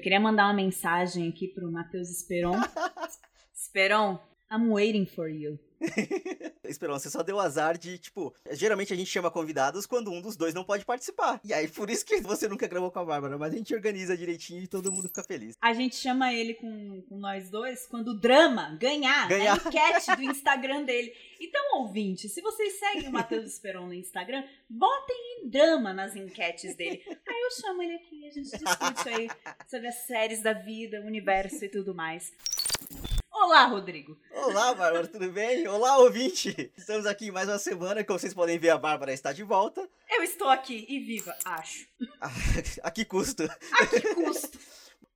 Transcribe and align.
Eu 0.00 0.02
queria 0.02 0.18
mandar 0.18 0.46
uma 0.46 0.54
mensagem 0.54 1.28
aqui 1.28 1.46
pro 1.46 1.70
Matheus 1.70 2.08
Esperon. 2.08 2.54
Esperon, 3.54 4.18
I'm 4.50 4.70
waiting 4.70 5.04
for 5.04 5.28
you. 5.28 5.58
Esperão, 6.64 6.98
você 6.98 7.10
só 7.10 7.22
deu 7.22 7.38
azar 7.38 7.76
de, 7.76 7.98
tipo, 7.98 8.34
geralmente 8.52 8.92
a 8.92 8.96
gente 8.96 9.10
chama 9.10 9.30
convidados 9.30 9.86
quando 9.86 10.10
um 10.10 10.20
dos 10.20 10.36
dois 10.36 10.54
não 10.54 10.64
pode 10.64 10.84
participar. 10.84 11.40
E 11.44 11.52
aí, 11.52 11.68
por 11.68 11.90
isso 11.90 12.04
que 12.04 12.20
você 12.20 12.48
nunca 12.48 12.66
gravou 12.66 12.90
com 12.90 12.98
a 12.98 13.04
Bárbara, 13.04 13.36
mas 13.36 13.52
a 13.52 13.56
gente 13.56 13.74
organiza 13.74 14.16
direitinho 14.16 14.62
e 14.62 14.66
todo 14.66 14.90
mundo 14.90 15.08
fica 15.08 15.22
feliz. 15.22 15.56
A 15.60 15.72
gente 15.72 15.96
chama 15.96 16.32
ele 16.32 16.54
com, 16.54 17.02
com 17.08 17.18
nós 17.18 17.50
dois 17.50 17.86
quando 17.86 18.08
o 18.08 18.18
drama 18.18 18.76
ganhar, 18.80 19.28
ganhar. 19.28 19.54
a 19.54 19.68
enquete 19.68 20.16
do 20.16 20.22
Instagram 20.22 20.84
dele. 20.84 21.12
Então, 21.40 21.80
ouvinte, 21.80 22.28
se 22.28 22.40
vocês 22.40 22.78
seguem 22.78 23.08
o 23.08 23.12
Matheus 23.12 23.44
Esperon 23.44 23.86
no 23.86 23.94
Instagram, 23.94 24.44
botem 24.68 25.42
em 25.42 25.48
drama 25.48 25.92
nas 25.92 26.14
enquetes 26.16 26.74
dele. 26.74 27.02
Aí 27.06 27.40
eu 27.42 27.50
chamo 27.60 27.82
ele 27.82 27.94
aqui, 27.94 28.19
a 28.30 28.32
gente 28.32 28.50
discute 28.50 29.08
aí 29.08 29.28
sobre 29.68 29.88
as 29.88 30.06
séries 30.06 30.40
da 30.40 30.52
vida, 30.52 31.00
o 31.00 31.04
universo 31.04 31.64
e 31.64 31.68
tudo 31.68 31.92
mais. 31.92 32.32
Olá, 33.28 33.66
Rodrigo. 33.66 34.16
Olá, 34.32 34.72
Bárbara, 34.72 35.08
tudo 35.08 35.32
bem? 35.32 35.66
Olá, 35.66 35.98
ouvinte. 35.98 36.70
Estamos 36.76 37.06
aqui 37.06 37.32
mais 37.32 37.48
uma 37.48 37.58
semana. 37.58 38.04
Como 38.04 38.18
vocês 38.18 38.32
podem 38.32 38.56
ver, 38.56 38.70
a 38.70 38.78
Bárbara 38.78 39.12
está 39.12 39.32
de 39.32 39.42
volta. 39.42 39.88
Eu 40.08 40.22
estou 40.22 40.48
aqui 40.48 40.86
e 40.88 41.00
viva, 41.00 41.36
acho. 41.44 41.88
a 42.84 42.90
que 42.92 43.04
custo? 43.04 43.42
A 43.42 43.86
que 43.86 44.14
custo? 44.14 44.58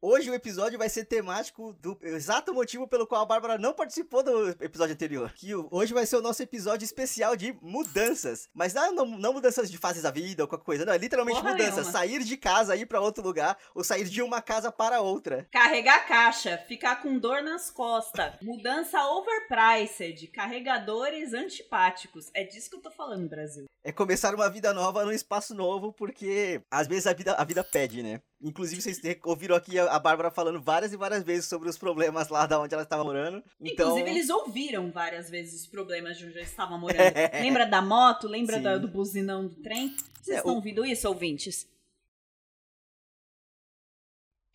Hoje 0.07 0.31
o 0.31 0.35
episódio 0.35 0.79
vai 0.79 0.91
ser 0.91 1.07
temático 1.07 1.73
do 1.81 1.99
exato 2.03 2.53
motivo 2.53 2.87
pelo 2.87 3.07
qual 3.07 3.23
a 3.23 3.25
Bárbara 3.25 3.57
não 3.57 3.73
participou 3.73 4.23
do 4.23 4.51
episódio 4.63 4.93
anterior. 4.93 5.33
Que 5.35 5.55
hoje 5.55 5.95
vai 5.95 6.05
ser 6.05 6.17
o 6.17 6.21
nosso 6.21 6.43
episódio 6.43 6.85
especial 6.85 7.35
de 7.35 7.57
mudanças. 7.63 8.47
Mas 8.53 8.75
não, 8.75 8.95
não, 8.95 9.07
não 9.07 9.33
mudanças 9.33 9.71
de 9.71 9.79
fases 9.79 10.03
da 10.03 10.11
vida 10.11 10.43
ou 10.43 10.47
qualquer 10.47 10.67
coisa, 10.67 10.85
não. 10.85 10.93
É 10.93 10.99
literalmente 10.99 11.41
Porra 11.41 11.53
mudanças. 11.53 11.87
Nenhuma. 11.87 11.93
Sair 11.93 12.23
de 12.23 12.37
casa, 12.37 12.77
ir 12.77 12.85
para 12.85 13.01
outro 13.01 13.25
lugar, 13.25 13.57
ou 13.75 13.83
sair 13.83 14.05
de 14.05 14.21
uma 14.21 14.43
casa 14.43 14.71
para 14.71 15.01
outra. 15.01 15.49
Carregar 15.51 16.07
caixa, 16.07 16.59
ficar 16.69 17.01
com 17.01 17.19
dor 17.19 17.43
nas 17.43 17.71
costas. 17.71 18.35
Mudança 18.43 19.03
overpriced, 19.07 20.27
carregadores 20.27 21.33
antipáticos. 21.33 22.31
É 22.35 22.45
disso 22.45 22.69
que 22.69 22.77
eu 22.77 22.83
tô 22.83 22.91
falando, 22.91 23.27
Brasil. 23.27 23.65
É 23.83 23.91
começar 23.91 24.35
uma 24.35 24.51
vida 24.51 24.73
nova 24.75 25.03
num 25.05 25.13
espaço 25.13 25.55
novo, 25.55 25.95
porque 25.95 26.61
às 26.71 26.87
vezes 26.87 27.07
a 27.07 27.15
vida, 27.15 27.33
a 27.33 27.45
vida 27.45 27.65
pede, 27.65 28.03
né? 28.03 28.21
Inclusive, 28.41 28.83
vocês 28.83 29.01
ouviram 29.25 29.57
aqui 29.57 29.79
a 29.79 29.99
Bárbara 29.99 30.31
falando 30.31 30.61
várias 30.61 30.93
e 30.93 30.97
várias 30.97 31.23
vezes 31.23 31.47
sobre 31.47 31.69
os 31.69 31.79
problemas 31.79 32.29
lá 32.29 32.47
da 32.47 32.61
onde 32.61 32.75
ela 32.75 32.83
estava 32.83 33.03
morando. 33.03 33.43
Então... 33.61 33.87
Inclusive, 33.87 34.11
eles 34.11 34.29
ouviram 34.29 34.91
várias 34.91 35.31
vezes 35.31 35.63
os 35.63 35.67
problemas 35.67 36.19
de 36.19 36.27
onde 36.27 36.37
ela 36.37 36.47
estava 36.47 36.77
morando. 36.77 36.95
É. 37.15 37.41
Lembra 37.41 37.67
da 37.67 37.81
moto? 37.81 38.27
Lembra 38.27 38.61
da, 38.61 38.77
do 38.77 38.89
buzinão 38.89 39.47
do 39.47 39.55
trem? 39.57 39.97
Vocês 40.21 40.37
é, 40.37 40.39
estão 40.39 40.53
o... 40.53 40.57
ouvindo 40.57 40.85
isso, 40.85 41.09
ouvintes? 41.09 41.67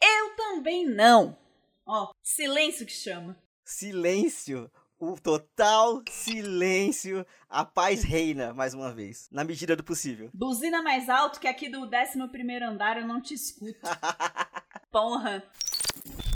Eu 0.02 0.36
também 0.36 0.86
não. 0.86 1.38
Ó, 1.86 2.12
silêncio 2.22 2.86
que 2.86 2.92
chama. 2.92 3.38
Silêncio 3.66 4.72
o 5.00 5.18
total 5.18 6.04
silêncio, 6.10 7.26
a 7.48 7.64
paz 7.64 8.04
reina, 8.04 8.54
mais 8.54 8.74
uma 8.74 8.92
vez, 8.92 9.30
na 9.32 9.46
medida 9.46 9.76
do 9.76 9.84
possível. 9.84 10.30
Buzina 10.34 10.82
mais 10.82 11.10
alto 11.10 11.40
que 11.40 11.48
aqui 11.48 11.70
do 11.70 11.84
11 11.84 12.64
andar 12.64 12.98
eu 12.98 13.08
não 13.08 13.22
te 13.22 13.34
escuto. 13.34 13.80
Porra. 14.92 15.44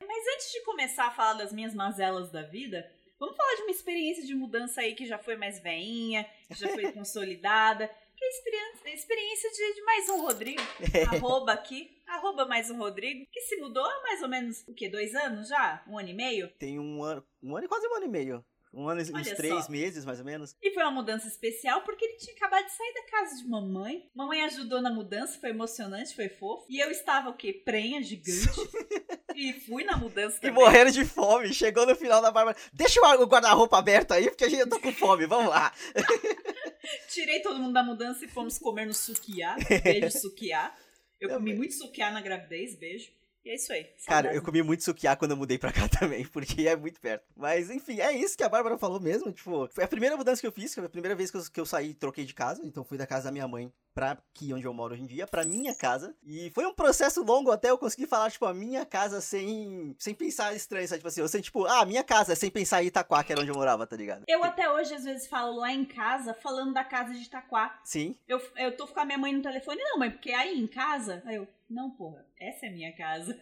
Mas 0.08 0.36
antes 0.36 0.52
de 0.53 0.62
começar 0.62 1.07
a 1.07 1.12
falar 1.12 1.34
das 1.34 1.52
minhas 1.52 1.73
mazelas 1.73 2.31
da 2.31 2.41
vida, 2.41 2.90
vamos 3.19 3.35
falar 3.35 3.56
de 3.56 3.63
uma 3.63 3.72
experiência 3.72 4.25
de 4.25 4.34
mudança 4.34 4.79
aí 4.79 4.96
que 4.96 5.06
já 5.06 5.18
foi 5.18 5.35
mais 5.35 5.59
veinha, 5.59 6.25
que 6.47 6.57
já 6.57 6.69
foi 6.69 6.90
consolidada, 6.94 7.90
que 8.16 8.23
é 8.23 8.28
a 8.28 8.31
experiência, 8.31 8.94
experiência 8.94 9.52
de, 9.52 9.73
de, 9.75 9.81
mais 9.81 10.07
um 10.07 10.22
Rodrigo, 10.22 10.62
arroba 11.09 11.52
aqui, 11.52 12.02
arroba 12.07 12.46
mais 12.46 12.69
um 12.69 12.78
Rodrigo, 12.78 13.25
que 13.29 13.41
se 13.41 13.57
mudou 13.57 13.84
há 13.84 14.02
mais 14.03 14.22
ou 14.22 14.29
menos, 14.29 14.63
o 14.68 14.73
quê, 14.73 14.88
dois 14.88 15.13
anos 15.16 15.50
já? 15.50 15.84
Um 15.88 15.97
ano 15.97 16.09
e 16.09 16.13
meio? 16.13 16.47
Tem 16.59 16.79
um 16.79 17.03
ano, 17.03 17.25
um 17.41 17.57
ano 17.57 17.66
e 17.66 17.68
quase 17.68 17.88
um 17.88 17.96
ano 17.96 18.06
e 18.06 18.09
meio. 18.09 18.46
Um 18.73 18.89
ano 18.89 19.01
e 19.01 19.13
uns 19.13 19.31
três 19.34 19.69
meses, 19.69 20.03
mais 20.03 20.17
ou 20.17 20.25
menos. 20.25 20.56
E 20.61 20.72
foi 20.72 20.81
uma 20.81 20.91
mudança 20.91 21.28
especial 21.28 21.81
porque 21.81 22.03
ele 22.03 22.17
tinha 22.17 22.35
acabado 22.35 22.66
de 22.66 22.72
sair 22.72 22.94
da 22.94 23.03
casa 23.03 23.35
de 23.35 23.47
mamãe. 23.47 24.09
Mamãe 24.16 24.44
ajudou 24.45 24.81
na 24.81 24.91
mudança, 24.91 25.39
foi 25.39 25.51
emocionante, 25.51 26.16
foi 26.16 26.28
fofo. 26.28 26.66
E 26.67 26.79
eu 26.79 26.89
estava 26.89 27.29
o 27.29 27.35
quê? 27.35 27.53
Prenha 27.53 28.01
gigante. 28.01 28.50
e 29.35 29.53
fui 29.53 29.84
na 29.84 29.95
mudança 29.95 30.39
também. 30.39 30.50
E 30.50 30.53
morrendo 30.53 30.91
de 30.91 31.06
fome. 31.06 31.53
Chegou 31.53 31.85
no 31.85 31.95
final 31.95 32.19
da 32.19 32.31
barba. 32.31 32.56
Deixa 32.73 33.00
o 33.00 33.28
guarda-roupa 33.28 33.78
aberto 33.78 34.13
aí, 34.13 34.29
porque 34.29 34.45
a 34.45 34.50
gente 34.50 34.67
tá 34.67 34.79
com 34.79 34.91
fome. 34.91 35.28
Vamos 35.28 35.50
lá. 35.50 35.72
Tirei 37.09 37.41
todo 37.41 37.59
mundo 37.59 37.73
da 37.73 37.84
mudança 37.84 38.25
e 38.25 38.28
fomos 38.28 38.57
comer 38.57 38.88
no 38.88 38.94
sukiá. 38.94 39.55
Beijo, 39.84 40.17
sukiá. 40.17 40.75
Eu 41.22 41.29
comi 41.29 41.53
muito 41.53 41.73
sukiá 41.73 42.11
na 42.11 42.22
gravidez, 42.22 42.75
beijo. 42.75 43.09
E 43.46 43.50
é 43.50 43.56
isso 43.56 43.72
aí. 43.74 43.84
Saudade. 43.98 44.28
Cara, 44.28 44.36
eu 44.36 44.42
comi 44.42 44.64
muito 44.64 44.84
sukiá 44.84 45.16
quando 45.16 45.31
eu 45.31 45.38
mudei 45.38 45.58
pra 45.58 45.72
cá 45.72 45.88
também, 46.00 46.26
porque 46.26 46.68
é 46.68 46.76
muito 46.76 47.00
perto. 47.00 47.26
Mas, 47.36 47.70
enfim, 47.70 48.00
é 48.00 48.12
isso 48.14 48.38
que 48.38 48.44
a 48.44 48.50
Bárbara 48.50 48.78
falou 48.78 49.00
mesmo. 49.00 49.31
Tipo, 49.31 49.68
foi 49.68 49.84
a 49.84 49.88
primeira 49.88 50.16
mudança 50.16 50.40
que 50.40 50.48
eu 50.48 50.52
fiz, 50.52 50.74
foi 50.74 50.86
a 50.86 50.90
primeira 50.90 51.16
vez 51.16 51.30
que 51.30 51.38
eu, 51.38 51.44
que 51.52 51.59
eu 51.59 51.66
saí 51.66 51.90
e 51.90 51.94
troquei 51.94 52.26
de 52.26 52.34
casa. 52.34 52.62
Então, 52.66 52.84
fui 52.84 52.98
da 52.98 53.06
casa 53.06 53.26
da 53.26 53.32
minha 53.32 53.48
mãe 53.48 53.72
pra 53.94 54.12
aqui 54.12 54.52
onde 54.53 54.66
eu 54.66 54.74
moro 54.74 54.94
hoje 54.94 55.03
em 55.03 55.06
dia, 55.06 55.28
pra 55.28 55.44
minha 55.44 55.76
casa. 55.76 56.16
E 56.24 56.50
foi 56.52 56.66
um 56.66 56.74
processo 56.74 57.24
longo 57.24 57.52
até 57.52 57.70
eu 57.70 57.78
conseguir 57.78 58.08
falar, 58.08 58.32
tipo, 58.32 58.46
a 58.46 58.53
minha 58.53 58.86
casa 58.86 59.22
sem, 59.22 59.96
sem 60.00 60.14
pensar 60.14 60.56
estranho, 60.56 60.88
sabe? 60.88 61.00
Tipo 61.00 61.08
assim, 61.09 61.22
eu 61.22 61.28
sei, 61.28 61.42
tipo, 61.42 61.66
ah, 61.66 61.86
minha 61.86 62.03
casa, 62.03 62.36
sem 62.36 62.50
pensar 62.50 62.84
em 62.84 62.88
Itaquá, 62.88 63.24
que 63.24 63.32
era 63.32 63.42
onde 63.42 63.52
eu 63.52 63.56
morava, 63.56 63.86
tá 63.86 63.96
ligado? 63.96 64.24
Eu 64.28 64.44
até 64.44 64.70
hoje, 64.72 64.94
às 64.94 65.03
vezes, 65.03 65.28
falo 65.28 65.58
lá 65.58 65.72
em 65.72 65.86
casa, 65.86 66.34
falando 66.34 66.74
da 66.74 66.84
casa 66.84 67.14
de 67.14 67.24
Itaquá. 67.24 67.80
Sim. 67.84 68.16
Eu, 68.28 68.42
eu 68.58 68.76
tô 68.76 68.88
com 68.88 69.00
a 69.00 69.06
minha 69.06 69.18
mãe 69.18 69.34
no 69.34 69.42
telefone, 69.42 69.82
não, 69.84 70.00
mãe, 70.00 70.09
porque 70.09 70.32
aí 70.32 70.59
em 70.59 70.68
casa, 70.68 71.22
aí 71.26 71.36
eu, 71.36 71.48
não, 71.73 71.89
porra, 71.89 72.23
essa 72.39 72.67
é 72.67 72.69
minha 72.69 72.95
casa. 72.95 73.35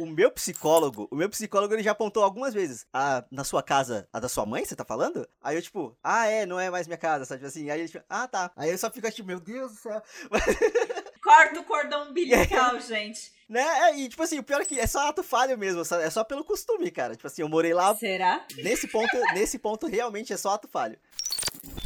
o 0.00 0.06
meu 0.06 0.30
psicólogo, 0.30 1.06
o 1.10 1.14
meu 1.14 1.28
psicólogo, 1.28 1.74
ele 1.74 1.82
já 1.82 1.92
apontou 1.92 2.24
algumas 2.24 2.54
vezes. 2.54 2.86
Ah, 2.92 3.24
na 3.30 3.44
sua 3.44 3.62
casa, 3.62 4.08
a 4.10 4.18
da 4.18 4.28
sua 4.28 4.46
mãe, 4.46 4.64
você 4.64 4.74
tá 4.74 4.84
falando? 4.84 5.28
Aí 5.42 5.54
eu, 5.54 5.62
tipo, 5.62 5.96
ah, 6.02 6.26
é, 6.26 6.46
não 6.46 6.58
é 6.58 6.70
mais 6.70 6.86
minha 6.86 6.96
casa, 6.96 7.26
sabe? 7.26 7.40
Tipo 7.40 7.48
assim, 7.48 7.70
aí 7.70 7.80
ele, 7.80 7.88
tipo, 7.88 8.02
ah, 8.08 8.26
tá. 8.26 8.50
Aí 8.56 8.70
eu 8.70 8.78
só 8.78 8.90
fico 8.90 9.10
tipo, 9.10 9.28
meu 9.28 9.38
Deus 9.38 9.72
do 9.72 9.78
céu. 9.78 10.02
Corta 11.22 11.60
o 11.60 11.64
cordão 11.64 12.08
umbilical, 12.08 12.80
gente. 12.80 13.32
Né? 13.48 13.60
É, 13.60 13.98
e, 13.98 14.08
tipo 14.08 14.22
assim, 14.22 14.38
o 14.38 14.42
pior 14.42 14.62
é 14.62 14.64
que 14.64 14.80
é 14.80 14.86
só 14.86 15.08
ato 15.08 15.22
falho 15.22 15.58
mesmo, 15.58 15.82
é 15.82 16.10
só 16.10 16.24
pelo 16.24 16.44
costume, 16.44 16.90
cara. 16.90 17.14
Tipo 17.14 17.26
assim, 17.26 17.42
eu 17.42 17.48
morei 17.48 17.74
lá. 17.74 17.94
Será? 17.94 18.46
Nesse 18.56 18.88
ponto, 18.88 19.16
nesse 19.34 19.58
ponto 19.58 19.86
realmente 19.86 20.32
é 20.32 20.36
só 20.36 20.50
ato 20.50 20.68
falho. 20.68 20.98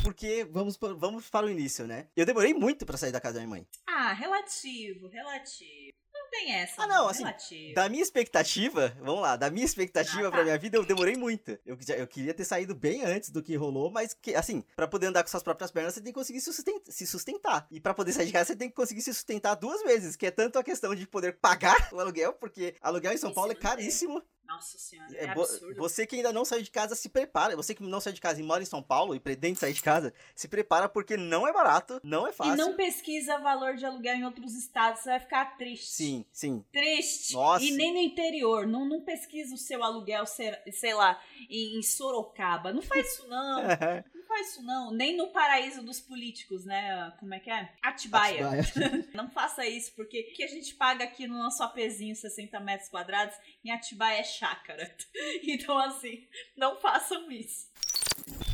Porque 0.03 0.45
vamos, 0.51 0.77
vamos 0.97 1.29
para 1.29 1.47
o 1.47 1.51
início, 1.51 1.87
né? 1.87 2.09
Eu 2.17 2.27
demorei 2.27 2.53
muito 2.53 2.85
para 2.85 2.97
sair 2.97 3.13
da 3.13 3.21
casa 3.21 3.35
da 3.35 3.41
minha 3.41 3.51
mãe. 3.51 3.67
Ah, 3.87 4.13
relativo, 4.13 5.09
relativo. 5.09 5.93
Não 6.13 6.29
tem 6.29 6.55
essa. 6.55 6.83
Ah, 6.83 6.87
não, 6.87 7.09
assim, 7.09 7.23
relativo. 7.23 7.75
da 7.75 7.89
minha 7.89 8.03
expectativa, 8.03 8.95
vamos 9.01 9.23
lá, 9.23 9.37
da 9.37 9.51
minha 9.51 9.65
expectativa 9.65 10.21
ah, 10.21 10.25
tá. 10.25 10.31
pra 10.31 10.45
minha 10.45 10.59
vida, 10.59 10.77
eu 10.77 10.85
demorei 10.85 11.17
muito. 11.17 11.59
Eu, 11.65 11.79
eu 11.97 12.07
queria 12.07 12.35
ter 12.35 12.45
saído 12.45 12.75
bem 12.75 13.05
antes 13.05 13.31
do 13.31 13.43
que 13.43 13.57
rolou, 13.57 13.91
mas, 13.91 14.13
que, 14.13 14.35
assim, 14.35 14.63
para 14.77 14.87
poder 14.87 15.07
andar 15.07 15.23
com 15.23 15.31
suas 15.31 15.43
próprias 15.43 15.71
pernas, 15.71 15.95
você 15.95 16.01
tem 16.01 16.13
que 16.13 16.19
conseguir 16.19 16.41
se 16.41 17.07
sustentar. 17.07 17.67
E 17.71 17.81
para 17.81 17.95
poder 17.95 18.13
sair 18.13 18.27
de 18.27 18.33
casa, 18.33 18.47
você 18.47 18.57
tem 18.57 18.69
que 18.69 18.75
conseguir 18.75 19.03
se 19.03 19.15
sustentar 19.15 19.55
duas 19.55 19.83
vezes, 19.83 20.17
que 20.17 20.27
é 20.27 20.31
tanto 20.31 20.59
a 20.59 20.65
questão 20.65 20.95
de 20.95 21.07
poder 21.07 21.39
pagar 21.39 21.77
o 21.93 22.01
aluguel, 22.01 22.35
porque 22.35 22.75
aluguel 22.81 23.13
em 23.13 23.19
São 23.19 23.33
Paulo 23.33 23.53
é 23.53 23.55
caríssimo. 23.57 24.23
Nossa 24.47 24.79
senhora, 24.79 25.09
é, 25.17 25.25
é 25.25 25.31
absurdo. 25.31 25.75
Você 25.77 26.07
que 26.07 26.17
ainda 26.17 26.33
não 26.33 26.45
saiu 26.45 26.63
de 26.63 26.71
casa, 26.71 26.95
se 26.95 27.09
prepara. 27.09 27.57
Você 27.57 27.75
que 27.75 27.83
não 27.83 28.01
saiu 28.01 28.15
de 28.15 28.21
casa 28.21 28.41
e 28.41 28.45
mora 28.45 28.63
em 28.63 28.67
São 28.67 28.83
Paulo 28.83 29.15
e 29.15 29.21
pretende 29.21 29.59
sair 29.59 29.73
de 29.73 29.83
casa, 29.83 30.13
se 30.35 30.49
prepara 30.49 30.89
porque 30.89 31.17
não 31.17 31.47
é 31.47 31.53
barato, 31.53 32.01
não 32.03 32.27
é 32.27 32.33
fácil. 32.33 32.55
E 32.55 32.57
não 32.57 32.75
pesquisa 32.75 33.39
valor 33.39 33.77
de 33.77 33.87
aluguel 33.87 34.17
em 34.17 34.25
outros 34.25 34.55
estados, 34.55 35.03
você 35.03 35.11
vai 35.11 35.21
ficar 35.21 35.57
triste. 35.57 35.87
Sim, 35.87 36.25
sim. 36.33 36.65
Triste. 36.73 37.35
Nossa. 37.35 37.65
E 37.65 37.71
nem 37.73 37.93
no 37.93 37.99
interior. 37.99 38.67
Não, 38.67 38.85
não 38.85 39.01
pesquisa 39.01 39.55
o 39.55 39.59
seu 39.59 39.83
aluguel, 39.83 40.25
sei 40.27 40.95
lá, 40.95 41.21
em 41.49 41.83
Sorocaba. 41.83 42.73
Não 42.73 42.83
faz 42.83 43.07
isso, 43.13 43.29
não. 43.29 43.63
não 44.15 44.27
faz 44.27 44.51
isso, 44.51 44.63
não. 44.63 44.91
Nem 44.91 45.17
no 45.17 45.29
paraíso 45.29 45.83
dos 45.83 46.01
políticos, 46.01 46.65
né? 46.65 47.13
Como 47.19 47.35
é 47.35 47.41
que 47.41 47.51
é? 47.51 47.73
Atibaia. 47.83 48.61
Atibaia. 48.61 49.09
não 49.15 49.31
faça 49.31 49.67
isso, 49.67 49.93
porque 49.95 50.29
o 50.33 50.35
que 50.35 50.45
a 50.45 50.49
gente 50.49 50.75
paga 50.75 51.05
aqui 51.05 51.27
no 51.27 51.39
nosso 51.39 51.63
apezinho 51.63 52.15
60 52.15 52.59
metros 52.61 52.89
quadrados, 52.89 53.37
em 53.65 53.71
Atibaia 53.71 54.21
é 54.21 54.25
chácara. 54.33 54.95
Então, 55.45 55.79
assim, 55.79 56.27
não 56.57 56.77
façam 56.77 57.31
isso. 57.31 57.71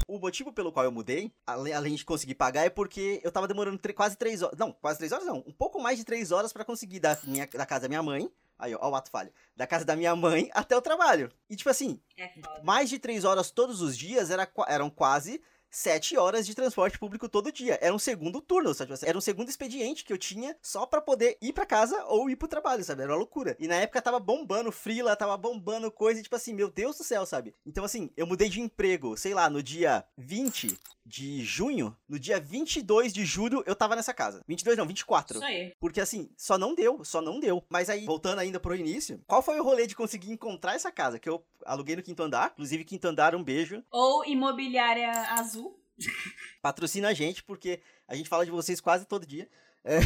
O 0.06 0.19
motivo 0.19 0.52
pelo 0.52 0.72
qual 0.72 0.84
eu 0.84 0.92
mudei, 0.92 1.30
além 1.46 1.94
de 1.94 2.04
conseguir 2.04 2.34
pagar, 2.34 2.64
é 2.64 2.70
porque 2.70 3.20
eu 3.22 3.30
tava 3.30 3.46
demorando 3.46 3.78
quase 3.94 4.16
três 4.16 4.42
horas. 4.42 4.58
Não, 4.58 4.72
quase 4.72 4.98
três 4.98 5.12
horas 5.12 5.26
não. 5.26 5.44
Um 5.46 5.52
pouco 5.52 5.80
mais 5.80 5.98
de 5.98 6.04
três 6.04 6.32
horas 6.32 6.52
para 6.52 6.64
conseguir 6.64 6.98
da, 6.98 7.19
minha, 7.25 7.46
da 7.46 7.66
casa 7.66 7.82
da 7.82 7.88
minha 7.88 8.02
mãe. 8.02 8.30
Aí, 8.58 8.75
ó, 8.75 8.78
ó, 8.80 8.90
o 8.90 8.94
ato 8.94 9.10
falho. 9.10 9.32
Da 9.54 9.66
casa 9.66 9.84
da 9.84 9.94
minha 9.94 10.16
mãe 10.16 10.50
até 10.52 10.76
o 10.76 10.82
trabalho. 10.82 11.30
E, 11.48 11.54
tipo 11.54 11.69
assim, 11.70 12.00
é 12.16 12.32
mais 12.62 12.88
de 12.88 12.98
três 12.98 13.24
horas 13.24 13.50
todos 13.50 13.81
os 13.81 13.96
dias 13.96 14.31
era, 14.31 14.50
eram 14.66 14.90
quase 14.90 15.40
sete 15.70 16.17
horas 16.17 16.47
de 16.47 16.55
transporte 16.55 16.99
público 16.99 17.29
todo 17.29 17.53
dia. 17.53 17.79
Era 17.81 17.94
um 17.94 17.99
segundo 17.99 18.41
turno, 18.41 18.75
sabe? 18.75 18.94
Era 19.03 19.19
um 19.19 19.20
segundo 19.20 19.49
expediente 19.49 20.05
que 20.05 20.12
eu 20.12 20.19
tinha 20.19 20.56
só 20.62 20.87
para 20.87 21.00
poder 21.00 21.37
ir 21.41 21.53
para 21.53 21.67
casa 21.67 22.05
ou 22.06 22.31
ir 22.31 22.37
pro 22.37 22.49
trabalho, 22.49 22.85
sabe? 22.85 23.03
Era 23.03 23.12
uma 23.12 23.19
loucura. 23.19 23.56
E 23.59 23.67
na 23.67 23.76
época 23.76 24.03
tava 24.03 24.19
bombando 24.19 24.73
frila, 24.73 25.17
tava 25.17 25.37
bombando 25.37 25.91
coisa, 25.91 26.20
e, 26.20 26.23
tipo 26.23 26.37
assim, 26.37 26.53
meu 26.53 26.70
Deus 26.70 26.99
do 26.99 27.05
céu, 27.05 27.25
sabe? 27.26 27.55
Então, 27.67 27.85
assim, 27.85 28.11
eu 28.17 28.26
mudei 28.26 28.49
de 28.49 28.61
emprego, 28.61 29.17
sei 29.17 29.35
lá, 29.35 29.49
no 29.50 29.62
dia 29.62 30.05
20 30.17 30.79
de 31.09 31.43
junho, 31.43 31.97
no 32.06 32.19
dia 32.19 32.38
22 32.38 33.15
de 33.15 33.25
julho, 33.25 33.65
eu 33.67 33.75
tava 33.75 33.97
nessa 33.97 34.12
casa. 34.12 34.44
22 34.47 34.76
não, 34.76 34.87
24. 34.87 35.38
Isso 35.38 35.44
aí. 35.44 35.73
Porque 35.81 36.00
assim, 36.00 36.31
só 36.37 36.59
não 36.59 36.75
deu, 36.75 37.03
só 37.03 37.23
não 37.23 37.41
deu. 37.41 37.65
Mas 37.69 37.88
aí, 37.88 38.05
voltando 38.05 38.41
ainda 38.41 38.61
pro 38.61 38.76
início, 38.76 39.20
qual 39.26 39.43
foi 39.43 39.59
o 39.59 39.65
rolê 39.65 39.87
de 39.87 39.97
conseguir 39.97 40.31
encontrar 40.31 40.75
essa 40.75 40.93
casa? 40.93 41.19
Que 41.19 41.29
eu 41.29 41.43
aluguei 41.65 41.97
no 41.97 42.03
quinto 42.03 42.23
andar, 42.23 42.50
inclusive 42.53 42.85
quinto 42.85 43.09
andar, 43.09 43.35
um 43.35 43.43
beijo. 43.43 43.82
Ou 43.91 44.25
imobiliária 44.26 45.11
azul. 45.32 45.68
Patrocina 46.62 47.08
a 47.08 47.14
gente, 47.14 47.42
porque 47.42 47.80
a 48.06 48.14
gente 48.14 48.28
fala 48.28 48.44
de 48.44 48.50
vocês 48.50 48.80
quase 48.80 49.06
todo 49.06 49.26
dia. 49.26 49.48
É. 49.84 49.98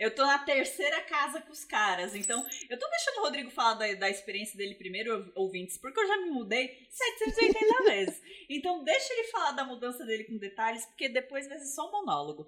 eu 0.04 0.14
tô 0.14 0.24
na 0.24 0.38
terceira 0.38 1.02
casa 1.02 1.40
com 1.40 1.52
os 1.52 1.64
caras, 1.64 2.14
então 2.14 2.44
eu 2.68 2.78
tô 2.78 2.88
deixando 2.88 3.18
o 3.18 3.22
Rodrigo 3.22 3.50
falar 3.50 3.74
da, 3.74 3.94
da 3.94 4.10
experiência 4.10 4.56
dele 4.56 4.74
primeiro, 4.74 5.30
ouvintes, 5.34 5.76
porque 5.78 6.00
eu 6.00 6.06
já 6.06 6.16
me 6.16 6.30
mudei 6.30 6.86
780 6.90 7.84
vezes. 7.84 8.22
Então 8.48 8.82
deixa 8.82 9.12
ele 9.12 9.28
falar 9.28 9.52
da 9.52 9.64
mudança 9.64 10.04
dele 10.04 10.24
com 10.24 10.36
detalhes, 10.36 10.84
porque 10.86 11.08
depois 11.08 11.48
vai 11.48 11.58
ser 11.58 11.66
só 11.66 11.88
um 11.88 11.92
monólogo. 11.92 12.46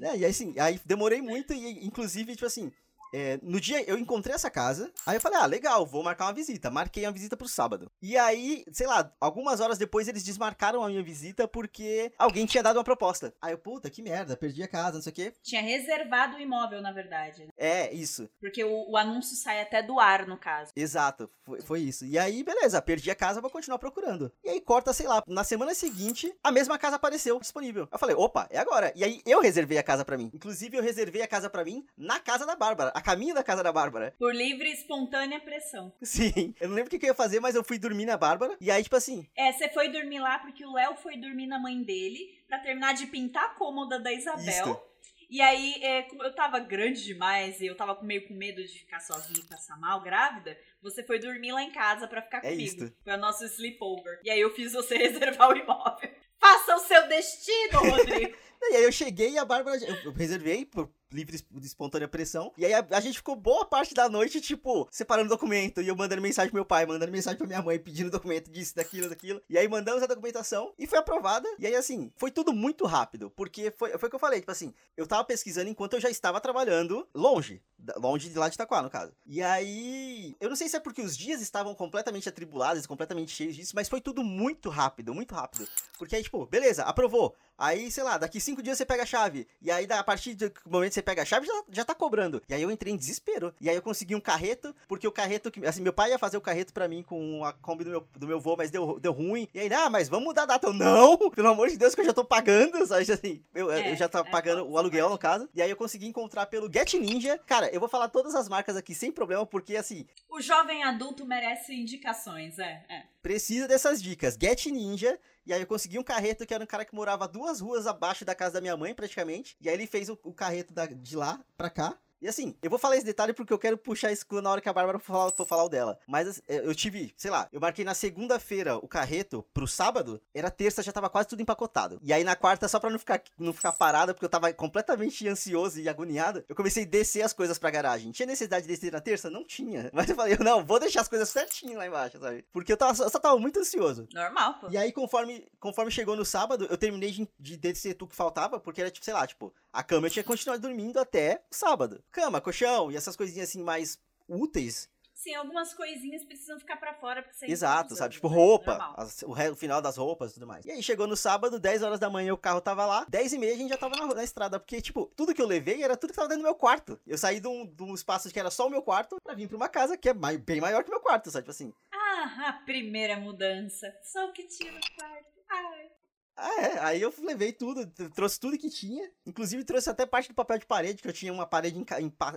É, 0.00 0.16
e 0.16 0.24
aí 0.24 0.26
assim, 0.26 0.58
aí 0.58 0.80
demorei 0.84 1.20
muito 1.20 1.52
e 1.52 1.86
inclusive, 1.86 2.34
tipo 2.34 2.46
assim, 2.46 2.72
é, 3.14 3.38
no 3.44 3.60
dia 3.60 3.88
eu 3.88 3.96
encontrei 3.96 4.34
essa 4.34 4.50
casa, 4.50 4.90
aí 5.06 5.16
eu 5.16 5.20
falei, 5.20 5.38
ah, 5.38 5.46
legal, 5.46 5.86
vou 5.86 6.02
marcar 6.02 6.26
uma 6.26 6.32
visita. 6.32 6.68
Marquei 6.68 7.06
uma 7.06 7.12
visita 7.12 7.36
pro 7.36 7.46
sábado. 7.46 7.88
E 8.02 8.18
aí, 8.18 8.64
sei 8.72 8.88
lá, 8.88 9.08
algumas 9.20 9.60
horas 9.60 9.78
depois 9.78 10.08
eles 10.08 10.24
desmarcaram 10.24 10.82
a 10.82 10.88
minha 10.88 11.02
visita 11.02 11.46
porque 11.46 12.12
alguém 12.18 12.44
tinha 12.44 12.60
dado 12.60 12.76
uma 12.76 12.82
proposta. 12.82 13.32
Aí 13.40 13.52
eu, 13.52 13.58
puta, 13.58 13.88
que 13.88 14.02
merda, 14.02 14.36
perdi 14.36 14.64
a 14.64 14.68
casa, 14.68 14.94
não 14.94 15.02
sei 15.02 15.12
o 15.12 15.14
quê. 15.14 15.32
Tinha 15.44 15.62
reservado 15.62 16.36
o 16.36 16.40
imóvel, 16.40 16.82
na 16.82 16.90
verdade. 16.90 17.44
Né? 17.44 17.50
É, 17.56 17.94
isso. 17.94 18.28
Porque 18.40 18.64
o, 18.64 18.90
o, 18.90 18.96
anúncio 18.96 19.36
sai 19.36 19.60
até 19.60 19.80
do 19.80 20.00
ar, 20.00 20.26
no 20.26 20.36
caso. 20.36 20.72
Exato, 20.74 21.30
foi, 21.44 21.60
foi 21.60 21.80
isso. 21.82 22.04
E 22.04 22.18
aí, 22.18 22.42
beleza, 22.42 22.82
perdi 22.82 23.12
a 23.12 23.14
casa, 23.14 23.40
vou 23.40 23.50
continuar 23.50 23.78
procurando. 23.78 24.32
E 24.42 24.48
aí 24.48 24.60
corta, 24.60 24.92
sei 24.92 25.06
lá, 25.06 25.22
na 25.28 25.44
semana 25.44 25.72
seguinte, 25.72 26.34
a 26.42 26.50
mesma 26.50 26.76
casa 26.78 26.96
apareceu 26.96 27.38
disponível. 27.38 27.88
Eu 27.92 27.98
falei, 27.98 28.16
opa, 28.16 28.48
é 28.50 28.58
agora. 28.58 28.92
E 28.96 29.04
aí 29.04 29.22
eu 29.24 29.40
reservei 29.40 29.78
a 29.78 29.84
casa 29.84 30.04
para 30.04 30.16
mim. 30.16 30.32
Inclusive, 30.34 30.76
eu 30.76 30.82
reservei 30.82 31.22
a 31.22 31.28
casa 31.28 31.48
para 31.48 31.64
mim 31.64 31.86
na 31.96 32.18
casa 32.18 32.44
da 32.44 32.56
Bárbara. 32.56 32.90
A 32.92 33.03
caminho 33.04 33.34
da 33.34 33.44
casa 33.44 33.62
da 33.62 33.70
Bárbara. 33.70 34.14
Por 34.18 34.34
livre 34.34 34.68
e 34.68 34.72
espontânea 34.72 35.38
pressão. 35.38 35.92
Sim. 36.02 36.54
Eu 36.58 36.68
não 36.68 36.74
lembro 36.74 36.88
o 36.88 36.98
que 36.98 37.04
eu 37.04 37.10
ia 37.10 37.14
fazer, 37.14 37.38
mas 37.38 37.54
eu 37.54 37.62
fui 37.62 37.78
dormir 37.78 38.06
na 38.06 38.16
Bárbara. 38.16 38.56
E 38.60 38.70
aí, 38.70 38.82
tipo 38.82 38.96
assim. 38.96 39.28
É, 39.36 39.52
você 39.52 39.68
foi 39.68 39.88
dormir 39.88 40.20
lá 40.20 40.38
porque 40.38 40.64
o 40.64 40.72
Léo 40.72 40.96
foi 40.96 41.16
dormir 41.16 41.46
na 41.46 41.58
mãe 41.58 41.82
dele 41.82 42.42
para 42.48 42.58
terminar 42.58 42.94
de 42.94 43.06
pintar 43.06 43.44
a 43.44 43.48
cômoda 43.50 44.00
da 44.00 44.12
Isabel. 44.12 44.48
Isso. 44.48 44.94
E 45.30 45.40
aí, 45.40 45.74
é, 45.82 46.06
eu 46.08 46.34
tava 46.34 46.58
grande 46.60 47.02
demais 47.02 47.60
e 47.60 47.66
eu 47.66 47.76
tava 47.76 48.00
meio 48.02 48.26
com 48.26 48.34
medo 48.34 48.62
de 48.62 48.78
ficar 48.78 49.00
sozinha 49.00 49.40
e 49.40 49.48
passar 49.48 49.78
mal, 49.78 50.00
grávida. 50.02 50.56
Você 50.82 51.02
foi 51.02 51.18
dormir 51.18 51.52
lá 51.52 51.62
em 51.62 51.72
casa 51.72 52.06
para 52.06 52.22
ficar 52.22 52.38
é 52.38 52.50
comigo. 52.50 52.84
Isso. 52.84 52.96
Foi 53.02 53.14
o 53.14 53.18
nosso 53.18 53.44
sleepover. 53.44 54.20
E 54.22 54.30
aí 54.30 54.40
eu 54.40 54.54
fiz 54.54 54.72
você 54.72 54.96
reservar 54.98 55.50
o 55.50 55.56
imóvel. 55.56 56.10
Faça 56.38 56.76
o 56.76 56.80
seu 56.80 57.08
destino, 57.08 57.78
Rodrigo. 57.90 58.36
e 58.62 58.76
aí 58.76 58.84
eu 58.84 58.92
cheguei 58.92 59.30
e 59.30 59.38
a 59.38 59.44
Bárbara, 59.44 59.78
eu 60.04 60.12
reservei 60.12 60.64
por 60.66 60.90
livre 61.14 61.38
de 61.50 61.66
espontânea 61.66 62.08
pressão. 62.08 62.52
E 62.58 62.66
aí 62.66 62.74
a, 62.74 62.84
a, 62.90 63.00
gente 63.00 63.18
ficou 63.18 63.36
boa 63.36 63.64
parte 63.64 63.94
da 63.94 64.08
noite, 64.08 64.40
tipo, 64.40 64.88
separando 64.90 65.28
documento. 65.28 65.80
E 65.80 65.88
eu 65.88 65.96
mandando 65.96 66.20
mensagem 66.20 66.50
pro 66.50 66.56
meu 66.56 66.64
pai, 66.64 66.84
mandando 66.84 67.12
mensagem 67.12 67.38
pra 67.38 67.46
minha 67.46 67.62
mãe, 67.62 67.78
pedindo 67.78 68.10
documento 68.10 68.50
disso, 68.50 68.74
daquilo, 68.74 69.08
daquilo. 69.08 69.40
E 69.48 69.56
aí 69.56 69.68
mandamos 69.68 70.02
a 70.02 70.06
documentação 70.06 70.74
e 70.78 70.86
foi 70.86 70.98
aprovada. 70.98 71.48
E 71.58 71.66
aí, 71.66 71.76
assim, 71.76 72.10
foi 72.16 72.30
tudo 72.30 72.52
muito 72.52 72.84
rápido. 72.84 73.30
Porque 73.30 73.70
foi, 73.70 73.96
foi 73.96 74.08
o 74.08 74.10
que 74.10 74.16
eu 74.16 74.20
falei, 74.20 74.40
tipo 74.40 74.50
assim, 74.50 74.74
eu 74.96 75.06
tava 75.06 75.24
pesquisando 75.24 75.70
enquanto 75.70 75.94
eu 75.94 76.00
já 76.00 76.10
estava 76.10 76.40
trabalhando 76.40 77.06
longe. 77.14 77.62
Longe 77.96 78.30
de 78.30 78.38
lá 78.38 78.48
de 78.48 78.54
Itaquá, 78.54 78.82
no 78.82 78.90
caso. 78.90 79.12
E 79.26 79.42
aí, 79.42 80.34
eu 80.40 80.48
não 80.48 80.56
sei 80.56 80.68
se 80.68 80.76
é 80.76 80.80
porque 80.80 81.02
os 81.02 81.16
dias 81.16 81.40
estavam 81.40 81.74
completamente 81.74 82.28
atribulados, 82.28 82.86
completamente 82.86 83.30
cheios 83.30 83.54
disso, 83.54 83.72
mas 83.74 83.88
foi 83.88 84.00
tudo 84.00 84.24
muito 84.24 84.70
rápido, 84.70 85.14
muito 85.14 85.34
rápido. 85.34 85.68
Porque 85.98 86.16
aí, 86.16 86.22
tipo, 86.22 86.46
beleza, 86.46 86.82
aprovou. 86.84 87.36
Aí, 87.56 87.90
sei 87.90 88.02
lá, 88.02 88.18
daqui 88.18 88.40
cinco 88.40 88.62
dias 88.62 88.76
você 88.76 88.84
pega 88.84 89.02
a 89.02 89.06
chave. 89.06 89.46
E 89.62 89.70
aí, 89.70 89.86
a 89.90 90.02
partir 90.02 90.34
do 90.34 90.52
momento 90.66 90.90
que 90.90 90.94
você 90.94 91.02
pega 91.02 91.22
a 91.22 91.24
chave, 91.24 91.46
já, 91.46 91.62
já 91.70 91.84
tá 91.84 91.94
cobrando. 91.94 92.42
E 92.48 92.54
aí 92.54 92.62
eu 92.62 92.70
entrei 92.70 92.92
em 92.92 92.96
desespero. 92.96 93.54
E 93.60 93.70
aí 93.70 93.76
eu 93.76 93.82
consegui 93.82 94.14
um 94.14 94.20
carreto, 94.20 94.74
porque 94.88 95.06
o 95.06 95.12
carreto 95.12 95.50
que. 95.50 95.64
Assim, 95.64 95.82
meu 95.82 95.92
pai 95.92 96.10
ia 96.10 96.18
fazer 96.18 96.36
o 96.36 96.40
carreto 96.40 96.72
pra 96.72 96.88
mim 96.88 97.02
com 97.02 97.44
a 97.44 97.52
Kombi 97.52 97.84
do 97.84 97.90
meu, 97.90 98.08
do 98.16 98.26
meu 98.26 98.40
voo, 98.40 98.56
mas 98.56 98.70
deu, 98.70 98.98
deu 98.98 99.12
ruim. 99.12 99.48
E 99.54 99.60
aí, 99.60 99.72
ah, 99.72 99.88
mas 99.88 100.08
vamos 100.08 100.24
mudar 100.24 100.42
a 100.42 100.46
data. 100.46 100.66
Eu, 100.66 100.72
não! 100.72 101.16
Pelo 101.30 101.48
amor 101.48 101.68
de 101.68 101.76
Deus, 101.76 101.94
que 101.94 102.00
eu 102.00 102.04
já 102.04 102.12
tô 102.12 102.24
pagando. 102.24 102.84
Sabe 102.86 103.10
assim? 103.10 103.42
Eu, 103.54 103.70
é, 103.70 103.92
eu 103.92 103.96
já 103.96 104.08
tô 104.08 104.18
é, 104.18 104.24
pagando 104.24 104.60
é, 104.60 104.62
o 104.62 104.76
aluguel, 104.76 105.08
no 105.08 105.18
caso. 105.18 105.48
E 105.54 105.62
aí 105.62 105.70
eu 105.70 105.76
consegui 105.76 106.06
encontrar 106.06 106.46
pelo 106.46 106.72
Get 106.72 106.94
Ninja. 106.94 107.38
Cara, 107.46 107.68
eu 107.68 107.80
vou 107.80 107.88
falar 107.88 108.08
todas 108.08 108.34
as 108.34 108.48
marcas 108.48 108.76
aqui 108.76 108.94
sem 108.94 109.12
problema, 109.12 109.46
porque 109.46 109.76
assim. 109.76 110.06
O 110.28 110.40
jovem 110.40 110.82
adulto 110.82 111.24
merece 111.24 111.74
indicações, 111.74 112.58
é. 112.58 112.84
é. 112.88 113.13
Precisa 113.24 113.66
dessas 113.66 114.02
dicas. 114.02 114.36
Get 114.38 114.66
Ninja. 114.66 115.18
E 115.46 115.54
aí 115.54 115.62
eu 115.62 115.66
consegui 115.66 115.98
um 115.98 116.02
carreto 116.02 116.44
que 116.46 116.52
era 116.52 116.62
um 116.62 116.66
cara 116.66 116.84
que 116.84 116.94
morava 116.94 117.26
duas 117.26 117.58
ruas 117.58 117.86
abaixo 117.86 118.22
da 118.22 118.34
casa 118.34 118.52
da 118.54 118.60
minha 118.60 118.76
mãe, 118.76 118.94
praticamente. 118.94 119.56
E 119.62 119.66
aí 119.66 119.74
ele 119.74 119.86
fez 119.86 120.10
o, 120.10 120.18
o 120.22 120.34
carreto 120.34 120.74
da, 120.74 120.84
de 120.84 121.16
lá 121.16 121.42
pra 121.56 121.70
cá. 121.70 121.98
E 122.20 122.28
assim, 122.28 122.56
eu 122.62 122.70
vou 122.70 122.78
falar 122.78 122.96
esse 122.96 123.04
detalhe 123.04 123.32
porque 123.32 123.52
eu 123.52 123.58
quero 123.58 123.76
puxar 123.76 124.12
isso 124.12 124.24
na 124.40 124.50
hora 124.50 124.60
que 124.60 124.68
a 124.68 124.72
Bárbara 124.72 124.98
for 124.98 125.12
falar, 125.12 125.30
for 125.32 125.46
falar 125.46 125.64
o 125.64 125.68
dela. 125.68 125.98
Mas 126.06 126.42
é, 126.48 126.58
eu 126.58 126.74
tive, 126.74 127.12
sei 127.16 127.30
lá, 127.30 127.48
eu 127.52 127.60
marquei 127.60 127.84
na 127.84 127.94
segunda-feira 127.94 128.76
o 128.76 128.88
carreto 128.88 129.44
pro 129.52 129.66
sábado, 129.66 130.20
era 130.32 130.50
terça, 130.50 130.82
já 130.82 130.92
tava 130.92 131.10
quase 131.10 131.28
tudo 131.28 131.42
empacotado. 131.42 131.98
E 132.02 132.12
aí 132.12 132.24
na 132.24 132.36
quarta, 132.36 132.68
só 132.68 132.80
pra 132.80 132.90
não 132.90 132.98
ficar, 132.98 133.22
não 133.38 133.52
ficar 133.52 133.72
parada, 133.72 134.14
porque 134.14 134.24
eu 134.24 134.30
tava 134.30 134.52
completamente 134.52 135.28
ansioso 135.28 135.80
e 135.80 135.88
agoniado, 135.88 136.44
eu 136.48 136.56
comecei 136.56 136.84
a 136.84 136.86
descer 136.86 137.22
as 137.22 137.32
coisas 137.32 137.58
pra 137.58 137.70
garagem. 137.70 138.10
Tinha 138.10 138.26
necessidade 138.26 138.66
de 138.66 138.72
descer 138.72 138.92
na 138.92 139.00
terça? 139.00 139.28
Não 139.30 139.44
tinha. 139.44 139.90
Mas 139.92 140.08
eu 140.08 140.16
falei, 140.16 140.36
não, 140.38 140.64
vou 140.64 140.80
deixar 140.80 141.02
as 141.02 141.08
coisas 141.08 141.28
certinho 141.28 141.78
lá 141.78 141.86
embaixo, 141.86 142.18
sabe? 142.18 142.44
Porque 142.52 142.72
eu, 142.72 142.76
tava, 142.76 143.02
eu 143.02 143.10
só 143.10 143.18
tava 143.18 143.38
muito 143.38 143.60
ansioso. 143.60 144.08
Normal, 144.12 144.54
pô. 144.54 144.68
E 144.70 144.76
aí, 144.76 144.92
conforme, 144.92 145.46
conforme 145.60 145.90
chegou 145.90 146.16
no 146.16 146.24
sábado, 146.24 146.66
eu 146.70 146.76
terminei 146.76 147.10
de, 147.10 147.28
de 147.38 147.56
descer 147.56 147.94
tudo 147.94 148.10
que 148.10 148.16
faltava, 148.16 148.58
porque 148.58 148.80
era 148.80 148.90
tipo, 148.90 149.04
sei 149.04 149.14
lá, 149.14 149.26
tipo, 149.26 149.52
a 149.72 149.82
cama 149.82 150.06
eu 150.06 150.10
tinha 150.10 150.24
continuado 150.24 150.62
dormindo 150.62 150.98
até 150.98 151.42
sábado. 151.50 152.02
Cama, 152.14 152.40
colchão 152.40 152.92
e 152.92 152.96
essas 152.96 153.16
coisinhas 153.16 153.48
assim 153.48 153.60
mais 153.60 153.98
úteis. 154.28 154.88
Sim, 155.12 155.34
algumas 155.34 155.74
coisinhas 155.74 156.24
precisam 156.24 156.58
ficar 156.60 156.76
para 156.76 156.94
fora 156.94 157.22
pra 157.22 157.32
você 157.32 157.46
Exato, 157.46 157.96
sabe? 157.96 158.14
Tipo, 158.14 158.28
roupa, 158.28 158.94
as, 158.96 159.22
o, 159.22 159.32
o, 159.32 159.56
final 159.56 159.82
das 159.82 159.96
roupas 159.96 160.30
e 160.30 160.34
tudo 160.34 160.46
mais. 160.46 160.64
E 160.64 160.70
aí 160.70 160.82
chegou 160.82 161.08
no 161.08 161.16
sábado, 161.16 161.58
10 161.58 161.82
horas 161.82 161.98
da 161.98 162.08
manhã, 162.08 162.32
o 162.32 162.38
carro 162.38 162.60
tava 162.60 162.86
lá, 162.86 163.04
10 163.08 163.32
e 163.32 163.38
meia 163.38 163.54
a 163.54 163.56
gente 163.56 163.70
já 163.70 163.76
tava 163.76 163.96
na, 163.96 164.14
na, 164.14 164.22
estrada, 164.22 164.60
porque, 164.60 164.80
tipo, 164.80 165.10
tudo 165.16 165.34
que 165.34 165.42
eu 165.42 165.46
levei 165.46 165.82
era 165.82 165.96
tudo 165.96 166.10
que 166.10 166.16
tava 166.16 166.28
dentro 166.28 166.42
do 166.42 166.46
meu 166.46 166.54
quarto. 166.54 167.00
Eu 167.06 167.18
saí 167.18 167.40
de 167.40 167.48
um, 167.48 167.66
de 167.66 167.82
um 167.82 167.94
espaço 167.94 168.30
que 168.30 168.38
era 168.38 168.50
só 168.50 168.66
o 168.66 168.70
meu 168.70 168.82
quarto 168.82 169.16
pra 169.22 169.34
vir 169.34 169.48
pra 169.48 169.56
uma 169.56 169.68
casa 169.68 169.96
que 169.96 170.08
é 170.08 170.14
mais, 170.14 170.38
bem 170.38 170.60
maior 170.60 170.84
que 170.84 170.90
o 170.90 170.92
meu 170.92 171.00
quarto, 171.00 171.30
sabe? 171.30 171.44
Tipo 171.44 171.50
assim. 171.50 171.72
Ah, 171.92 172.48
a 172.48 172.52
primeira 172.64 173.16
mudança. 173.18 173.92
Só 174.04 174.28
o 174.28 174.32
que 174.32 174.46
tinha 174.46 174.72
no 174.72 174.80
quarto. 174.96 175.34
Ai. 175.48 175.93
Ah, 176.36 176.60
é. 176.62 176.78
Aí 176.80 177.00
eu 177.00 177.14
levei 177.22 177.52
tudo, 177.52 177.86
trouxe 178.14 178.40
tudo 178.40 178.58
que 178.58 178.68
tinha. 178.68 179.08
Inclusive 179.24 179.64
trouxe 179.64 179.88
até 179.88 180.04
parte 180.04 180.28
do 180.28 180.34
papel 180.34 180.58
de 180.58 180.66
parede, 180.66 181.00
que 181.00 181.08
eu 181.08 181.12
tinha 181.12 181.32
uma 181.32 181.46
parede 181.46 181.78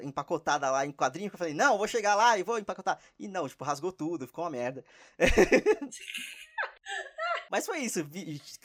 empacotada 0.03 0.69
lá 0.69 0.85
em 0.85 0.91
quadrinho, 0.91 1.29
que 1.29 1.35
eu 1.35 1.39
falei, 1.39 1.53
não, 1.53 1.77
vou 1.77 1.87
chegar 1.87 2.15
lá 2.15 2.37
e 2.37 2.43
vou 2.43 2.59
empacotar. 2.59 2.99
E 3.19 3.27
não, 3.27 3.47
tipo, 3.47 3.63
rasgou 3.63 3.91
tudo, 3.91 4.27
ficou 4.27 4.43
uma 4.43 4.51
merda. 4.51 4.85
Mas 7.49 7.65
foi 7.65 7.79
isso, 7.79 8.05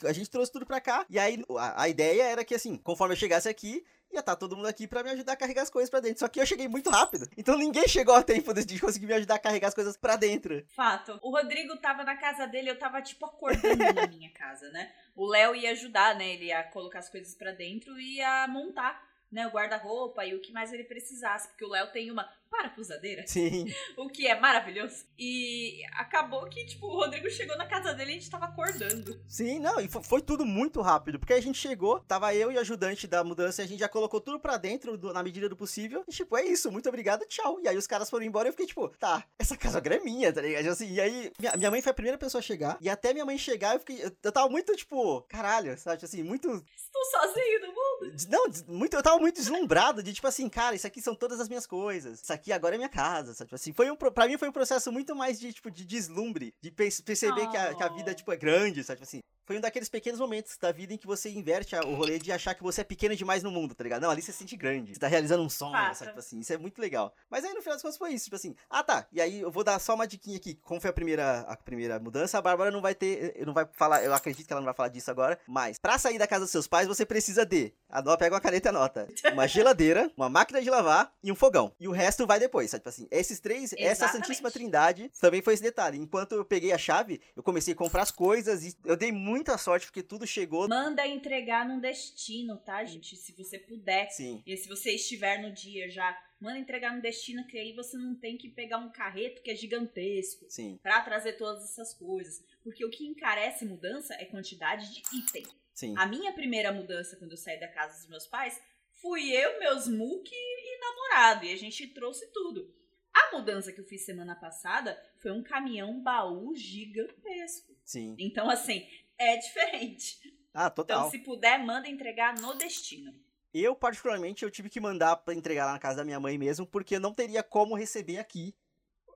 a 0.03 0.13
gente 0.13 0.29
trouxe 0.29 0.51
tudo 0.51 0.65
pra 0.65 0.81
cá. 0.81 1.05
E 1.09 1.17
aí 1.17 1.43
a 1.75 1.87
ideia 1.87 2.23
era 2.23 2.43
que, 2.43 2.53
assim, 2.53 2.77
conforme 2.77 3.13
eu 3.13 3.19
chegasse 3.19 3.47
aqui, 3.47 3.83
ia 4.13 4.19
estar 4.19 4.33
tá 4.33 4.39
todo 4.39 4.55
mundo 4.55 4.67
aqui 4.67 4.87
para 4.87 5.03
me 5.03 5.09
ajudar 5.11 5.33
a 5.33 5.35
carregar 5.35 5.63
as 5.63 5.69
coisas 5.69 5.89
para 5.89 5.99
dentro. 5.99 6.19
Só 6.19 6.27
que 6.27 6.39
eu 6.39 6.45
cheguei 6.45 6.67
muito 6.67 6.89
rápido. 6.89 7.27
Então 7.37 7.57
ninguém 7.57 7.87
chegou 7.87 8.15
a 8.15 8.23
tempo 8.23 8.53
de 8.53 8.79
conseguir 8.79 9.07
me 9.07 9.13
ajudar 9.13 9.35
a 9.35 9.39
carregar 9.39 9.67
as 9.67 9.73
coisas 9.73 9.97
para 9.97 10.15
dentro. 10.15 10.63
Fato. 10.67 11.19
O 11.21 11.31
Rodrigo 11.31 11.75
tava 11.77 12.03
na 12.03 12.15
casa 12.15 12.45
dele, 12.45 12.69
eu 12.69 12.77
tava 12.77 13.01
tipo 13.01 13.25
acordando 13.25 13.93
na 13.93 14.07
minha 14.07 14.29
casa, 14.31 14.69
né? 14.69 14.91
O 15.15 15.25
Léo 15.25 15.55
ia 15.55 15.71
ajudar, 15.71 16.15
né? 16.15 16.33
Ele 16.33 16.45
ia 16.45 16.63
colocar 16.63 16.99
as 16.99 17.09
coisas 17.09 17.35
para 17.35 17.51
dentro 17.51 17.99
e 17.99 18.17
ia 18.17 18.47
montar 18.47 19.13
né, 19.33 19.47
o 19.47 19.49
guarda-roupa 19.49 20.23
e 20.23 20.35
o 20.35 20.39
que 20.39 20.53
mais 20.53 20.71
ele 20.71 20.83
precisasse, 20.83 21.47
porque 21.47 21.65
o 21.65 21.69
Léo 21.69 21.91
tem 21.91 22.11
uma 22.11 22.29
parafusadeira. 22.53 23.25
Sim. 23.25 23.65
O 23.97 24.07
que 24.07 24.27
é 24.27 24.39
maravilhoso. 24.39 25.05
E 25.17 25.81
acabou 25.93 26.45
que, 26.47 26.65
tipo, 26.65 26.87
o 26.87 26.95
Rodrigo 26.95 27.29
chegou 27.29 27.57
na 27.57 27.65
casa 27.65 27.93
dele 27.93 28.11
e 28.11 28.15
a 28.15 28.19
gente 28.19 28.29
tava 28.29 28.45
acordando. 28.45 29.19
Sim, 29.27 29.59
não, 29.59 29.79
e 29.79 29.87
foi, 29.87 30.21
tudo 30.21 30.45
muito 30.45 30.81
rápido, 30.81 31.19
porque 31.19 31.33
a 31.33 31.41
gente 31.41 31.57
chegou, 31.57 31.99
tava 32.01 32.33
eu 32.33 32.51
e 32.51 32.55
o 32.55 32.59
ajudante 32.59 33.07
da 33.07 33.23
mudança, 33.23 33.61
e 33.61 33.65
a 33.65 33.67
gente 33.67 33.79
já 33.79 33.89
colocou 33.89 34.19
tudo 34.19 34.39
pra 34.39 34.57
dentro, 34.57 34.97
do, 34.97 35.13
na 35.13 35.23
medida 35.23 35.47
do 35.49 35.55
possível, 35.55 36.03
e 36.07 36.11
tipo, 36.11 36.37
é 36.37 36.45
isso, 36.45 36.71
muito 36.71 36.87
obrigado, 36.89 37.25
tchau. 37.25 37.59
E 37.61 37.67
aí 37.67 37.77
os 37.77 37.87
caras 37.87 38.09
foram 38.09 38.25
embora 38.25 38.47
e 38.47 38.49
eu 38.49 38.53
fiquei 38.53 38.67
tipo, 38.67 38.89
tá, 38.99 39.23
essa 39.37 39.57
casa 39.57 39.77
agora 39.77 39.95
é 39.95 39.99
minha, 39.99 40.31
tá 40.31 40.41
ligado? 40.41 40.67
Assim, 40.67 40.91
e 40.91 41.01
aí, 41.01 41.31
minha, 41.39 41.55
minha 41.57 41.71
mãe 41.71 41.81
foi 41.81 41.91
a 41.91 41.95
primeira 41.95 42.17
pessoa 42.17 42.39
a 42.39 42.43
chegar, 42.43 42.77
e 42.81 42.89
até 42.89 43.13
minha 43.13 43.25
mãe 43.25 43.37
chegar, 43.37 43.75
eu 43.75 43.79
fiquei, 43.79 44.03
eu, 44.03 44.11
eu 44.23 44.31
tava 44.31 44.49
muito, 44.49 44.75
tipo, 44.75 45.21
caralho, 45.23 45.77
sabe, 45.77 46.03
assim, 46.03 46.23
muito... 46.23 46.47
Estou 46.75 47.05
sozinho 47.05 47.61
no 47.61 47.67
mundo. 47.67 48.15
Não, 48.29 48.75
muito, 48.75 48.95
eu 48.95 49.03
tava 49.03 49.19
muito 49.19 49.35
deslumbrado 49.35 50.03
de, 50.03 50.13
tipo 50.13 50.27
assim, 50.27 50.49
cara, 50.49 50.75
isso 50.75 50.87
aqui 50.87 51.01
são 51.01 51.15
todas 51.15 51.39
as 51.39 51.47
minhas 51.47 51.65
coisas, 51.65 52.21
isso 52.21 52.33
aqui 52.33 52.42
agora 52.51 52.75
é 52.75 52.77
minha 52.77 52.89
casa, 52.89 53.13
casa, 53.13 53.33
sabe? 53.33 53.47
Tipo 53.49 53.55
assim, 53.55 53.73
foi 53.73 53.89
um, 53.89 53.95
pra 53.95 54.27
mim 54.27 54.37
foi 54.37 54.49
um 54.49 54.51
processo 54.51 54.91
muito 54.91 55.15
mais 55.15 55.39
de, 55.39 55.53
tipo, 55.53 55.69
de 55.69 55.85
deslumbre, 55.85 56.53
de 56.61 56.71
perceber 56.71 57.43
oh. 57.43 57.49
que, 57.49 57.57
a, 57.57 57.75
que 57.75 57.83
a 57.83 57.89
vida, 57.89 58.13
tipo, 58.13 58.31
é 58.31 58.37
grande, 58.37 58.83
sabe? 58.83 58.97
Tipo 58.97 59.07
assim, 59.09 59.19
foi 59.45 59.57
um 59.57 59.61
daqueles 59.61 59.89
pequenos 59.89 60.19
momentos 60.19 60.57
da 60.57 60.71
vida 60.71 60.93
em 60.93 60.97
que 60.97 61.07
você 61.07 61.29
inverte 61.29 61.75
o 61.75 61.95
rolê 61.95 62.19
de 62.19 62.31
achar 62.31 62.53
que 62.53 62.63
você 62.63 62.81
é 62.81 62.83
pequeno 62.83 63.15
demais 63.15 63.43
no 63.43 63.51
mundo, 63.51 63.75
tá 63.75 63.83
ligado? 63.83 64.01
Não, 64.01 64.09
ali 64.09 64.21
você 64.21 64.31
se 64.31 64.39
sente 64.39 64.55
grande. 64.55 64.93
Você 64.93 64.99
tá 64.99 65.07
realizando 65.07 65.43
um 65.43 65.49
sonho, 65.49 65.73
sabe? 65.93 66.07
Tipo 66.07 66.19
assim, 66.19 66.39
isso 66.39 66.53
é 66.53 66.57
muito 66.57 66.79
legal. 66.79 67.13
Mas 67.29 67.43
aí 67.43 67.53
no 67.53 67.61
final 67.61 67.75
das 67.75 67.81
contas 67.81 67.97
foi 67.97 68.13
isso, 68.13 68.25
tipo 68.25 68.35
assim, 68.35 68.55
ah 68.69 68.83
tá, 68.83 69.07
e 69.11 69.21
aí 69.21 69.41
eu 69.41 69.51
vou 69.51 69.63
dar 69.63 69.79
só 69.79 69.95
uma 69.95 70.07
diquinha 70.07 70.37
aqui. 70.37 70.55
Como 70.55 70.79
foi 70.79 70.89
a 70.89 70.93
primeira, 70.93 71.41
a 71.41 71.55
primeira 71.55 71.99
mudança, 71.99 72.37
a 72.37 72.41
Bárbara 72.41 72.71
não 72.71 72.81
vai 72.81 72.95
ter, 72.95 73.43
não 73.45 73.53
vai 73.53 73.67
falar, 73.73 74.03
eu 74.03 74.13
acredito 74.13 74.47
que 74.47 74.53
ela 74.53 74.61
não 74.61 74.65
vai 74.65 74.73
falar 74.73 74.89
disso 74.89 75.09
agora, 75.11 75.39
mas 75.47 75.77
pra 75.77 75.97
sair 75.97 76.17
da 76.17 76.27
casa 76.27 76.41
dos 76.41 76.51
seus 76.51 76.67
pais, 76.67 76.87
você 76.87 77.05
precisa 77.05 77.45
de, 77.45 77.73
a 77.89 78.01
pega 78.17 78.35
uma 78.35 78.41
caneta 78.41 78.69
e 78.69 78.71
anota, 78.71 79.07
uma 79.31 79.47
geladeira, 79.47 80.11
uma 80.17 80.29
máquina 80.29 80.61
de 80.61 80.69
lavar 80.69 81.11
e 81.23 81.31
um 81.31 81.35
fogão. 81.35 81.73
E 81.79 81.87
o 81.87 81.91
resto 81.91 82.25
vai 82.25 82.39
depois, 82.39 82.71
sabe? 82.71 82.81
Tipo 82.81 82.89
assim, 82.89 83.07
esses 83.11 83.39
três, 83.39 83.73
Exatamente. 83.73 83.91
essa 83.91 84.07
santíssima 84.07 84.51
trindade, 84.51 85.11
também 85.19 85.41
foi 85.41 85.53
esse 85.53 85.63
detalhe. 85.63 85.97
Enquanto 85.97 86.33
eu 86.33 86.45
peguei 86.45 86.71
a 86.71 86.77
chave, 86.77 87.21
eu 87.35 87.43
comecei 87.43 87.73
a 87.73 87.77
comprar 87.77 88.03
as 88.03 88.11
coisas 88.11 88.63
e 88.63 88.75
eu 88.85 88.95
dei 88.95 89.11
muita 89.33 89.57
sorte 89.57 89.87
porque 89.87 90.03
tudo 90.03 90.27
chegou. 90.27 90.67
Manda 90.67 91.07
entregar 91.07 91.67
num 91.67 91.79
destino, 91.79 92.57
tá, 92.57 92.83
gente? 92.85 93.15
Se 93.15 93.33
você 93.33 93.57
puder. 93.57 94.09
Sim. 94.11 94.43
E 94.45 94.55
se 94.55 94.67
você 94.67 94.91
estiver 94.91 95.41
no 95.41 95.51
dia 95.51 95.89
já, 95.89 96.15
manda 96.39 96.59
entregar 96.59 96.95
no 96.95 97.01
destino, 97.01 97.45
que 97.47 97.57
aí 97.57 97.73
você 97.73 97.97
não 97.97 98.15
tem 98.15 98.37
que 98.37 98.49
pegar 98.49 98.77
um 98.77 98.91
carreto 98.91 99.41
que 99.41 99.49
é 99.49 99.55
gigantesco. 99.55 100.45
Sim. 100.49 100.79
Pra 100.83 101.01
trazer 101.01 101.33
todas 101.33 101.63
essas 101.63 101.93
coisas. 101.93 102.43
Porque 102.63 102.85
o 102.85 102.89
que 102.89 103.05
encarece 103.05 103.65
mudança 103.65 104.13
é 104.15 104.25
quantidade 104.25 104.93
de 104.93 105.01
item. 105.17 105.43
Sim. 105.73 105.95
A 105.97 106.05
minha 106.05 106.31
primeira 106.31 106.71
mudança 106.71 107.17
quando 107.17 107.31
eu 107.31 107.37
saí 107.37 107.59
da 107.59 107.67
casa 107.67 107.97
dos 107.97 108.07
meus 108.07 108.27
pais 108.27 108.61
fui 109.01 109.31
eu, 109.31 109.59
meus 109.59 109.87
muque 109.87 110.33
e 110.33 110.79
namorado. 110.79 111.45
E 111.45 111.51
a 111.51 111.57
gente 111.57 111.87
trouxe 111.87 112.31
tudo. 112.31 112.73
A 113.13 113.35
mudança 113.35 113.71
que 113.71 113.79
eu 113.79 113.85
fiz 113.85 114.05
semana 114.05 114.35
passada 114.35 114.99
foi 115.17 115.31
um 115.31 115.43
caminhão 115.43 116.01
baú 116.01 116.55
gigantesco. 116.55 117.73
Sim. 117.83 118.15
Então, 118.17 118.49
assim, 118.49 118.87
é 119.17 119.37
diferente. 119.37 120.19
Ah, 120.55 120.69
total. 120.69 121.07
Então, 121.07 121.09
se 121.09 121.17
puder, 121.17 121.57
manda 121.65 121.89
entregar 121.89 122.39
no 122.39 122.53
destino. 122.53 123.11
Eu, 123.51 123.75
particularmente, 123.75 124.43
eu 124.43 124.51
tive 124.51 124.69
que 124.69 124.79
mandar 124.79 125.15
para 125.15 125.33
entregar 125.33 125.65
lá 125.65 125.71
na 125.71 125.79
casa 125.79 125.97
da 125.97 126.05
minha 126.05 126.19
mãe 126.19 126.37
mesmo, 126.37 126.63
porque 126.63 126.99
não 126.99 127.11
teria 127.11 127.41
como 127.41 127.73
receber 127.73 128.19
aqui 128.19 128.53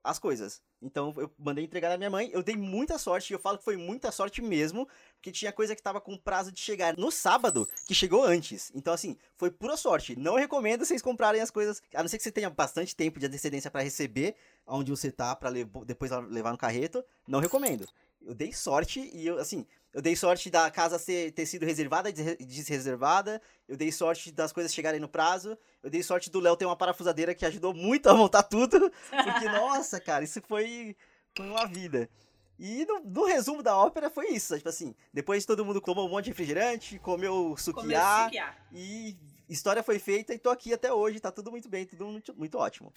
as 0.03 0.17
coisas. 0.17 0.61
Então 0.81 1.13
eu 1.17 1.31
mandei 1.37 1.65
entregar 1.65 1.89
na 1.89 1.97
minha 1.97 2.09
mãe. 2.09 2.29
Eu 2.31 2.43
dei 2.43 2.55
muita 2.55 2.97
sorte, 2.97 3.31
e 3.31 3.33
eu 3.33 3.39
falo 3.39 3.57
que 3.57 3.63
foi 3.63 3.75
muita 3.75 4.11
sorte 4.11 4.41
mesmo, 4.41 4.87
porque 5.15 5.31
tinha 5.31 5.51
coisa 5.51 5.75
que 5.75 5.81
tava 5.81 5.99
com 5.99 6.17
prazo 6.17 6.51
de 6.51 6.59
chegar 6.59 6.95
no 6.97 7.11
sábado, 7.11 7.67
que 7.87 7.93
chegou 7.93 8.23
antes. 8.23 8.71
Então, 8.73 8.93
assim, 8.93 9.17
foi 9.35 9.51
pura 9.51 9.75
sorte. 9.75 10.15
Não 10.17 10.35
recomendo 10.35 10.85
vocês 10.85 11.01
comprarem 11.01 11.41
as 11.41 11.51
coisas, 11.51 11.81
a 11.93 12.01
não 12.01 12.07
ser 12.07 12.17
que 12.17 12.23
você 12.23 12.31
tenha 12.31 12.49
bastante 12.49 12.95
tempo 12.95 13.19
de 13.19 13.25
antecedência 13.25 13.71
para 13.71 13.81
receber 13.81 14.35
onde 14.65 14.91
você 14.91 15.11
tá, 15.11 15.35
para 15.35 15.51
depois 15.85 16.11
levar 16.29 16.51
no 16.51 16.57
carreto. 16.57 17.03
Não 17.27 17.39
recomendo. 17.39 17.87
Eu 18.25 18.33
dei 18.33 18.51
sorte 18.51 19.09
e 19.13 19.25
eu, 19.25 19.39
assim, 19.39 19.65
eu 19.93 20.01
dei 20.01 20.15
sorte 20.15 20.49
da 20.51 20.69
casa 20.69 20.99
ser, 20.99 21.31
ter 21.31 21.45
sido 21.45 21.65
reservada 21.65 22.09
e 22.09 22.45
desreservada. 22.45 23.41
Eu 23.67 23.75
dei 23.75 23.91
sorte 23.91 24.31
das 24.31 24.51
coisas 24.51 24.73
chegarem 24.73 24.99
no 24.99 25.07
prazo. 25.07 25.57
Eu 25.81 25.89
dei 25.89 26.03
sorte 26.03 26.29
do 26.29 26.39
Léo 26.39 26.55
ter 26.55 26.65
uma 26.65 26.75
parafusadeira 26.75 27.33
que 27.33 27.45
ajudou 27.45 27.73
muito 27.73 28.07
a 28.07 28.13
montar 28.13 28.43
tudo. 28.43 28.91
Porque, 29.09 29.45
nossa, 29.45 29.99
cara, 29.99 30.23
isso 30.23 30.41
foi, 30.47 30.95
foi 31.35 31.49
uma 31.49 31.65
vida. 31.65 32.09
E 32.59 32.85
no, 32.85 32.99
no, 32.99 33.25
resumo 33.25 33.63
da 33.63 33.75
ópera 33.77 34.09
foi 34.09 34.29
isso. 34.29 34.55
Tipo 34.57 34.69
assim, 34.69 34.95
depois 35.13 35.45
todo 35.45 35.63
mundo 35.63 35.79
tomou 35.79 36.07
um 36.07 36.09
monte 36.09 36.25
de 36.25 36.31
refrigerante, 36.31 36.99
comeu 36.99 37.55
suquiá, 37.57 38.29
e 38.71 39.15
história 39.47 39.83
foi 39.83 39.99
feita 39.99 40.33
e 40.33 40.39
tô 40.39 40.49
aqui 40.49 40.73
até 40.73 40.91
hoje. 40.91 41.19
Tá 41.19 41.31
tudo 41.31 41.51
muito 41.51 41.69
bem, 41.69 41.85
tudo 41.85 42.05
muito, 42.07 42.35
muito 42.35 42.57
ótimo. 42.57 42.91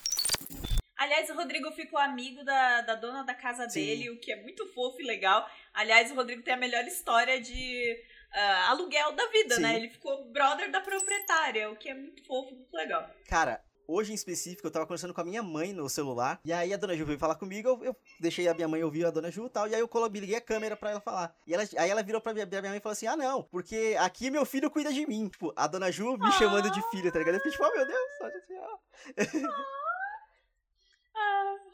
Aliás, 1.01 1.31
o 1.31 1.35
Rodrigo 1.35 1.73
ficou 1.73 1.99
amigo 1.99 2.45
da, 2.45 2.83
da 2.83 2.95
dona 2.95 3.23
da 3.23 3.33
casa 3.33 3.67
Sim. 3.71 3.81
dele, 3.81 4.11
o 4.11 4.21
que 4.21 4.31
é 4.31 4.43
muito 4.43 4.67
fofo 4.75 5.01
e 5.01 5.07
legal. 5.07 5.49
Aliás, 5.73 6.11
o 6.11 6.15
Rodrigo 6.15 6.43
tem 6.43 6.53
a 6.53 6.59
melhor 6.59 6.85
história 6.85 7.41
de 7.41 7.97
uh, 8.35 8.69
aluguel 8.69 9.13
da 9.13 9.27
vida, 9.29 9.59
né? 9.59 9.69
Sim. 9.69 9.73
né? 9.73 9.77
Ele 9.77 9.89
ficou 9.89 10.31
brother 10.31 10.71
da 10.71 10.83
proprietária, 10.83 11.71
o 11.71 11.77
que 11.77 11.89
é 11.89 11.95
muito 11.95 12.23
fofo, 12.27 12.55
muito 12.55 12.75
legal. 12.75 13.09
Cara, 13.27 13.65
Hoje 13.93 14.13
em 14.13 14.15
específico, 14.15 14.65
eu 14.65 14.71
tava 14.71 14.87
conversando 14.87 15.13
com 15.13 15.21
a 15.21 15.25
minha 15.25 15.43
mãe 15.43 15.73
no 15.73 15.89
celular. 15.89 16.39
E 16.45 16.53
aí 16.53 16.73
a 16.73 16.77
dona 16.77 16.97
Ju 16.97 17.05
veio 17.05 17.19
falar 17.19 17.35
comigo. 17.35 17.69
Eu, 17.69 17.85
eu 17.87 17.97
deixei 18.21 18.47
a 18.47 18.55
minha 18.55 18.69
mãe 18.69 18.85
ouvir 18.85 19.05
a 19.05 19.11
dona 19.11 19.33
Ju 19.33 19.47
e 19.47 19.51
tal. 19.51 19.67
E 19.67 19.75
aí 19.75 19.81
eu 19.81 19.91
liguei 20.13 20.37
a 20.37 20.41
câmera 20.41 20.77
pra 20.77 20.93
ela 20.93 21.01
falar. 21.01 21.35
E 21.45 21.53
ela, 21.53 21.65
aí 21.77 21.91
ela 21.91 22.01
virou 22.01 22.21
pra 22.21 22.33
minha, 22.33 22.47
minha 22.47 22.63
mãe 22.63 22.77
e 22.77 22.81
falou 22.81 22.93
assim: 22.93 23.09
Ah, 23.09 23.17
não, 23.17 23.43
porque 23.43 23.97
aqui 23.99 24.31
meu 24.31 24.47
filho 24.47 24.71
cuida 24.71 24.93
de 24.93 25.05
mim. 25.09 25.29
Tipo, 25.29 25.53
a 25.57 25.67
dona 25.67 25.91
Ju 25.91 26.17
me 26.17 26.29
ah. 26.29 26.31
chamando 26.31 26.71
de 26.71 26.81
filha, 26.91 27.11
tá 27.11 27.19
ligado? 27.19 27.35
Eu 27.35 27.41
fiquei 27.41 27.51
tipo, 27.51 27.65
oh 27.65 27.77
meu 27.77 27.85
Deus, 27.85 28.11
olha 28.21 28.37
assim, 28.37 28.59
ó. 28.59 29.51
Ah. 29.51 29.80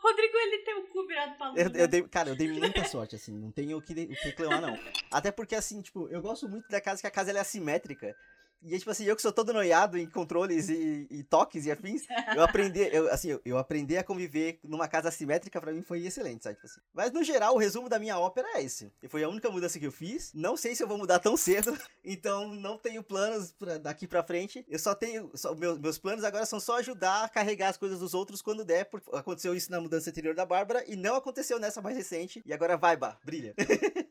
Rodrigo, 0.07 0.37
ele 0.37 0.59
tem 0.59 0.75
o 0.79 0.87
cu 0.87 1.07
virado 1.07 1.37
pra 1.37 1.49
lua. 1.49 1.59
Eu, 1.59 1.71
eu 1.75 1.89
dei, 1.89 2.03
cara, 2.03 2.29
eu 2.29 2.37
dei 2.37 2.49
muita 2.49 2.85
sorte, 2.85 3.17
assim. 3.17 3.33
Não 3.33 3.51
tenho 3.51 3.79
o 3.79 3.83
que, 3.83 3.93
o 3.93 4.09
que 4.09 4.29
reclamar, 4.29 4.61
não. 4.61 4.79
Até 5.11 5.33
porque, 5.33 5.55
assim, 5.55 5.83
tipo, 5.83 6.09
eu 6.09 6.23
gosto 6.23 6.49
muito 6.49 6.69
da 6.69 6.81
casa, 6.81 7.01
que 7.01 7.07
a 7.07 7.11
casa 7.11 7.33
é 7.33 7.39
assimétrica. 7.39 8.17
E 8.63 8.79
tipo 8.79 8.91
assim, 8.91 9.05
eu 9.05 9.15
que 9.15 9.23
sou 9.23 9.33
todo 9.33 9.53
noiado 9.53 9.97
em 9.97 10.09
controles 10.09 10.69
e, 10.69 11.07
e 11.11 11.23
toques 11.23 11.67
e 11.67 11.71
afins, 11.71 12.03
eu 12.35 12.43
aprendi, 12.45 12.81
eu, 12.93 13.13
assim, 13.13 13.31
eu, 13.31 13.41
eu, 13.45 13.59
aprendi 13.59 13.97
a 13.97 14.05
conviver 14.05 14.59
numa 14.65 14.89
casa 14.89 15.09
assimétrica 15.09 15.61
para 15.61 15.73
mim 15.73 15.83
foi 15.83 16.05
excelente, 16.05 16.45
sabe? 16.45 16.57
Tipo 16.57 16.67
assim. 16.67 16.81
Mas 16.93 17.13
no 17.13 17.23
geral, 17.23 17.55
o 17.55 17.59
resumo 17.59 17.89
da 17.89 17.99
minha 17.99 18.19
ópera 18.19 18.49
é 18.55 18.63
esse. 18.63 18.93
E 19.03 19.09
foi 19.09 19.23
a 19.23 19.29
única 19.29 19.51
mudança 19.51 19.79
que 19.79 19.87
eu 19.87 19.93
fiz. 19.93 20.33
Não 20.35 20.57
sei 20.57 20.75
se 20.75 20.83
eu 20.83 20.89
vou 20.89 20.99
mudar 20.99 21.19
tão 21.19 21.37
cedo, 21.37 21.77
então 22.05 22.49
não 22.49 22.77
tenho 22.77 23.03
planos 23.03 23.53
pra, 23.53 23.79
daqui 23.79 24.07
para 24.07 24.23
frente. 24.23 24.65
Eu 24.69 24.79
só 24.79 24.95
tenho, 24.95 25.31
só, 25.35 25.55
meus, 25.55 25.79
meus 25.79 25.99
planos 25.99 26.25
agora 26.25 26.47
são 26.47 26.59
só 26.59 26.79
ajudar 26.79 27.25
a 27.25 27.29
carregar 27.29 27.69
as 27.69 27.77
coisas 27.77 28.01
dos 28.01 28.15
outros 28.15 28.43
quando 28.43 28.65
der, 28.65 28.87
porque 28.87 29.09
aconteceu 29.15 29.55
isso 29.55 29.71
na 29.71 29.81
mudança 29.81 30.11
anterior 30.11 30.35
da 30.35 30.47
Bárbara 30.47 30.85
e 30.87 30.97
não 30.97 31.15
aconteceu 31.17 31.59
nessa 31.59 31.81
mais 31.81 31.97
recente. 31.97 32.43
E 32.45 32.53
agora 32.53 32.77
vai, 32.77 32.97
Bah, 32.97 33.19
brilha. 33.25 33.55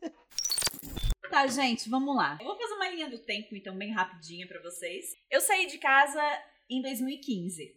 Tá, 1.36 1.46
gente, 1.48 1.90
vamos 1.90 2.16
lá. 2.16 2.38
Eu 2.40 2.46
vou 2.46 2.56
fazer 2.56 2.72
uma 2.72 2.88
linha 2.88 3.10
do 3.10 3.18
tempo, 3.18 3.54
então, 3.54 3.76
bem 3.76 3.92
rapidinha 3.92 4.46
para 4.46 4.58
vocês. 4.62 5.14
Eu 5.30 5.38
saí 5.38 5.66
de 5.66 5.76
casa 5.76 6.22
em 6.66 6.80
2015. 6.80 7.76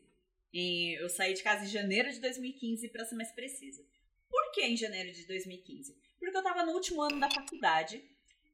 E 0.53 0.97
eu 0.97 1.09
saí 1.09 1.33
de 1.33 1.43
casa 1.43 1.65
em 1.65 1.67
janeiro 1.67 2.09
de 2.09 2.21
2015, 2.21 2.87
para 2.87 3.03
ser 3.03 3.15
mais 3.15 3.33
precisa. 3.33 3.83
Por 4.29 4.53
que 4.53 4.61
em 4.61 4.77
janeiro 4.77 5.11
de 5.11 5.27
2015? 5.27 5.93
Porque 6.17 6.37
eu 6.37 6.41
tava 6.41 6.63
no 6.63 6.71
último 6.71 7.01
ano 7.01 7.19
da 7.19 7.29
faculdade, 7.29 8.01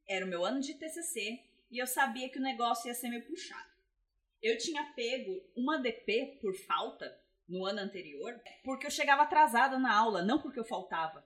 era 0.08 0.26
o 0.26 0.28
meu 0.28 0.44
ano 0.44 0.58
de 0.58 0.74
TCC, 0.74 1.40
e 1.70 1.78
eu 1.78 1.86
sabia 1.86 2.28
que 2.28 2.40
o 2.40 2.42
negócio 2.42 2.88
ia 2.88 2.94
ser 2.94 3.08
meio 3.08 3.22
puxado. 3.22 3.70
Eu 4.42 4.58
tinha 4.58 4.92
pego 4.96 5.40
uma 5.54 5.78
DP 5.78 6.40
por 6.40 6.52
falta 6.52 7.16
no 7.48 7.64
ano 7.64 7.78
anterior, 7.78 8.34
porque 8.64 8.88
eu 8.88 8.90
chegava 8.90 9.22
atrasada 9.22 9.78
na 9.78 9.96
aula, 9.96 10.24
não 10.24 10.42
porque 10.42 10.58
eu 10.58 10.64
faltava. 10.64 11.24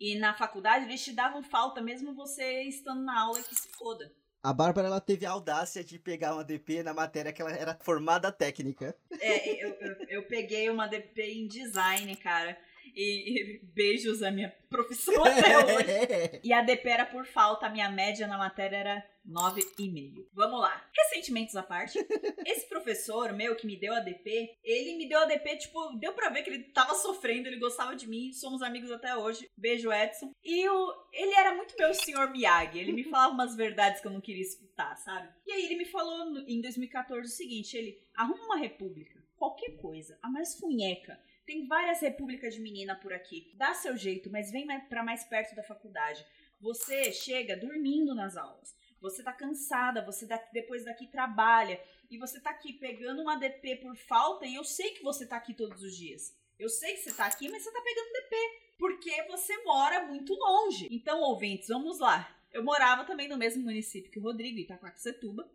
E 0.00 0.16
na 0.18 0.34
faculdade 0.34 0.84
eles 0.84 1.04
te 1.04 1.12
davam 1.12 1.42
falta 1.42 1.80
mesmo 1.80 2.14
você 2.14 2.62
estando 2.62 3.02
na 3.02 3.20
aula 3.20 3.42
que 3.42 3.54
se 3.54 3.68
foda. 3.70 4.12
A 4.42 4.52
Bárbara 4.52 4.88
ela 4.88 5.00
teve 5.00 5.24
a 5.24 5.30
audácia 5.30 5.82
de 5.82 5.98
pegar 5.98 6.34
uma 6.34 6.44
DP 6.44 6.82
na 6.82 6.92
matéria 6.92 7.32
que 7.32 7.40
ela 7.40 7.52
era 7.52 7.78
formada 7.80 8.30
técnica. 8.30 8.94
É, 9.18 9.64
eu, 9.64 9.70
eu, 9.80 9.96
eu 10.08 10.22
peguei 10.26 10.68
uma 10.68 10.86
DP 10.86 11.22
em 11.22 11.48
design, 11.48 12.14
cara. 12.16 12.58
E, 12.94 13.56
e, 13.56 13.60
beijos 13.74 14.22
à 14.22 14.30
minha 14.30 14.54
profissão 14.70 15.22
até 15.24 15.58
hoje. 15.58 16.40
e 16.42 16.52
a 16.52 16.62
DP 16.62 16.88
era 16.88 17.06
por 17.06 17.26
falta, 17.26 17.66
a 17.66 17.70
minha 17.70 17.90
média 17.90 18.26
na 18.26 18.38
matéria 18.38 18.76
era 18.76 19.06
9,5. 19.28 20.26
Vamos 20.34 20.60
lá. 20.60 20.84
Ressentimentos 20.96 21.56
à 21.56 21.62
parte, 21.62 21.98
esse 22.46 22.68
professor 22.68 23.32
meu 23.32 23.56
que 23.56 23.66
me 23.66 23.76
deu 23.76 23.94
a 23.94 24.00
DP, 24.00 24.56
ele 24.62 24.96
me 24.96 25.08
deu 25.08 25.18
a 25.18 25.24
DP, 25.24 25.56
tipo, 25.56 25.96
deu 25.98 26.12
pra 26.12 26.28
ver 26.28 26.42
que 26.42 26.50
ele 26.50 26.64
tava 26.64 26.94
sofrendo, 26.94 27.48
ele 27.48 27.58
gostava 27.58 27.96
de 27.96 28.06
mim, 28.06 28.32
somos 28.32 28.62
amigos 28.62 28.90
até 28.90 29.16
hoje. 29.16 29.48
Beijo, 29.56 29.92
Edson. 29.92 30.32
E 30.44 30.68
o, 30.68 30.94
ele 31.12 31.34
era 31.34 31.54
muito 31.54 31.74
meu 31.78 31.94
senhor 31.94 32.30
Miyagi, 32.30 32.78
ele 32.78 32.92
me 32.92 33.04
falava 33.10 33.32
umas 33.32 33.56
verdades 33.56 34.00
que 34.00 34.06
eu 34.06 34.12
não 34.12 34.20
queria 34.20 34.42
escutar, 34.42 34.96
sabe? 34.96 35.28
E 35.46 35.52
aí 35.52 35.64
ele 35.64 35.76
me 35.76 35.84
falou 35.86 36.38
em 36.46 36.60
2014 36.60 37.26
o 37.26 37.36
seguinte, 37.36 37.76
ele, 37.76 37.98
arruma 38.14 38.44
uma 38.44 38.58
república, 38.58 39.24
qualquer 39.36 39.76
coisa, 39.76 40.18
a 40.22 40.28
mais 40.28 40.58
funheca, 40.58 41.18
tem 41.46 41.66
várias 41.66 42.00
repúblicas 42.00 42.54
de 42.54 42.60
menina 42.60 42.94
por 42.96 43.12
aqui. 43.12 43.52
Dá 43.54 43.74
seu 43.74 43.96
jeito, 43.96 44.30
mas 44.30 44.50
vem 44.50 44.66
para 44.88 45.02
mais 45.02 45.24
perto 45.24 45.54
da 45.54 45.62
faculdade. 45.62 46.24
Você 46.60 47.12
chega 47.12 47.56
dormindo 47.56 48.14
nas 48.14 48.36
aulas. 48.36 48.74
Você 49.00 49.22
tá 49.22 49.32
cansada, 49.32 50.04
você 50.04 50.26
daqui, 50.26 50.52
depois 50.52 50.84
daqui 50.84 51.06
trabalha 51.06 51.78
e 52.10 52.16
você 52.16 52.40
tá 52.40 52.50
aqui 52.50 52.72
pegando 52.72 53.22
um 53.22 53.28
ADP 53.28 53.76
por 53.76 53.94
falta 53.96 54.46
e 54.46 54.54
eu 54.54 54.64
sei 54.64 54.92
que 54.92 55.02
você 55.02 55.26
tá 55.26 55.36
aqui 55.36 55.52
todos 55.52 55.82
os 55.82 55.94
dias. 55.94 56.34
Eu 56.58 56.68
sei 56.68 56.94
que 56.94 57.00
você 57.00 57.12
tá 57.12 57.26
aqui, 57.26 57.48
mas 57.50 57.62
você 57.62 57.70
tá 57.70 57.80
pegando 57.82 58.12
DP 58.12 58.36
porque 58.78 59.22
você 59.24 59.56
mora 59.64 60.06
muito 60.06 60.34
longe. 60.34 60.88
Então, 60.90 61.20
ouvintes, 61.20 61.68
vamos 61.68 61.98
lá. 61.98 62.34
Eu 62.52 62.64
morava 62.64 63.04
também 63.04 63.28
no 63.28 63.36
mesmo 63.36 63.62
município 63.62 64.10
que 64.10 64.18
o 64.18 64.22
Rodrigo, 64.22 64.58
Itacoaxetuba, 64.58 65.50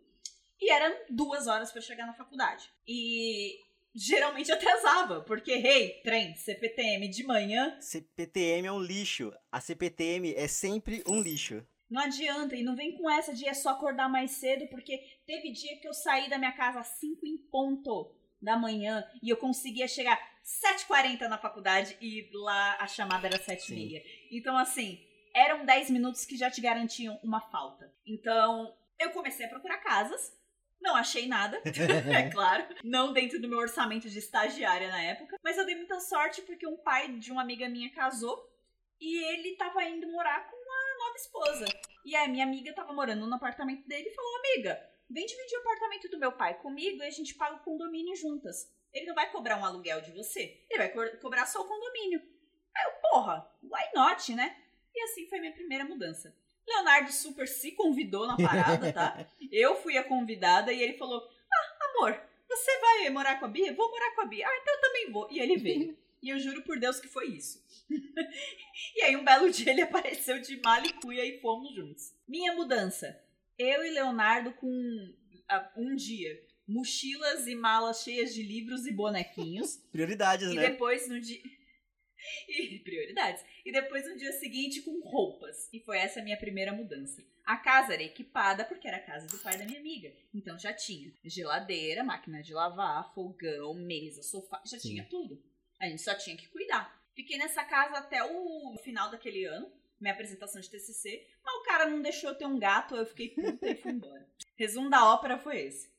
e 0.60 0.70
eram 0.70 0.94
duas 1.08 1.46
horas 1.46 1.72
para 1.72 1.80
chegar 1.80 2.06
na 2.06 2.12
faculdade. 2.12 2.70
E 2.86 3.58
geralmente 3.94 4.52
atrasava, 4.52 5.20
porque, 5.22 5.52
hey, 5.52 6.00
trem, 6.02 6.34
CPTM 6.34 7.08
de 7.08 7.24
manhã. 7.24 7.76
CPTM 7.80 8.66
é 8.66 8.72
um 8.72 8.80
lixo. 8.80 9.32
A 9.50 9.60
CPTM 9.60 10.34
é 10.34 10.46
sempre 10.46 11.02
um 11.06 11.20
lixo. 11.20 11.66
Não 11.90 12.02
adianta, 12.02 12.54
e 12.54 12.62
não 12.62 12.76
vem 12.76 12.96
com 12.96 13.10
essa 13.10 13.34
de 13.34 13.48
é 13.48 13.52
só 13.52 13.70
acordar 13.70 14.08
mais 14.08 14.30
cedo, 14.32 14.68
porque 14.68 14.98
teve 15.26 15.50
dia 15.50 15.76
que 15.78 15.88
eu 15.88 15.92
saí 15.92 16.30
da 16.30 16.38
minha 16.38 16.52
casa 16.52 16.78
às 16.78 16.86
5 17.00 17.26
em 17.26 17.36
ponto 17.36 18.14
da 18.40 18.56
manhã 18.56 19.04
e 19.20 19.28
eu 19.28 19.36
conseguia 19.36 19.88
chegar 19.88 20.18
7h40 20.44 21.28
na 21.28 21.36
faculdade 21.36 21.96
e 22.00 22.30
lá 22.32 22.76
a 22.80 22.86
chamada 22.86 23.26
era 23.26 23.38
7h30. 23.38 24.02
Então, 24.30 24.56
assim, 24.56 25.00
eram 25.34 25.66
10 25.66 25.90
minutos 25.90 26.24
que 26.24 26.36
já 26.36 26.48
te 26.48 26.60
garantiam 26.60 27.18
uma 27.22 27.40
falta. 27.40 27.92
Então, 28.06 28.72
eu 28.98 29.10
comecei 29.10 29.46
a 29.46 29.48
procurar 29.48 29.78
casas. 29.78 30.32
Não 30.80 30.96
achei 30.96 31.26
nada, 31.26 31.60
é 32.16 32.30
claro. 32.30 32.66
Não 32.82 33.12
dentro 33.12 33.40
do 33.40 33.48
meu 33.48 33.58
orçamento 33.58 34.08
de 34.08 34.18
estagiária 34.18 34.88
na 34.88 35.02
época. 35.02 35.38
Mas 35.42 35.58
eu 35.58 35.66
dei 35.66 35.76
muita 35.76 36.00
sorte 36.00 36.42
porque 36.42 36.66
um 36.66 36.76
pai 36.76 37.08
de 37.12 37.30
uma 37.30 37.42
amiga 37.42 37.68
minha 37.68 37.90
casou 37.90 38.48
e 39.00 39.22
ele 39.24 39.56
tava 39.56 39.82
indo 39.84 40.08
morar 40.08 40.48
com 40.50 40.56
uma 40.56 41.04
nova 41.04 41.16
esposa. 41.16 41.64
E 42.04 42.16
a 42.16 42.28
minha 42.28 42.44
amiga 42.44 42.72
tava 42.72 42.92
morando 42.92 43.26
no 43.26 43.34
apartamento 43.34 43.86
dele 43.86 44.08
e 44.08 44.14
falou: 44.14 44.36
Amiga, 44.36 44.90
vem 45.08 45.26
dividir 45.26 45.58
o 45.58 45.60
apartamento 45.60 46.08
do 46.08 46.18
meu 46.18 46.32
pai 46.32 46.54
comigo 46.54 47.02
e 47.02 47.06
a 47.06 47.10
gente 47.10 47.34
paga 47.34 47.56
o 47.56 47.60
condomínio 47.60 48.16
juntas. 48.16 48.72
Ele 48.92 49.06
não 49.06 49.14
vai 49.14 49.30
cobrar 49.30 49.56
um 49.56 49.64
aluguel 49.64 50.00
de 50.00 50.10
você, 50.12 50.64
ele 50.68 50.78
vai 50.78 50.88
co 50.88 51.18
cobrar 51.18 51.46
só 51.46 51.60
o 51.60 51.68
condomínio. 51.68 52.20
Aí 52.76 52.84
eu, 52.84 52.92
porra, 53.10 53.48
why 53.62 53.90
not, 53.94 54.34
né? 54.34 54.56
E 54.94 55.02
assim 55.02 55.28
foi 55.28 55.38
minha 55.38 55.52
primeira 55.52 55.84
mudança. 55.84 56.34
Leonardo 56.66 57.12
super 57.12 57.48
se 57.48 57.72
convidou 57.72 58.26
na 58.26 58.36
parada, 58.36 58.92
tá? 58.92 59.26
Eu 59.50 59.76
fui 59.76 59.96
a 59.96 60.04
convidada 60.04 60.72
e 60.72 60.82
ele 60.82 60.94
falou: 60.94 61.20
Ah, 61.52 61.86
amor, 61.90 62.20
você 62.48 62.78
vai 62.80 63.10
morar 63.10 63.38
com 63.38 63.46
a 63.46 63.48
Bia? 63.48 63.74
Vou 63.74 63.90
morar 63.90 64.14
com 64.14 64.22
a 64.22 64.26
Bia. 64.26 64.46
Ah, 64.46 64.58
então 64.62 64.74
eu 64.74 64.80
também 64.80 65.10
vou. 65.10 65.28
E 65.30 65.40
ele 65.40 65.56
veio. 65.56 65.98
E 66.22 66.28
eu 66.28 66.38
juro 66.38 66.62
por 66.62 66.78
Deus 66.78 67.00
que 67.00 67.08
foi 67.08 67.28
isso. 67.28 67.64
e 68.96 69.02
aí 69.02 69.16
um 69.16 69.24
belo 69.24 69.50
dia 69.50 69.72
ele 69.72 69.82
apareceu 69.82 70.40
de 70.40 70.60
malicuia 70.60 71.24
e 71.24 71.40
fomos 71.40 71.74
juntos. 71.74 72.12
Minha 72.28 72.52
mudança. 72.52 73.20
Eu 73.58 73.84
e 73.84 73.90
Leonardo 73.90 74.52
com 74.52 74.68
uh, 74.68 75.80
um 75.80 75.94
dia 75.94 76.40
mochilas 76.66 77.48
e 77.48 77.54
malas 77.54 78.02
cheias 78.02 78.32
de 78.32 78.42
livros 78.42 78.86
e 78.86 78.92
bonequinhos. 78.92 79.76
Prioridades, 79.90 80.50
e 80.50 80.54
né? 80.54 80.66
E 80.66 80.70
depois 80.70 81.08
no 81.08 81.20
dia 81.20 81.40
e 82.48 82.78
prioridades. 82.80 83.44
E 83.64 83.72
depois 83.72 84.06
no 84.06 84.16
dia 84.16 84.32
seguinte 84.32 84.82
com 84.82 85.00
roupas. 85.00 85.68
E 85.72 85.80
foi 85.80 85.98
essa 85.98 86.20
a 86.20 86.22
minha 86.22 86.36
primeira 86.36 86.72
mudança. 86.72 87.24
A 87.44 87.56
casa 87.56 87.94
era 87.94 88.02
equipada 88.02 88.64
porque 88.64 88.86
era 88.86 88.98
a 88.98 89.02
casa 89.02 89.26
do 89.26 89.38
pai 89.38 89.58
da 89.58 89.64
minha 89.64 89.80
amiga. 89.80 90.12
Então 90.32 90.58
já 90.58 90.72
tinha 90.72 91.12
geladeira, 91.24 92.04
máquina 92.04 92.42
de 92.42 92.54
lavar, 92.54 93.12
fogão, 93.14 93.74
mesa, 93.74 94.22
sofá, 94.22 94.62
já 94.64 94.78
Sim. 94.78 94.90
tinha 94.90 95.04
tudo. 95.04 95.42
A 95.78 95.88
gente 95.88 96.02
só 96.02 96.14
tinha 96.14 96.36
que 96.36 96.48
cuidar. 96.48 97.00
Fiquei 97.14 97.38
nessa 97.38 97.64
casa 97.64 97.98
até 97.98 98.22
o 98.22 98.76
final 98.84 99.10
daquele 99.10 99.44
ano, 99.44 99.70
minha 100.00 100.14
apresentação 100.14 100.60
de 100.60 100.70
TCC, 100.70 101.26
mas 101.44 101.54
o 101.56 101.62
cara 101.62 101.88
não 101.88 102.00
deixou 102.00 102.30
eu 102.30 102.36
ter 102.36 102.46
um 102.46 102.58
gato, 102.58 102.94
eu 102.94 103.04
fiquei 103.04 103.30
puta 103.30 103.68
e 103.68 103.74
fui 103.74 103.90
embora. 103.90 104.26
Resumo 104.56 104.88
da 104.88 105.12
ópera 105.12 105.38
foi 105.38 105.60
esse. 105.60 105.90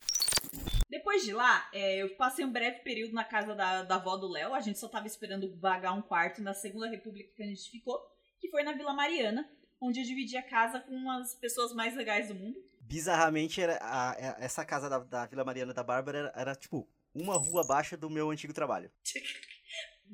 Depois 0.91 1.23
de 1.23 1.31
lá, 1.31 1.69
é, 1.71 2.03
eu 2.03 2.09
passei 2.17 2.43
um 2.43 2.51
breve 2.51 2.79
período 2.79 3.13
na 3.13 3.23
casa 3.23 3.55
da, 3.55 3.81
da 3.81 3.95
avó 3.95 4.17
do 4.17 4.27
Léo. 4.27 4.53
A 4.53 4.59
gente 4.59 4.77
só 4.77 4.89
tava 4.89 5.07
esperando 5.07 5.55
vagar 5.57 5.97
um 5.97 6.01
quarto 6.01 6.41
na 6.41 6.53
Segunda 6.53 6.89
República 6.89 7.33
que 7.33 7.41
a 7.41 7.45
gente 7.45 7.71
ficou, 7.71 7.97
que 8.41 8.49
foi 8.49 8.61
na 8.61 8.73
Vila 8.73 8.93
Mariana, 8.93 9.49
onde 9.79 10.01
eu 10.01 10.05
dividi 10.05 10.35
a 10.35 10.43
casa 10.43 10.81
com 10.81 11.09
as 11.09 11.33
pessoas 11.33 11.73
mais 11.73 11.95
legais 11.95 12.27
do 12.27 12.35
mundo. 12.35 12.61
Bizarramente, 12.81 13.61
era 13.61 13.77
a, 13.77 14.11
a, 14.11 14.43
essa 14.43 14.65
casa 14.65 14.89
da, 14.89 14.99
da, 14.99 15.25
Vila 15.27 15.45
Mariana 15.45 15.73
da 15.73 15.81
Bárbara 15.81 16.17
era, 16.17 16.33
era, 16.35 16.55
tipo 16.55 16.85
uma 17.15 17.37
rua 17.37 17.61
abaixo 17.61 17.95
do 17.95 18.09
meu 18.09 18.29
antigo 18.29 18.53
trabalho. 18.53 18.91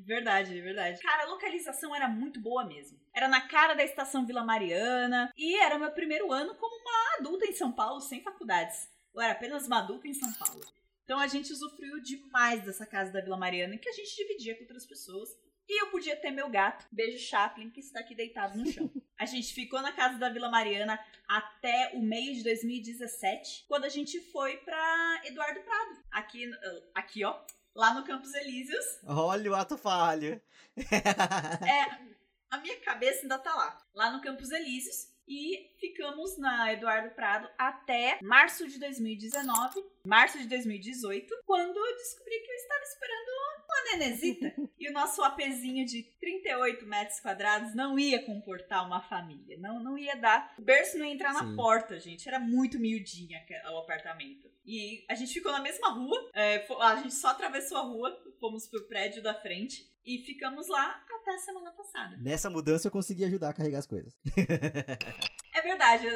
Verdade, 0.00 0.60
verdade. 0.60 1.02
Cara, 1.02 1.24
a 1.24 1.26
localização 1.26 1.92
era 1.92 2.06
muito 2.06 2.40
boa 2.40 2.64
mesmo. 2.64 2.96
Era 3.12 3.26
na 3.26 3.48
cara 3.48 3.74
da 3.74 3.82
estação 3.82 4.24
Vila 4.24 4.44
Mariana 4.44 5.32
e 5.36 5.56
era 5.56 5.76
meu 5.76 5.90
primeiro 5.90 6.30
ano 6.30 6.54
como 6.54 6.80
uma 6.80 7.16
adulta 7.18 7.46
em 7.46 7.52
São 7.52 7.72
Paulo, 7.72 8.00
sem 8.00 8.22
faculdades. 8.22 8.88
Eu 9.18 9.22
era 9.22 9.32
apenas 9.32 9.66
uma 9.66 9.78
adulta 9.78 10.06
em 10.06 10.14
São 10.14 10.32
Paulo. 10.34 10.64
Então 11.02 11.18
a 11.18 11.26
gente 11.26 11.52
usufruiu 11.52 12.00
demais 12.00 12.64
dessa 12.64 12.86
casa 12.86 13.10
da 13.10 13.20
Vila 13.20 13.36
Mariana, 13.36 13.76
que 13.76 13.88
a 13.88 13.92
gente 13.92 14.14
dividia 14.14 14.54
com 14.54 14.60
outras 14.60 14.86
pessoas. 14.86 15.36
E 15.68 15.82
eu 15.82 15.88
podia 15.88 16.14
ter 16.14 16.30
meu 16.30 16.48
gato, 16.48 16.86
beijo 16.92 17.18
Chaplin, 17.18 17.68
que 17.68 17.80
está 17.80 17.98
aqui 17.98 18.14
deitado 18.14 18.56
no 18.56 18.70
chão. 18.70 18.88
A 19.18 19.26
gente 19.26 19.52
ficou 19.52 19.82
na 19.82 19.90
casa 19.90 20.18
da 20.18 20.28
Vila 20.28 20.48
Mariana 20.48 21.04
até 21.26 21.90
o 21.94 22.00
meio 22.00 22.32
de 22.32 22.44
2017, 22.44 23.64
quando 23.66 23.86
a 23.86 23.88
gente 23.88 24.20
foi 24.30 24.58
para 24.58 25.22
Eduardo 25.24 25.62
Prado. 25.62 25.98
Aqui, 26.12 26.48
aqui 26.94 27.24
ó, 27.24 27.40
lá 27.74 27.94
no 27.94 28.04
Campos 28.04 28.32
Elíseos. 28.34 29.00
Olha 29.04 29.50
o 29.50 29.54
ato 29.56 29.76
falho. 29.76 30.40
é, 30.76 32.14
a 32.48 32.58
minha 32.58 32.78
cabeça 32.82 33.22
ainda 33.22 33.36
tá 33.36 33.52
lá. 33.52 33.84
Lá 33.92 34.12
no 34.12 34.22
Campos 34.22 34.52
Elíseos 34.52 35.17
e 35.28 35.70
ficamos 35.78 36.38
na 36.38 36.72
Eduardo 36.72 37.10
Prado 37.14 37.48
até 37.58 38.18
março 38.22 38.66
de 38.66 38.78
2019, 38.80 39.84
março 40.04 40.38
de 40.38 40.48
2018, 40.48 41.42
quando 41.44 41.76
eu 41.76 41.96
descobri 41.96 42.40
que 42.40 42.50
eu 42.50 42.56
estava 42.56 42.82
esperando 42.82 43.28
uma 43.28 43.98
nenezita. 43.98 44.54
e 44.78 44.88
o 44.88 44.92
nosso 44.92 45.22
apezinho 45.22 45.84
de 45.84 46.02
38 46.20 46.86
metros 46.86 47.20
quadrados 47.20 47.74
não 47.74 47.98
ia 47.98 48.24
comportar 48.24 48.86
uma 48.86 49.02
família, 49.02 49.58
não, 49.58 49.78
não 49.82 49.98
ia 49.98 50.16
dar. 50.16 50.54
O 50.58 50.62
berço 50.62 50.98
não 50.98 51.04
ia 51.04 51.12
entrar 51.12 51.34
Sim. 51.34 51.44
na 51.44 51.56
porta, 51.56 52.00
gente, 52.00 52.26
era 52.26 52.38
muito 52.38 52.78
miudinha 52.78 53.44
o 53.72 53.78
apartamento. 53.78 54.50
E 54.64 55.04
a 55.08 55.14
gente 55.14 55.32
ficou 55.32 55.52
na 55.52 55.60
mesma 55.60 55.90
rua, 55.90 56.30
é, 56.34 56.66
a 56.80 56.96
gente 56.96 57.14
só 57.14 57.28
atravessou 57.28 57.78
a 57.78 57.82
rua, 57.82 58.22
fomos 58.40 58.66
pro 58.66 58.86
prédio 58.86 59.22
da 59.22 59.34
frente 59.34 59.90
e 60.04 60.18
ficamos 60.18 60.68
lá 60.68 61.04
até 61.28 61.34
a 61.34 61.38
semana 61.38 61.70
passada. 61.72 62.16
Nessa 62.16 62.48
mudança 62.48 62.88
eu 62.88 62.92
consegui 62.92 63.24
ajudar 63.24 63.50
a 63.50 63.52
carregar 63.52 63.78
as 63.78 63.86
coisas. 63.86 64.16
é 65.54 65.60
verdade, 65.60 66.06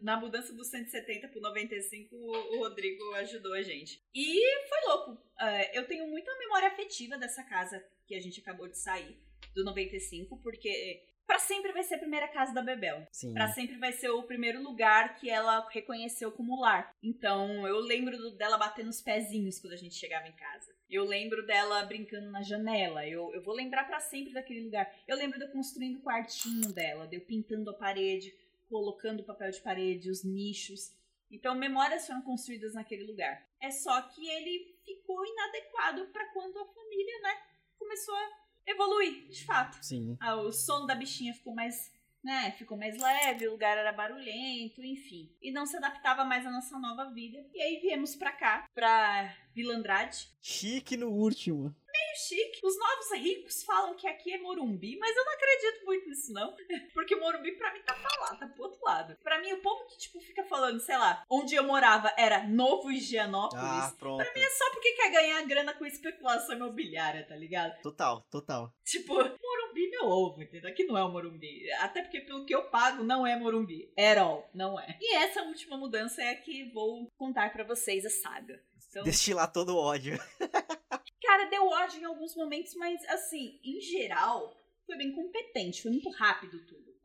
na 0.00 0.16
mudança 0.18 0.52
do 0.52 0.64
170 0.64 1.28
pro 1.28 1.40
95 1.40 2.14
o 2.14 2.58
Rodrigo 2.58 3.12
ajudou 3.14 3.52
a 3.54 3.62
gente. 3.62 4.00
E 4.14 4.68
foi 4.68 4.80
louco. 4.86 5.20
É, 5.40 5.78
eu 5.78 5.86
tenho 5.86 6.06
muita 6.08 6.36
memória 6.38 6.68
afetiva 6.68 7.18
dessa 7.18 7.42
casa 7.42 7.84
que 8.06 8.14
a 8.14 8.20
gente 8.20 8.40
acabou 8.40 8.68
de 8.68 8.78
sair, 8.78 9.18
do 9.54 9.64
95, 9.64 10.40
porque 10.42 11.04
para 11.26 11.38
sempre 11.38 11.72
vai 11.72 11.82
ser 11.82 11.96
a 11.96 11.98
primeira 11.98 12.28
casa 12.28 12.54
da 12.54 12.62
Bebel. 12.62 13.06
Para 13.32 13.48
sempre 13.48 13.76
vai 13.76 13.92
ser 13.92 14.10
o 14.10 14.22
primeiro 14.22 14.62
lugar 14.62 15.16
que 15.16 15.28
ela 15.28 15.66
reconheceu 15.70 16.30
como 16.30 16.60
lar. 16.60 16.94
Então, 17.02 17.66
eu 17.66 17.78
lembro 17.80 18.30
dela 18.32 18.56
batendo 18.56 18.90
os 18.90 19.02
pezinhos 19.02 19.58
quando 19.58 19.72
a 19.72 19.78
gente 19.78 19.94
chegava 19.94 20.28
em 20.28 20.32
casa. 20.32 20.74
Eu 20.88 21.04
lembro 21.04 21.44
dela 21.44 21.84
brincando 21.84 22.30
na 22.30 22.42
janela. 22.42 23.06
Eu, 23.06 23.34
eu 23.34 23.42
vou 23.42 23.54
lembrar 23.54 23.84
para 23.84 23.98
sempre 23.98 24.32
daquele 24.32 24.62
lugar. 24.62 24.88
Eu 25.06 25.16
lembro 25.16 25.38
de 25.38 25.44
eu 25.44 25.50
construindo 25.50 25.96
o 25.96 26.02
quartinho 26.02 26.72
dela, 26.72 27.08
de 27.08 27.16
eu 27.16 27.20
pintando 27.20 27.70
a 27.70 27.74
parede, 27.74 28.32
colocando 28.68 29.20
o 29.20 29.24
papel 29.24 29.50
de 29.50 29.60
parede, 29.60 30.10
os 30.10 30.22
nichos. 30.22 30.94
Então, 31.28 31.56
memórias 31.56 32.06
foram 32.06 32.22
construídas 32.22 32.74
naquele 32.74 33.04
lugar. 33.04 33.44
É 33.60 33.70
só 33.70 34.00
que 34.02 34.28
ele 34.28 34.78
ficou 34.84 35.26
inadequado 35.26 36.06
para 36.12 36.26
quando 36.32 36.56
a 36.56 36.66
família, 36.66 37.20
né, 37.20 37.42
começou 37.76 38.14
a 38.14 38.45
evoluir, 38.66 39.28
de 39.28 39.44
fato. 39.44 39.78
Sim. 39.82 40.16
Ah, 40.20 40.36
o 40.36 40.52
som 40.52 40.86
da 40.86 40.94
bichinha 40.94 41.34
ficou 41.34 41.54
mais 41.54 41.94
né, 42.26 42.50
ficou 42.58 42.76
mais 42.76 42.98
leve, 43.00 43.46
o 43.46 43.52
lugar 43.52 43.78
era 43.78 43.92
barulhento, 43.92 44.82
enfim. 44.82 45.30
E 45.40 45.52
não 45.52 45.64
se 45.64 45.76
adaptava 45.76 46.24
mais 46.24 46.44
à 46.44 46.50
nossa 46.50 46.76
nova 46.76 47.08
vida. 47.10 47.38
E 47.54 47.62
aí 47.62 47.78
viemos 47.80 48.16
pra 48.16 48.32
cá, 48.32 48.68
pra 48.74 49.32
Vila 49.56 49.74
Andrade. 49.74 50.28
Chique 50.42 50.98
no 50.98 51.08
último 51.08 51.74
meio 51.96 52.16
chique. 52.16 52.60
Os 52.62 52.78
novos 52.78 53.12
ricos 53.12 53.62
falam 53.62 53.94
que 53.94 54.06
aqui 54.06 54.32
é 54.32 54.38
Morumbi, 54.38 54.98
mas 54.98 55.16
eu 55.16 55.24
não 55.24 55.32
acredito 55.32 55.84
muito 55.84 56.08
nisso, 56.08 56.32
não. 56.32 56.54
Porque 56.92 57.16
Morumbi, 57.16 57.52
pra 57.52 57.72
mim, 57.72 57.80
tá 57.80 57.94
pra 57.94 58.20
lá, 58.20 58.36
tá 58.36 58.46
pro 58.46 58.64
outro 58.64 58.84
lado. 58.84 59.16
Pra 59.22 59.40
mim, 59.40 59.52
o 59.52 59.62
povo 59.62 59.86
que, 59.86 59.98
tipo, 59.98 60.20
fica 60.20 60.44
falando, 60.44 60.78
sei 60.80 60.96
lá, 60.96 61.24
onde 61.30 61.54
eu 61.54 61.64
morava 61.64 62.12
era 62.16 62.46
Novo 62.46 62.90
Higienópolis. 62.90 63.64
Ah, 63.64 63.94
pronto. 63.98 64.22
Pra 64.22 64.34
mim 64.34 64.40
é 64.40 64.50
só 64.50 64.70
porque 64.70 64.92
quer 64.92 65.10
ganhar 65.10 65.42
grana 65.46 65.72
com 65.72 65.86
especulação 65.86 66.56
imobiliária, 66.56 67.26
tá 67.26 67.34
ligado? 67.34 67.80
Total, 67.80 68.20
total. 68.30 68.72
Tipo, 68.84 69.14
Morumbi 69.14 69.90
meu 69.90 70.06
ovo, 70.06 70.42
entendeu? 70.42 70.70
Aqui 70.70 70.84
não 70.84 70.96
é 70.96 71.04
o 71.04 71.10
Morumbi. 71.10 71.70
Até 71.80 72.02
porque 72.02 72.20
pelo 72.20 72.44
que 72.44 72.54
eu 72.54 72.64
pago, 72.64 73.02
não 73.02 73.26
é 73.26 73.38
Morumbi. 73.38 73.90
At 73.98 74.18
all, 74.18 74.48
não 74.52 74.78
é. 74.78 74.98
E 75.00 75.16
essa 75.16 75.42
última 75.42 75.76
mudança 75.76 76.22
é 76.22 76.30
a 76.30 76.36
que 76.36 76.64
vou 76.70 77.08
contar 77.16 77.52
para 77.52 77.64
vocês 77.64 78.04
a 78.04 78.10
saga. 78.10 78.62
Então... 78.96 79.04
Destilar 79.04 79.52
todo 79.52 79.74
o 79.74 79.76
ódio. 79.76 80.18
Cara, 81.22 81.44
deu 81.50 81.68
ódio 81.68 82.00
em 82.00 82.04
alguns 82.04 82.34
momentos, 82.34 82.74
mas 82.74 83.04
assim, 83.10 83.60
em 83.62 83.78
geral, 83.78 84.56
foi 84.86 84.96
bem 84.96 85.12
competente, 85.12 85.82
foi 85.82 85.90
muito 85.90 86.08
rápido 86.10 86.64
tudo. 86.64 86.96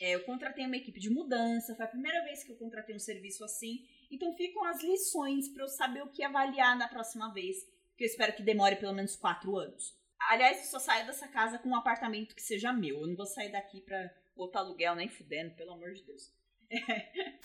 É, 0.00 0.14
eu 0.14 0.24
contratei 0.24 0.64
uma 0.64 0.76
equipe 0.76 1.00
de 1.00 1.10
mudança, 1.10 1.74
foi 1.74 1.84
a 1.84 1.88
primeira 1.88 2.22
vez 2.22 2.44
que 2.44 2.52
eu 2.52 2.56
contratei 2.56 2.94
um 2.94 3.00
serviço 3.00 3.44
assim. 3.44 3.84
Então 4.08 4.32
ficam 4.36 4.64
as 4.64 4.84
lições 4.84 5.48
para 5.48 5.64
eu 5.64 5.68
saber 5.68 6.02
o 6.02 6.10
que 6.10 6.22
avaliar 6.22 6.78
na 6.78 6.86
próxima 6.86 7.32
vez, 7.32 7.56
que 7.96 8.04
eu 8.04 8.06
espero 8.06 8.34
que 8.34 8.42
demore 8.42 8.76
pelo 8.76 8.92
menos 8.92 9.16
quatro 9.16 9.56
anos. 9.56 9.96
Aliás, 10.28 10.58
eu 10.58 10.64
só 10.66 10.78
saio 10.78 11.06
dessa 11.06 11.26
casa 11.26 11.58
com 11.58 11.70
um 11.70 11.76
apartamento 11.76 12.36
que 12.36 12.42
seja 12.42 12.72
meu. 12.72 13.00
Eu 13.00 13.08
não 13.08 13.16
vou 13.16 13.26
sair 13.26 13.50
daqui 13.50 13.80
pra 13.80 14.14
botar 14.36 14.60
aluguel 14.60 14.94
nem 14.94 15.08
fudendo, 15.08 15.56
pelo 15.56 15.72
amor 15.72 15.92
de 15.92 16.04
Deus. 16.04 16.32
É. 16.70 17.12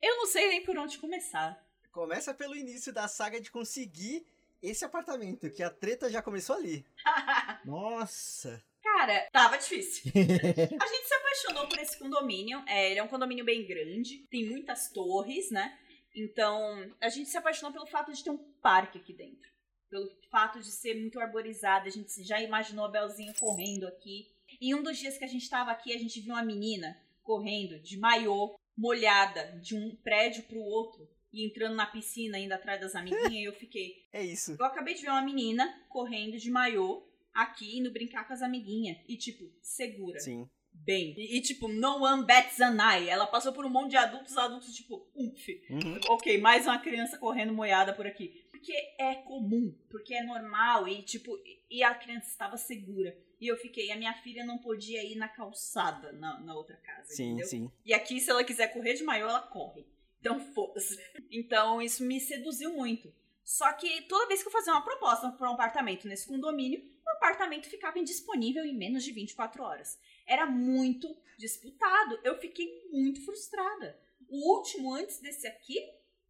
Eu 0.00 0.16
não 0.16 0.26
sei 0.26 0.48
nem 0.48 0.64
por 0.64 0.78
onde 0.78 0.96
começar. 0.98 1.67
Começa 1.98 2.32
pelo 2.32 2.54
início 2.54 2.92
da 2.92 3.08
saga 3.08 3.40
de 3.40 3.50
conseguir 3.50 4.24
esse 4.62 4.84
apartamento, 4.84 5.50
que 5.50 5.64
a 5.64 5.68
treta 5.68 6.08
já 6.08 6.22
começou 6.22 6.54
ali. 6.54 6.86
Nossa! 7.66 8.64
Cara, 8.80 9.28
tava 9.32 9.58
difícil. 9.58 10.12
a 10.14 10.86
gente 10.86 11.08
se 11.08 11.14
apaixonou 11.14 11.68
por 11.68 11.76
esse 11.80 11.98
condomínio. 11.98 12.62
É, 12.68 12.92
ele 12.92 13.00
é 13.00 13.02
um 13.02 13.08
condomínio 13.08 13.44
bem 13.44 13.66
grande, 13.66 14.18
tem 14.30 14.48
muitas 14.48 14.92
torres, 14.92 15.50
né? 15.50 15.76
Então, 16.14 16.88
a 17.00 17.08
gente 17.08 17.28
se 17.28 17.36
apaixonou 17.36 17.72
pelo 17.72 17.86
fato 17.88 18.12
de 18.12 18.22
ter 18.22 18.30
um 18.30 18.38
parque 18.62 18.98
aqui 18.98 19.12
dentro. 19.12 19.50
Pelo 19.90 20.08
fato 20.30 20.60
de 20.60 20.70
ser 20.70 20.94
muito 20.94 21.18
arborizado, 21.18 21.88
a 21.88 21.90
gente 21.90 22.22
já 22.22 22.40
imaginou 22.40 22.84
a 22.84 22.90
Belzinha 22.92 23.34
correndo 23.40 23.88
aqui. 23.88 24.30
Em 24.60 24.72
um 24.72 24.84
dos 24.84 24.96
dias 24.98 25.18
que 25.18 25.24
a 25.24 25.28
gente 25.28 25.50
tava 25.50 25.72
aqui, 25.72 25.92
a 25.92 25.98
gente 25.98 26.20
viu 26.20 26.34
uma 26.34 26.44
menina 26.44 26.96
correndo 27.24 27.76
de 27.80 27.98
maiô, 27.98 28.56
molhada, 28.76 29.58
de 29.60 29.74
um 29.74 29.96
prédio 29.96 30.44
pro 30.44 30.60
outro. 30.60 31.17
E 31.32 31.44
entrando 31.44 31.74
na 31.74 31.86
piscina 31.86 32.36
ainda 32.36 32.54
atrás 32.54 32.80
das 32.80 32.94
amiguinhas, 32.94 33.32
e 33.32 33.44
eu 33.44 33.52
fiquei. 33.52 34.06
É 34.12 34.24
isso. 34.24 34.56
Eu 34.58 34.64
acabei 34.64 34.94
de 34.94 35.02
ver 35.02 35.10
uma 35.10 35.22
menina 35.22 35.72
correndo 35.88 36.38
de 36.38 36.50
maiô 36.50 37.06
aqui, 37.34 37.78
indo 37.78 37.90
brincar 37.90 38.26
com 38.26 38.32
as 38.32 38.42
amiguinhas. 38.42 38.96
E, 39.06 39.16
tipo, 39.16 39.44
segura. 39.60 40.18
Sim. 40.18 40.48
Bem. 40.72 41.14
E, 41.16 41.36
e, 41.36 41.40
tipo, 41.40 41.68
no 41.68 42.04
one 42.04 42.24
bats 42.24 42.60
an 42.60 42.78
eye. 42.80 43.08
Ela 43.08 43.26
passou 43.26 43.52
por 43.52 43.64
um 43.64 43.68
monte 43.68 43.90
de 43.90 43.96
adultos, 43.96 44.36
adultos, 44.36 44.74
tipo, 44.74 45.06
umf. 45.14 45.48
Uhum. 45.70 46.00
Ok, 46.08 46.38
mais 46.38 46.66
uma 46.66 46.78
criança 46.78 47.18
correndo 47.18 47.52
moiada 47.52 47.92
por 47.92 48.06
aqui. 48.06 48.44
Porque 48.50 48.72
é 48.98 49.14
comum, 49.14 49.74
porque 49.88 50.14
é 50.14 50.22
normal 50.22 50.88
e, 50.88 51.02
tipo, 51.02 51.38
e 51.70 51.82
a 51.82 51.94
criança 51.94 52.28
estava 52.28 52.56
segura. 52.56 53.16
E 53.40 53.46
eu 53.46 53.56
fiquei, 53.56 53.92
a 53.92 53.96
minha 53.96 54.12
filha 54.14 54.44
não 54.44 54.58
podia 54.58 55.04
ir 55.04 55.14
na 55.14 55.28
calçada 55.28 56.12
na, 56.12 56.40
na 56.40 56.54
outra 56.54 56.76
casa, 56.76 57.14
Sim, 57.14 57.26
entendeu? 57.26 57.46
sim. 57.46 57.70
E 57.84 57.94
aqui, 57.94 58.18
se 58.20 58.30
ela 58.30 58.42
quiser 58.42 58.68
correr 58.72 58.94
de 58.94 59.04
maior, 59.04 59.30
ela 59.30 59.42
corre. 59.42 59.86
Então, 60.20 60.40
foda-se. 60.52 60.98
Então, 61.30 61.80
isso 61.80 62.04
me 62.04 62.20
seduziu 62.20 62.72
muito. 62.74 63.12
Só 63.44 63.72
que 63.72 64.02
toda 64.02 64.28
vez 64.28 64.42
que 64.42 64.48
eu 64.48 64.52
fazia 64.52 64.72
uma 64.72 64.84
proposta 64.84 65.30
para 65.30 65.50
um 65.50 65.54
apartamento 65.54 66.06
nesse 66.06 66.26
condomínio, 66.26 66.86
o 67.06 67.10
apartamento 67.16 67.66
ficava 67.66 67.98
indisponível 67.98 68.64
em 68.64 68.76
menos 68.76 69.02
de 69.02 69.12
24 69.12 69.62
horas. 69.62 69.98
Era 70.26 70.44
muito 70.44 71.08
disputado. 71.38 72.20
Eu 72.22 72.38
fiquei 72.38 72.88
muito 72.92 73.24
frustrada. 73.24 73.98
O 74.28 74.54
último, 74.54 74.92
antes 74.92 75.18
desse 75.20 75.46
aqui, 75.46 75.78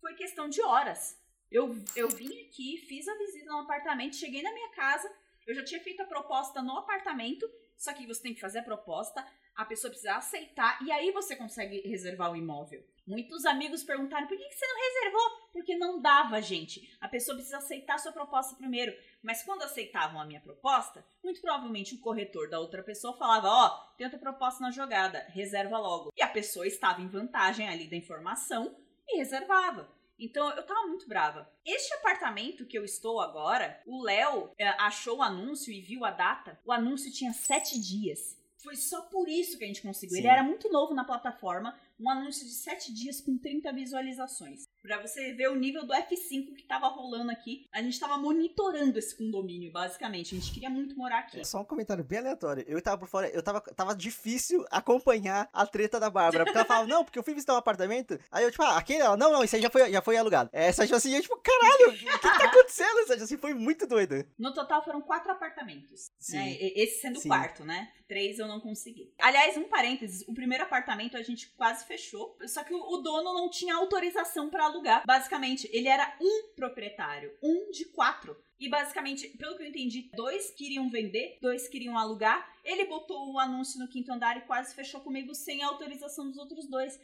foi 0.00 0.14
questão 0.14 0.48
de 0.48 0.62
horas. 0.62 1.18
Eu, 1.50 1.74
eu 1.96 2.08
vim 2.08 2.42
aqui, 2.42 2.76
fiz 2.86 3.08
a 3.08 3.16
visita 3.16 3.46
no 3.46 3.60
apartamento, 3.60 4.14
cheguei 4.14 4.42
na 4.42 4.52
minha 4.52 4.68
casa, 4.70 5.10
eu 5.48 5.54
já 5.54 5.64
tinha 5.64 5.80
feito 5.80 6.02
a 6.02 6.06
proposta 6.06 6.60
no 6.60 6.76
apartamento, 6.76 7.50
só 7.74 7.94
que 7.94 8.06
você 8.06 8.22
tem 8.22 8.34
que 8.34 8.40
fazer 8.40 8.58
a 8.58 8.62
proposta, 8.62 9.26
a 9.56 9.64
pessoa 9.64 9.90
precisa 9.90 10.14
aceitar 10.14 10.78
e 10.84 10.92
aí 10.92 11.10
você 11.10 11.34
consegue 11.34 11.80
reservar 11.88 12.30
o 12.30 12.36
imóvel. 12.36 12.84
Muitos 13.06 13.46
amigos 13.46 13.82
perguntaram 13.82 14.26
por 14.26 14.36
que 14.36 14.52
você 14.52 14.66
não 14.66 14.76
reservou? 14.76 15.48
Porque 15.50 15.74
não 15.74 16.02
dava, 16.02 16.42
gente. 16.42 16.94
A 17.00 17.08
pessoa 17.08 17.34
precisa 17.34 17.56
aceitar 17.56 17.94
a 17.94 17.98
sua 17.98 18.12
proposta 18.12 18.54
primeiro. 18.56 18.94
Mas 19.22 19.42
quando 19.42 19.62
aceitavam 19.62 20.20
a 20.20 20.26
minha 20.26 20.40
proposta, 20.40 21.02
muito 21.24 21.40
provavelmente 21.40 21.94
o 21.94 22.00
corretor 22.00 22.50
da 22.50 22.60
outra 22.60 22.82
pessoa 22.82 23.16
falava: 23.16 23.48
Ó, 23.48 23.68
tem 23.96 24.06
outra 24.06 24.20
proposta 24.20 24.62
na 24.62 24.70
jogada, 24.70 25.24
reserva 25.30 25.78
logo. 25.78 26.12
E 26.14 26.22
a 26.22 26.28
pessoa 26.28 26.66
estava 26.66 27.00
em 27.00 27.08
vantagem 27.08 27.66
ali 27.66 27.88
da 27.88 27.96
informação 27.96 28.76
e 29.08 29.16
reservava. 29.16 29.90
Então 30.18 30.50
eu 30.50 30.62
tava 30.64 30.86
muito 30.86 31.06
brava. 31.08 31.50
Este 31.64 31.94
apartamento 31.94 32.66
que 32.66 32.76
eu 32.76 32.84
estou 32.84 33.20
agora, 33.20 33.80
o 33.86 34.02
Léo 34.02 34.50
é, 34.58 34.68
achou 34.80 35.18
o 35.18 35.22
anúncio 35.22 35.72
e 35.72 35.80
viu 35.80 36.04
a 36.04 36.10
data. 36.10 36.58
O 36.64 36.72
anúncio 36.72 37.12
tinha 37.12 37.32
sete 37.32 37.78
dias. 37.78 38.36
Foi 38.58 38.74
só 38.74 39.02
por 39.02 39.28
isso 39.28 39.56
que 39.56 39.64
a 39.64 39.66
gente 39.68 39.82
conseguiu. 39.82 40.16
Sim. 40.16 40.22
Ele 40.22 40.28
era 40.28 40.42
muito 40.42 40.68
novo 40.68 40.92
na 40.92 41.04
plataforma, 41.04 41.78
um 41.98 42.10
anúncio 42.10 42.44
de 42.44 42.52
sete 42.52 42.92
dias 42.92 43.20
com 43.20 43.38
30 43.38 43.72
visualizações. 43.72 44.67
Pra 44.82 45.00
você 45.00 45.32
ver 45.32 45.48
o 45.50 45.56
nível 45.56 45.84
do 45.84 45.92
F5 45.92 46.54
que 46.54 46.62
tava 46.62 46.88
rolando 46.88 47.30
aqui. 47.30 47.66
A 47.72 47.82
gente 47.82 47.98
tava 47.98 48.16
monitorando 48.16 48.98
esse 48.98 49.16
condomínio, 49.16 49.72
basicamente. 49.72 50.34
A 50.34 50.38
gente 50.38 50.52
queria 50.52 50.70
muito 50.70 50.96
morar 50.96 51.20
aqui. 51.20 51.44
Só 51.44 51.60
um 51.60 51.64
comentário 51.64 52.04
bem 52.04 52.18
aleatório. 52.20 52.64
Eu 52.66 52.80
tava 52.80 52.98
por 52.98 53.08
fora, 53.08 53.28
eu 53.28 53.42
tava, 53.42 53.60
tava 53.60 53.94
difícil 53.94 54.64
acompanhar 54.70 55.48
a 55.52 55.66
treta 55.66 55.98
da 55.98 56.08
Bárbara. 56.08 56.44
Porque 56.44 56.56
ela 56.56 56.66
falava, 56.66 56.86
não, 56.86 57.04
porque 57.04 57.18
eu 57.18 57.22
fui 57.22 57.34
visitar 57.34 57.54
um 57.54 57.58
apartamento. 57.58 58.18
Aí 58.30 58.44
eu, 58.44 58.50
tipo, 58.50 58.62
ah, 58.62 58.78
aquele, 58.78 59.00
ela, 59.00 59.16
não, 59.16 59.32
não, 59.32 59.44
isso 59.44 59.56
aí 59.56 59.62
já 59.62 59.70
foi, 59.70 59.90
já 59.90 60.02
foi 60.02 60.16
alugado. 60.16 60.50
É, 60.52 60.68
Essa 60.68 60.84
assim, 60.84 61.14
eu, 61.14 61.22
tipo, 61.22 61.36
caralho, 61.38 61.90
o 61.90 61.92
que, 61.92 62.04
que 62.04 62.38
tá 62.38 62.44
acontecendo? 62.46 62.98
Essa 63.00 63.24
assim, 63.24 63.36
foi 63.36 63.54
muito 63.54 63.86
doida. 63.86 64.26
No 64.38 64.52
total 64.52 64.84
foram 64.84 65.00
quatro 65.00 65.32
apartamentos. 65.32 66.10
Sim. 66.18 66.36
Né? 66.36 66.56
Esse 66.60 67.00
sendo 67.00 67.18
o 67.18 67.22
quarto, 67.22 67.64
né? 67.64 67.90
Três 68.08 68.38
eu 68.38 68.48
não 68.48 68.58
consegui. 68.58 69.12
Aliás, 69.20 69.56
um 69.58 69.68
parênteses: 69.68 70.26
o 70.26 70.32
primeiro 70.32 70.64
apartamento 70.64 71.16
a 71.16 71.22
gente 71.22 71.50
quase 71.50 71.86
fechou. 71.86 72.38
Só 72.46 72.64
que 72.64 72.72
o, 72.72 72.96
dono 72.98 73.34
não 73.34 73.50
tinha 73.50 73.74
autorização 73.74 74.48
pra 74.48 74.64
alugar. 74.64 75.02
Basicamente, 75.06 75.68
ele 75.70 75.88
era 75.88 76.16
um 76.18 76.54
proprietário. 76.56 77.36
Um 77.42 77.70
de 77.70 77.84
quatro. 77.84 78.34
E 78.58 78.68
basicamente, 78.68 79.28
pelo 79.36 79.56
que 79.56 79.62
eu 79.62 79.68
entendi, 79.68 80.10
dois 80.14 80.50
queriam 80.50 80.88
vender, 80.88 81.38
dois 81.42 81.68
queriam 81.68 81.98
alugar. 81.98 82.50
Ele 82.64 82.86
botou 82.86 83.30
o 83.32 83.38
anúncio 83.38 83.78
no 83.78 83.88
quinto 83.88 84.10
andar 84.10 84.38
e 84.38 84.46
quase 84.46 84.74
fechou 84.74 85.00
comigo 85.02 85.34
sem 85.34 85.62
autorização 85.62 86.26
dos 86.28 86.38
outros 86.38 86.66
dois. 86.66 86.98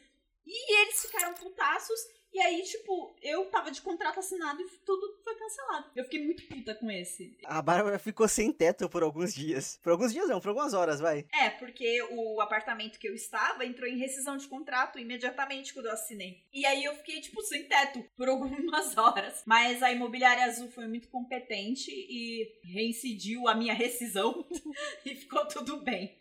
E 0.46 0.82
eles 0.82 1.02
ficaram 1.02 1.34
putaços. 1.34 2.00
E 2.34 2.40
aí, 2.40 2.62
tipo, 2.64 3.14
eu 3.22 3.44
tava 3.46 3.70
de 3.70 3.80
contrato 3.80 4.18
assinado 4.18 4.60
e 4.60 4.68
tudo 4.84 5.20
foi 5.22 5.36
cancelado. 5.36 5.86
Eu 5.94 6.02
fiquei 6.02 6.24
muito 6.24 6.42
puta 6.48 6.74
com 6.74 6.90
esse. 6.90 7.38
A 7.44 7.62
Bárbara 7.62 7.96
ficou 7.96 8.26
sem 8.26 8.50
teto 8.52 8.88
por 8.88 9.04
alguns 9.04 9.32
dias. 9.32 9.78
Por 9.80 9.92
alguns 9.92 10.12
dias 10.12 10.28
não, 10.28 10.40
por 10.40 10.48
algumas 10.48 10.74
horas, 10.74 10.98
vai. 10.98 11.24
É, 11.32 11.48
porque 11.50 12.02
o 12.10 12.40
apartamento 12.40 12.98
que 12.98 13.08
eu 13.08 13.14
estava 13.14 13.64
entrou 13.64 13.88
em 13.88 13.98
rescisão 13.98 14.36
de 14.36 14.48
contrato 14.48 14.98
imediatamente 14.98 15.72
quando 15.72 15.86
eu 15.86 15.92
assinei. 15.92 16.42
E 16.52 16.66
aí 16.66 16.82
eu 16.82 16.96
fiquei, 16.96 17.20
tipo, 17.20 17.40
sem 17.40 17.68
teto 17.68 18.04
por 18.16 18.26
algumas 18.28 18.96
horas. 18.96 19.44
Mas 19.46 19.80
a 19.80 19.92
imobiliária 19.92 20.42
azul 20.42 20.68
foi 20.72 20.88
muito 20.88 21.06
competente 21.06 21.92
e 21.92 22.52
reincidiu 22.64 23.46
a 23.46 23.54
minha 23.54 23.74
rescisão 23.74 24.44
e 25.06 25.14
ficou 25.14 25.46
tudo 25.46 25.76
bem. 25.84 26.18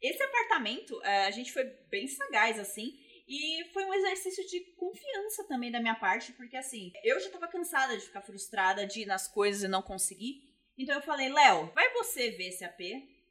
Esse 0.00 0.22
apartamento, 0.22 1.02
eh, 1.02 1.26
a 1.26 1.30
gente 1.32 1.52
foi 1.52 1.64
bem 1.90 2.06
sagaz, 2.06 2.60
assim. 2.60 2.96
E 3.26 3.64
foi 3.72 3.84
um 3.84 3.94
exercício 3.94 4.46
de 4.46 4.60
confiança 4.76 5.44
também 5.44 5.70
da 5.70 5.80
minha 5.80 5.94
parte, 5.94 6.32
porque 6.32 6.56
assim, 6.56 6.92
eu 7.02 7.18
já 7.20 7.30
tava 7.30 7.48
cansada 7.48 7.96
de 7.96 8.04
ficar 8.04 8.22
frustrada 8.22 8.86
de 8.86 9.02
ir 9.02 9.06
nas 9.06 9.26
coisas 9.26 9.62
e 9.62 9.68
não 9.68 9.82
conseguir. 9.82 10.42
Então 10.78 10.94
eu 10.94 11.02
falei, 11.02 11.28
Léo, 11.28 11.70
vai 11.74 11.92
você 11.92 12.30
ver 12.30 12.48
esse 12.48 12.64
AP. 12.64 12.80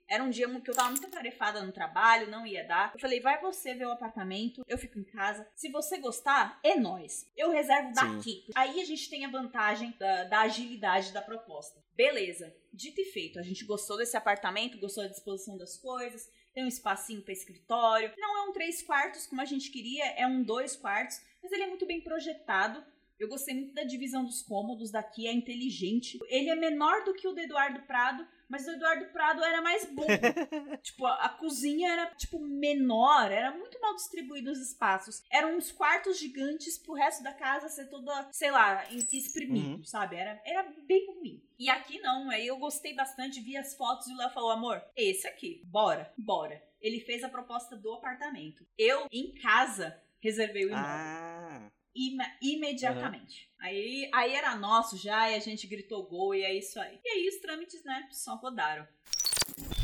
Era 0.07 0.23
um 0.23 0.29
dia 0.29 0.47
que 0.59 0.69
eu 0.69 0.75
tava 0.75 0.91
muito 0.91 1.07
atarefada 1.07 1.63
no 1.63 1.71
trabalho, 1.71 2.29
não 2.29 2.45
ia 2.45 2.63
dar. 2.63 2.91
Eu 2.93 2.99
falei, 2.99 3.19
vai 3.19 3.41
você 3.41 3.73
ver 3.73 3.85
o 3.85 3.91
apartamento, 3.91 4.63
eu 4.67 4.77
fico 4.77 4.99
em 4.99 5.03
casa. 5.03 5.47
Se 5.55 5.69
você 5.69 5.97
gostar, 5.97 6.59
é 6.63 6.75
nós. 6.75 7.27
Eu 7.35 7.49
reservo 7.49 7.87
Sim. 7.87 7.93
daqui. 7.93 8.45
Aí 8.53 8.79
a 8.79 8.85
gente 8.85 9.09
tem 9.09 9.25
a 9.25 9.29
vantagem 9.29 9.95
da, 9.97 10.25
da 10.25 10.41
agilidade 10.41 11.11
da 11.11 11.21
proposta. 11.21 11.83
Beleza, 11.95 12.55
dito 12.71 13.01
e 13.01 13.05
feito. 13.05 13.39
A 13.39 13.41
gente 13.41 13.65
gostou 13.65 13.97
desse 13.97 14.15
apartamento, 14.15 14.77
gostou 14.77 15.03
da 15.03 15.09
disposição 15.09 15.57
das 15.57 15.77
coisas, 15.77 16.29
tem 16.55 16.63
um 16.63 16.69
espacinho 16.69 17.21
para 17.21 17.33
escritório. 17.33 18.13
Não 18.17 18.37
é 18.37 18.49
um 18.49 18.53
três 18.53 18.81
quartos 18.81 19.27
como 19.27 19.41
a 19.41 19.45
gente 19.45 19.69
queria, 19.69 20.05
é 20.13 20.25
um 20.25 20.41
dois 20.41 20.75
quartos, 20.75 21.21
mas 21.43 21.51
ele 21.51 21.63
é 21.63 21.67
muito 21.67 21.85
bem 21.85 21.99
projetado. 21.99 22.81
Eu 23.19 23.27
gostei 23.27 23.53
muito 23.53 23.73
da 23.73 23.83
divisão 23.83 24.23
dos 24.23 24.41
cômodos 24.41 24.89
daqui, 24.89 25.27
é 25.27 25.33
inteligente. 25.33 26.17
Ele 26.27 26.49
é 26.49 26.55
menor 26.55 27.03
do 27.03 27.13
que 27.13 27.27
o 27.27 27.33
do 27.33 27.41
Eduardo 27.41 27.81
Prado, 27.81 28.25
mas 28.49 28.67
o 28.67 28.71
Eduardo 28.71 29.05
Prado 29.07 29.43
era 29.43 29.61
mais 29.61 29.85
bom. 29.85 30.05
tipo, 30.83 31.05
a, 31.05 31.25
a 31.25 31.29
cozinha 31.29 31.91
era, 31.91 32.05
tipo, 32.15 32.39
menor, 32.39 33.31
era 33.31 33.51
muito 33.51 33.79
mal 33.79 33.95
distribuído 33.95 34.51
os 34.51 34.59
espaços. 34.59 35.23
Eram 35.31 35.55
uns 35.57 35.71
quartos 35.71 36.19
gigantes 36.19 36.77
pro 36.77 36.93
resto 36.93 37.23
da 37.23 37.33
casa 37.33 37.69
ser 37.69 37.89
toda, 37.89 38.27
sei 38.31 38.51
lá, 38.51 38.83
espremido, 39.11 39.77
Uhum. 39.77 39.83
sabe? 39.83 40.15
Era, 40.15 40.41
era 40.45 40.63
bem 40.85 41.05
ruim. 41.07 41.41
E 41.57 41.69
aqui 41.69 41.99
não, 41.99 42.29
aí 42.29 42.47
eu 42.47 42.57
gostei 42.57 42.93
bastante, 42.93 43.39
vi 43.41 43.55
as 43.57 43.75
fotos 43.75 44.07
e 44.07 44.13
o 44.13 44.17
Léo 44.17 44.29
falou, 44.31 44.51
amor, 44.51 44.83
esse 44.95 45.27
aqui, 45.27 45.61
bora, 45.65 46.11
bora. 46.17 46.61
Ele 46.81 46.99
fez 46.99 47.23
a 47.23 47.29
proposta 47.29 47.75
do 47.75 47.93
apartamento. 47.93 48.65
Eu, 48.77 49.07
em 49.11 49.33
casa, 49.41 49.99
reservei 50.19 50.65
o 50.65 50.69
imóvel 50.69 50.85
Ah. 50.85 51.71
Ima- 51.95 52.35
imediatamente. 52.41 53.49
Aí, 53.59 54.09
aí 54.13 54.33
era 54.33 54.55
nosso 54.55 54.97
já, 54.97 55.31
e 55.31 55.35
a 55.35 55.39
gente 55.39 55.65
gritou 55.65 56.05
gol, 56.05 56.35
e 56.35 56.43
é 56.43 56.53
isso 56.53 56.79
aí. 56.79 56.99
E 57.03 57.09
aí 57.09 57.27
os 57.29 57.37
trâmites, 57.37 57.83
né, 57.83 58.07
só 58.11 58.35
rodaram. 58.35 58.87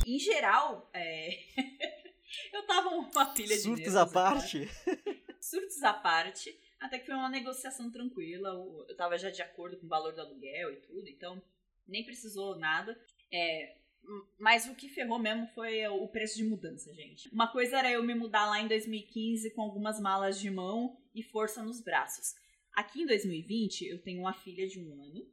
Em 0.06 0.20
geral, 0.20 0.90
é... 0.94 1.40
eu 2.54 2.66
tava 2.68 2.90
uma 2.90 3.26
pilha 3.34 3.56
de 3.56 3.62
Surtos 3.62 3.96
à 3.96 4.06
parte. 4.06 4.70
Surtos 5.40 5.82
à 5.84 5.94
parte, 5.94 6.56
até 6.80 7.00
que 7.00 7.06
foi 7.06 7.16
uma 7.16 7.30
negociação 7.30 7.90
tranquila, 7.92 8.50
eu 8.88 8.96
tava 8.96 9.18
já 9.18 9.30
de 9.30 9.42
acordo 9.42 9.78
com 9.78 9.86
o 9.86 9.90
valor 9.90 10.14
do 10.14 10.22
aluguel 10.22 10.72
e 10.72 10.78
tudo, 10.78 11.08
então 11.08 11.42
nem 11.88 12.04
precisou 12.04 12.56
nada. 12.58 13.00
É, 13.32 13.78
mas 14.40 14.68
o 14.68 14.76
que 14.76 14.90
ferrou 14.90 15.20
mesmo 15.20 15.48
foi 15.48 15.88
o 15.88 16.08
preço 16.08 16.38
de 16.38 16.44
mudança, 16.44 16.94
gente. 16.94 17.30
Uma 17.34 17.48
coisa 17.52 17.80
era 17.80 17.92
eu 17.92 18.04
me 18.04 18.14
mudar 18.16 18.46
lá 18.48 18.60
em 18.60 18.68
2015 18.68 19.52
com 19.52 19.62
algumas 19.62 20.00
malas 20.00 20.40
de 20.40 20.50
mão 20.50 20.98
e 21.14 21.24
força 21.24 21.64
nos 21.64 21.82
braços. 21.82 22.34
Aqui 22.74 23.02
em 23.02 23.06
2020, 23.06 23.88
eu 23.88 24.02
tenho 24.02 24.22
uma 24.22 24.34
filha 24.34 24.68
de 24.68 24.80
um 24.80 24.94
ano, 24.94 25.28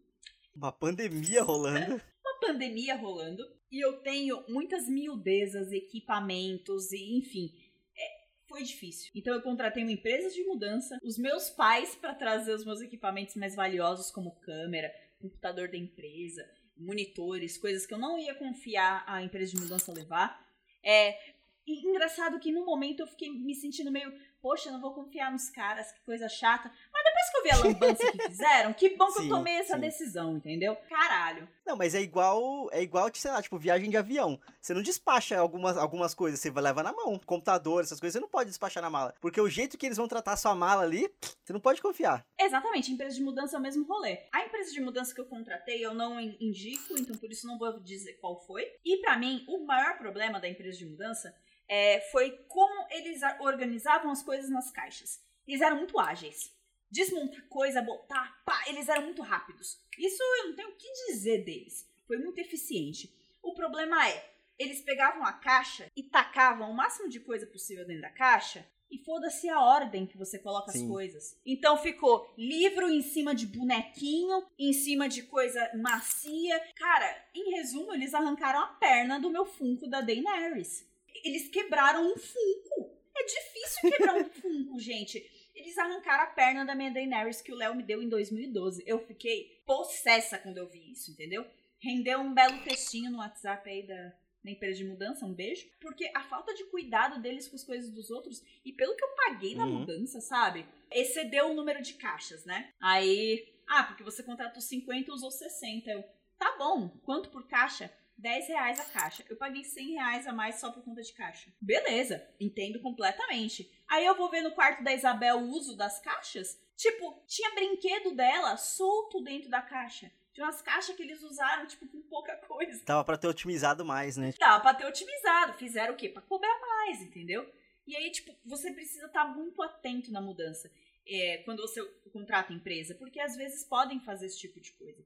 Uma 0.55 0.73
pandemia 0.73 1.43
rolando. 1.43 1.95
uma 2.25 2.41
pandemia 2.41 2.97
rolando, 2.97 3.45
e 3.71 3.85
eu 3.85 4.01
tenho 4.01 4.45
muitas 4.49 4.88
miudezas, 4.88 5.73
equipamentos, 5.73 6.91
e 6.93 7.19
enfim. 7.19 7.53
é, 7.97 8.09
foi 8.49 8.62
difícil. 8.62 9.11
Então 9.14 9.35
eu 9.35 9.43
contratei 9.43 9.83
uma 9.83 9.93
empresa 9.93 10.35
de 10.35 10.43
mudança, 10.45 10.99
os 11.03 11.19
meus 11.19 11.49
pais 11.51 11.95
para 11.95 12.14
trazer 12.14 12.55
os 12.55 12.64
meus 12.64 12.81
equipamentos 12.81 13.37
mais 13.37 13.55
valiosos, 13.55 14.11
como 14.11 14.41
câmera, 14.41 14.93
computador 15.21 15.69
da 15.69 15.77
empresa, 15.77 16.49
monitores, 16.77 17.59
coisas 17.59 17.87
que 17.87 17.95
eu 17.95 17.99
não 17.99 18.19
ia 18.19 18.35
confiar 18.35 19.05
a 19.07 19.23
empresa 19.23 19.53
de 19.55 19.61
mudança 19.61 19.93
levar. 19.93 20.47
É 20.83 21.38
e 21.69 21.87
engraçado 21.87 22.41
que 22.41 22.51
no 22.51 22.64
momento 22.64 23.01
eu 23.01 23.07
fiquei 23.07 23.29
me 23.29 23.55
sentindo 23.55 23.91
meio 23.91 24.11
poxa, 24.40 24.68
eu 24.68 24.72
não 24.72 24.81
vou 24.81 24.94
confiar 24.94 25.31
nos 25.33 25.48
caras, 25.51 25.90
que 25.92 26.01
coisa 26.03 26.29
chata. 26.29 26.70
Mas 26.92 27.05
depois 27.05 27.31
que 27.31 27.37
eu 27.37 27.42
vi 27.42 27.51
a 27.51 27.57
lambança 27.57 28.12
que 28.12 28.18
fizeram, 28.29 28.72
que 28.72 28.96
bom 28.96 29.07
que 29.07 29.12
Sim, 29.14 29.22
eu 29.24 29.29
tomei 29.37 29.55
essa 29.55 29.74
sim. 29.74 29.81
decisão, 29.81 30.37
entendeu? 30.37 30.77
Caralho. 30.88 31.48
Não, 31.66 31.77
mas 31.77 31.94
é 31.94 32.01
igual, 32.01 32.68
é 32.72 32.83
igual, 32.83 33.11
sei 33.14 33.31
lá, 33.31 33.42
tipo, 33.42 33.59
viagem 33.59 33.90
de 33.90 33.96
avião. 33.96 34.40
Você 34.61 34.72
não 34.72 34.83
despacha 34.83 35.38
algumas, 35.38 35.77
algumas 35.77 36.14
coisas, 36.14 36.40
você 36.40 36.51
vai 36.51 36.62
levar 36.64 36.83
na 36.83 36.92
mão. 36.92 37.18
Computador, 37.27 37.83
essas 37.83 38.01
coisas, 38.01 38.14
você 38.14 38.20
não 38.20 38.29
pode 38.29 38.48
despachar 38.48 38.83
na 38.83 38.88
mala. 38.90 39.14
Porque 39.20 39.40
o 39.40 39.48
jeito 39.48 39.77
que 39.77 39.85
eles 39.87 39.98
vão 39.98 40.09
tratar 40.09 40.33
a 40.33 40.37
sua 40.37 40.55
mala 40.55 40.83
ali, 40.83 41.11
você 41.44 41.53
não 41.53 41.61
pode 41.61 41.83
confiar. 41.83 42.24
Exatamente, 42.40 42.90
empresa 42.92 43.14
de 43.16 43.22
mudança 43.22 43.57
é 43.57 43.59
o 43.59 43.62
mesmo 43.62 43.85
rolê. 43.85 44.20
A 44.33 44.44
empresa 44.46 44.72
de 44.72 44.81
mudança 44.81 45.14
que 45.14 45.20
eu 45.20 45.27
contratei, 45.27 45.85
eu 45.85 45.92
não 45.92 46.18
in- 46.18 46.37
indico, 46.40 46.98
então 46.98 47.16
por 47.16 47.31
isso 47.31 47.46
não 47.46 47.59
vou 47.59 47.79
dizer 47.81 48.14
qual 48.14 48.40
foi. 48.46 48.66
E 48.85 48.96
pra 48.98 49.18
mim, 49.18 49.44
o 49.48 49.66
maior 49.66 49.98
problema 49.98 50.40
da 50.40 50.48
empresa 50.48 50.79
de 50.79 50.87
mudança 50.87 51.35
é, 51.68 52.00
foi 52.11 52.31
como 52.48 52.87
eles 52.90 53.20
organizavam 53.40 54.11
as 54.11 54.22
coisas 54.22 54.50
nas 54.50 54.70
caixas. 54.70 55.20
Eles 55.46 55.61
eram 55.61 55.76
muito 55.76 55.98
ágeis. 55.98 56.52
Desmontar 56.90 57.46
coisa, 57.48 57.83
botar, 57.83 58.42
pá, 58.44 58.64
eles 58.66 58.88
eram 58.88 59.02
muito 59.02 59.22
rápidos. 59.22 59.78
Isso 59.98 60.22
eu 60.22 60.48
não 60.48 60.57
tenho 60.57 60.70
o 60.70 60.76
que 60.76 61.07
dizer 61.09 61.44
deles. 61.44 61.87
Foi 62.07 62.16
muito 62.16 62.38
eficiente. 62.38 63.12
O 63.42 63.52
problema 63.52 64.09
é, 64.09 64.31
eles 64.59 64.81
pegavam 64.81 65.24
a 65.24 65.33
caixa 65.33 65.90
e 65.94 66.02
tacavam 66.02 66.70
o 66.70 66.74
máximo 66.74 67.09
de 67.09 67.20
coisa 67.20 67.46
possível 67.46 67.87
dentro 67.87 68.02
da 68.02 68.11
caixa 68.11 68.66
e 68.90 68.98
foda-se 68.98 69.48
a 69.48 69.61
ordem 69.61 70.07
que 70.07 70.16
você 70.16 70.38
coloca 70.38 70.70
as 70.70 70.78
Sim. 70.78 70.88
coisas. 70.88 71.38
Então 71.44 71.76
ficou 71.76 72.33
livro 72.37 72.88
em 72.88 73.02
cima 73.02 73.35
de 73.35 73.46
bonequinho, 73.46 74.46
em 74.59 74.72
cima 74.72 75.09
de 75.09 75.22
coisa 75.22 75.70
macia. 75.74 76.59
Cara, 76.74 77.24
em 77.35 77.54
resumo, 77.54 77.92
eles 77.92 78.14
arrancaram 78.14 78.61
a 78.61 78.66
perna 78.66 79.20
do 79.20 79.31
meu 79.31 79.44
Funko 79.44 79.87
da 79.87 80.00
Daenerys. 80.00 80.88
Eles 81.24 81.48
quebraram 81.48 82.07
um 82.12 82.16
Funko. 82.16 82.96
É 83.16 83.24
difícil 83.24 83.90
quebrar 83.90 84.14
um 84.16 84.24
Funko, 84.31 84.78
gente. 84.81 85.18
Eles 85.54 85.76
arrancaram 85.76 86.24
a 86.24 86.26
perna 86.28 86.64
da 86.64 86.74
minha 86.74 86.90
Daenerys 86.90 87.40
que 87.42 87.52
o 87.52 87.57
Léo 87.57 87.74
me 87.74 87.83
deu 87.83 88.02
em 88.02 88.09
2012. 88.09 88.83
Eu 88.87 89.00
fiquei 89.07 89.61
possessa 89.66 90.38
quando 90.38 90.59
eu 90.59 90.68
vi 90.68 90.92
isso, 90.92 91.11
entendeu? 91.11 91.44
Rendeu 91.81 92.20
um 92.20 92.33
belo 92.33 92.59
textinho 92.62 93.11
no 93.11 93.18
WhatsApp 93.18 93.68
aí 93.68 93.87
da, 93.87 94.12
empresa 94.50 94.78
de 94.78 94.85
mudança, 94.85 95.26
um 95.26 95.35
beijo. 95.35 95.66
Porque 95.81 96.11
a 96.14 96.22
falta 96.22 96.54
de 96.54 96.64
cuidado 96.64 97.20
deles 97.20 97.48
com 97.48 97.57
as 97.57 97.64
coisas 97.64 97.90
dos 97.90 98.11
outros, 98.11 98.42
e 98.64 98.72
pelo 98.72 98.96
que 98.96 99.04
eu 99.04 99.09
paguei 99.16 99.54
na 99.54 99.66
Uhum. 99.66 99.81
mudança, 99.81 100.20
sabe? 100.20 100.64
Excedeu 100.90 101.50
o 101.50 101.54
número 101.54 101.83
de 101.83 101.94
caixas, 101.94 102.44
né? 102.44 102.72
Aí, 102.81 103.46
ah, 103.66 103.85
porque 103.85 104.02
você 104.02 104.22
contratou 104.22 104.62
50 104.62 105.11
e 105.11 105.12
usou 105.12 105.31
60. 105.31 105.90
Eu, 105.90 106.02
tá 106.38 106.57
bom, 106.57 106.88
quanto 107.04 107.28
por 107.31 107.46
caixa? 107.46 107.92
10 108.18 108.48
reais 108.48 108.81
a 108.81 108.85
caixa. 108.85 109.24
Eu 109.28 109.37
paguei 109.37 109.64
100 109.64 109.92
reais 109.92 110.26
a 110.26 110.33
mais 110.33 110.57
só 110.57 110.72
por 110.72 110.83
conta 110.83 111.02
de 111.02 111.12
caixa. 111.12 111.52
Beleza, 111.61 112.28
entendo 112.40 112.81
completamente. 112.81 113.70
Aí 113.88 114.04
eu 114.04 114.16
vou 114.16 114.28
ver 114.28 114.42
no 114.42 114.50
quarto 114.50 114.83
da 114.83 114.92
Isabel 114.92 115.38
o 115.38 115.48
uso 115.50 115.76
das 115.76 116.00
caixas. 116.00 116.61
Tipo, 116.76 117.22
tinha 117.26 117.54
brinquedo 117.54 118.14
dela 118.14 118.57
solto 118.57 119.22
dentro 119.22 119.48
da 119.48 119.62
caixa. 119.62 120.11
Tinha 120.33 120.46
umas 120.46 120.61
caixas 120.61 120.94
que 120.94 121.02
eles 121.02 121.22
usaram, 121.22 121.66
tipo, 121.66 121.87
com 121.88 122.00
pouca 122.02 122.37
coisa. 122.37 122.85
Tava 122.85 123.04
pra 123.04 123.16
ter 123.16 123.28
otimizado 123.28 123.85
mais, 123.85 124.16
né? 124.16 124.33
Dava 124.38 124.61
pra 124.61 124.74
ter 124.74 124.87
otimizado. 124.87 125.54
Fizeram 125.54 125.94
o 125.94 125.96
quê? 125.96 126.09
Pra 126.09 126.22
cobrar 126.22 126.61
mais, 126.61 127.00
entendeu? 127.00 127.48
E 127.87 127.96
aí, 127.96 128.11
tipo, 128.11 128.35
você 128.44 128.72
precisa 128.72 129.07
estar 129.07 129.24
muito 129.24 129.62
atento 129.62 130.12
na 130.12 130.20
mudança 130.20 130.70
é, 131.09 131.38
quando 131.38 131.62
você 131.62 131.83
contrata 132.12 132.52
empresa, 132.52 132.94
porque 132.94 133.18
às 133.18 133.35
vezes 133.35 133.64
podem 133.64 133.98
fazer 134.00 134.26
esse 134.26 134.38
tipo 134.38 134.61
de 134.61 134.72
coisa. 134.72 135.02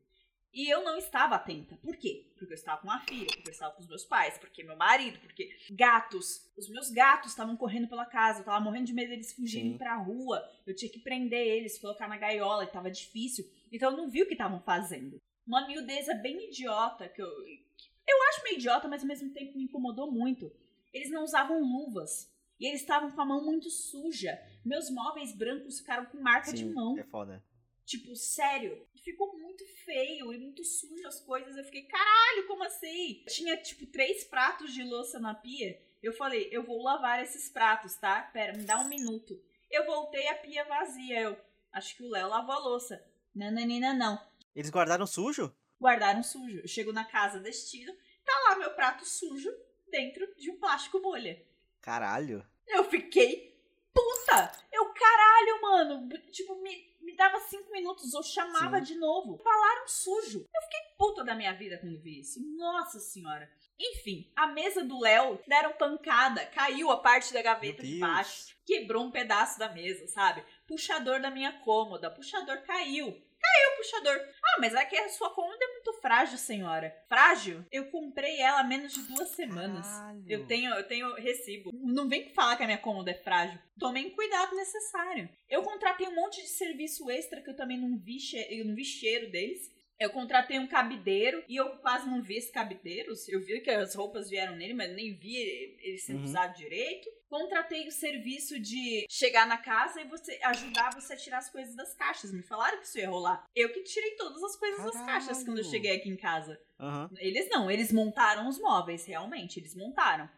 E 0.52 0.68
eu 0.68 0.84
não 0.84 0.98
estava 0.98 1.34
atenta. 1.36 1.76
Por 1.76 1.96
quê? 1.96 2.30
Porque 2.36 2.52
eu 2.52 2.56
estava 2.56 2.80
com 2.80 2.88
uma 2.88 3.00
filha, 3.00 3.26
porque 3.26 3.48
eu 3.48 3.52
estava 3.52 3.72
com 3.74 3.80
os 3.80 3.88
meus 3.88 4.04
pais, 4.04 4.36
porque 4.36 4.62
meu 4.62 4.76
marido, 4.76 5.18
porque 5.20 5.50
gatos. 5.70 6.46
Os 6.56 6.68
meus 6.68 6.90
gatos 6.90 7.30
estavam 7.30 7.56
correndo 7.56 7.88
pela 7.88 8.04
casa, 8.04 8.40
eu 8.40 8.44
tava 8.44 8.60
morrendo 8.60 8.86
de 8.86 8.92
medo 8.92 9.08
deles 9.08 9.32
fugirem 9.32 9.72
Sim. 9.72 9.78
pra 9.78 9.96
rua. 9.96 10.46
Eu 10.66 10.76
tinha 10.76 10.90
que 10.92 10.98
prender 10.98 11.46
eles, 11.46 11.78
colocar 11.78 12.06
na 12.06 12.18
gaiola, 12.18 12.64
e 12.64 12.66
tava 12.66 12.90
difícil. 12.90 13.50
Então 13.72 13.90
eu 13.90 13.96
não 13.96 14.10
vi 14.10 14.22
o 14.22 14.26
que 14.26 14.34
estavam 14.34 14.60
fazendo. 14.60 15.18
Uma 15.46 15.66
miudeza 15.66 16.14
bem 16.14 16.48
idiota, 16.48 17.08
que 17.08 17.22
eu. 17.22 17.30
que 17.76 17.90
Eu 18.06 18.22
acho 18.28 18.44
meio 18.44 18.56
idiota, 18.56 18.88
mas 18.88 19.00
ao 19.00 19.08
mesmo 19.08 19.32
tempo 19.32 19.56
me 19.56 19.64
incomodou 19.64 20.12
muito. 20.12 20.52
Eles 20.92 21.10
não 21.10 21.24
usavam 21.24 21.62
luvas. 21.62 22.30
E 22.60 22.66
eles 22.66 22.82
estavam 22.82 23.10
com 23.10 23.20
a 23.20 23.24
mão 23.24 23.44
muito 23.44 23.70
suja. 23.70 24.38
Meus 24.64 24.90
móveis 24.90 25.34
brancos 25.34 25.80
ficaram 25.80 26.04
com 26.06 26.20
marca 26.20 26.52
de 26.52 26.60
Sim, 26.60 26.72
mão. 26.72 26.96
é 26.98 27.02
foda. 27.02 27.42
Tipo, 27.84 28.14
sério. 28.14 28.86
Ficou 29.02 29.36
muito 29.36 29.64
feio 29.84 30.32
e 30.32 30.38
muito 30.38 30.64
sujo 30.64 31.06
as 31.06 31.20
coisas. 31.20 31.56
Eu 31.56 31.64
fiquei, 31.64 31.82
caralho, 31.82 32.46
como 32.46 32.64
assim? 32.64 33.24
Tinha, 33.28 33.56
tipo, 33.56 33.86
três 33.86 34.24
pratos 34.24 34.72
de 34.72 34.82
louça 34.82 35.18
na 35.18 35.34
pia. 35.34 35.80
Eu 36.02 36.12
falei, 36.12 36.48
eu 36.50 36.62
vou 36.62 36.82
lavar 36.82 37.22
esses 37.22 37.48
pratos, 37.48 37.94
tá? 37.96 38.22
Pera, 38.22 38.56
me 38.56 38.64
dá 38.64 38.78
um 38.78 38.88
minuto. 38.88 39.40
Eu 39.70 39.84
voltei 39.86 40.28
a 40.28 40.34
pia 40.34 40.64
vazia. 40.64 41.20
Eu, 41.20 41.36
acho 41.72 41.96
que 41.96 42.02
o 42.02 42.08
Léo 42.08 42.28
lavou 42.28 42.54
a 42.54 42.58
louça. 42.58 43.04
Nananina, 43.34 43.92
não. 43.92 44.20
Eles 44.54 44.70
guardaram 44.70 45.06
sujo? 45.06 45.54
Guardaram 45.80 46.22
sujo. 46.22 46.60
Eu 46.60 46.68
chego 46.68 46.92
na 46.92 47.04
casa 47.04 47.40
destino, 47.40 47.92
tá 48.24 48.32
lá 48.48 48.56
meu 48.56 48.70
prato 48.74 49.04
sujo 49.04 49.50
dentro 49.90 50.26
de 50.36 50.50
um 50.50 50.58
plástico 50.58 51.00
bolha. 51.00 51.44
Caralho. 51.80 52.46
Eu 52.66 52.84
fiquei 52.84 53.52
puta! 53.92 54.52
Eu, 54.72 54.92
caralho, 54.92 55.62
mano! 55.62 56.08
Tipo, 56.30 56.60
me, 56.62 56.91
me 57.02 57.16
dava 57.16 57.40
cinco 57.40 57.70
minutos, 57.70 58.12
eu 58.14 58.22
chamava 58.22 58.78
Sim. 58.78 58.84
de 58.84 58.94
novo. 58.98 59.38
Falaram 59.38 59.86
sujo. 59.88 60.46
Eu 60.54 60.62
fiquei 60.62 60.80
puta 60.96 61.24
da 61.24 61.34
minha 61.34 61.52
vida 61.52 61.78
quando 61.78 62.00
vi 62.00 62.20
isso. 62.20 62.40
Nossa 62.56 62.98
senhora. 62.98 63.50
Enfim, 63.78 64.30
a 64.36 64.46
mesa 64.46 64.84
do 64.84 65.00
Léo 65.00 65.40
deram 65.46 65.72
pancada, 65.72 66.46
caiu 66.46 66.90
a 66.90 66.98
parte 66.98 67.32
da 67.32 67.42
gaveta 67.42 67.82
de 67.82 67.98
baixo, 67.98 68.54
quebrou 68.64 69.04
um 69.04 69.10
pedaço 69.10 69.58
da 69.58 69.68
mesa, 69.72 70.06
sabe? 70.06 70.44
Puxador 70.68 71.20
da 71.20 71.30
minha 71.30 71.52
cômoda, 71.60 72.10
puxador 72.10 72.62
caiu. 72.62 73.20
Caiu 73.42 73.70
o 73.72 73.76
puxador. 73.76 74.28
Ah, 74.44 74.56
mas 74.60 74.74
é 74.74 74.84
que 74.84 74.96
a 74.96 75.08
sua 75.08 75.30
cômoda 75.30 75.58
é 75.60 75.72
muito 75.72 75.92
frágil, 75.94 76.38
senhora. 76.38 76.94
Frágil? 77.08 77.64
Eu 77.72 77.90
comprei 77.90 78.40
ela 78.40 78.60
há 78.60 78.64
menos 78.64 78.92
de 78.92 79.02
duas 79.02 79.30
semanas. 79.30 79.86
Caralho. 79.86 80.24
Eu 80.28 80.46
tenho, 80.46 80.72
eu 80.74 80.86
tenho 80.86 81.14
recibo. 81.14 81.70
Não 81.72 82.08
vem 82.08 82.28
falar 82.30 82.56
que 82.56 82.62
a 82.62 82.66
minha 82.66 82.78
cômoda 82.78 83.10
é 83.10 83.14
frágil. 83.14 83.58
Tomem 83.78 84.06
o 84.06 84.14
cuidado 84.14 84.54
necessário. 84.54 85.28
Eu 85.48 85.62
contratei 85.62 86.06
um 86.06 86.14
monte 86.14 86.40
de 86.40 86.48
serviço 86.48 87.10
extra 87.10 87.40
que 87.42 87.50
eu 87.50 87.56
também 87.56 87.78
não 87.78 87.98
vi, 87.98 88.20
che- 88.20 88.46
eu 88.50 88.64
não 88.64 88.74
vi 88.74 88.84
cheiro 88.84 89.30
deles. 89.30 89.71
Eu 90.02 90.10
contratei 90.10 90.58
um 90.58 90.66
cabideiro 90.66 91.44
e 91.48 91.54
eu 91.56 91.68
quase 91.78 92.08
não 92.08 92.20
vi 92.20 92.36
esse 92.36 92.50
cabideiro. 92.50 93.12
Eu 93.28 93.40
vi 93.40 93.60
que 93.60 93.70
as 93.70 93.94
roupas 93.94 94.28
vieram 94.28 94.56
nele, 94.56 94.74
mas 94.74 94.90
nem 94.94 95.14
vi 95.14 95.36
ele 95.36 95.98
sendo 95.98 96.18
Uhum. 96.18 96.24
usado 96.24 96.56
direito. 96.56 97.08
Contratei 97.28 97.86
o 97.86 97.92
serviço 97.92 98.58
de 98.58 99.06
chegar 99.08 99.46
na 99.46 99.56
casa 99.56 100.00
e 100.00 100.04
você 100.08 100.38
ajudar 100.42 100.92
você 100.92 101.12
a 101.14 101.16
tirar 101.16 101.38
as 101.38 101.48
coisas 101.50 101.74
das 101.76 101.94
caixas. 101.94 102.32
Me 102.32 102.42
falaram 102.42 102.78
que 102.80 102.86
isso 102.86 102.98
ia 102.98 103.08
rolar. 103.08 103.46
Eu 103.54 103.72
que 103.72 103.82
tirei 103.84 104.16
todas 104.16 104.42
as 104.42 104.56
coisas 104.56 104.84
das 104.84 104.96
caixas 105.06 105.38
quando 105.44 105.58
eu 105.58 105.64
Caralho. 105.64 105.70
cheguei 105.70 105.96
aqui 105.96 106.08
em 106.08 106.16
casa. 106.16 106.60
Aham. 106.80 107.08
Eles 107.18 107.48
não, 107.48 107.70
eles 107.70 107.92
montaram 107.92 108.48
os 108.48 108.58
móveis, 108.58 109.04
realmente, 109.06 109.60
eles 109.60 109.74
montaram. 109.74 110.28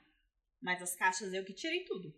Mas 0.60 0.82
as 0.82 0.94
caixas 0.94 1.32
eu 1.32 1.42
que 1.44 1.52
tirei 1.54 1.84
tudo. 1.84 2.14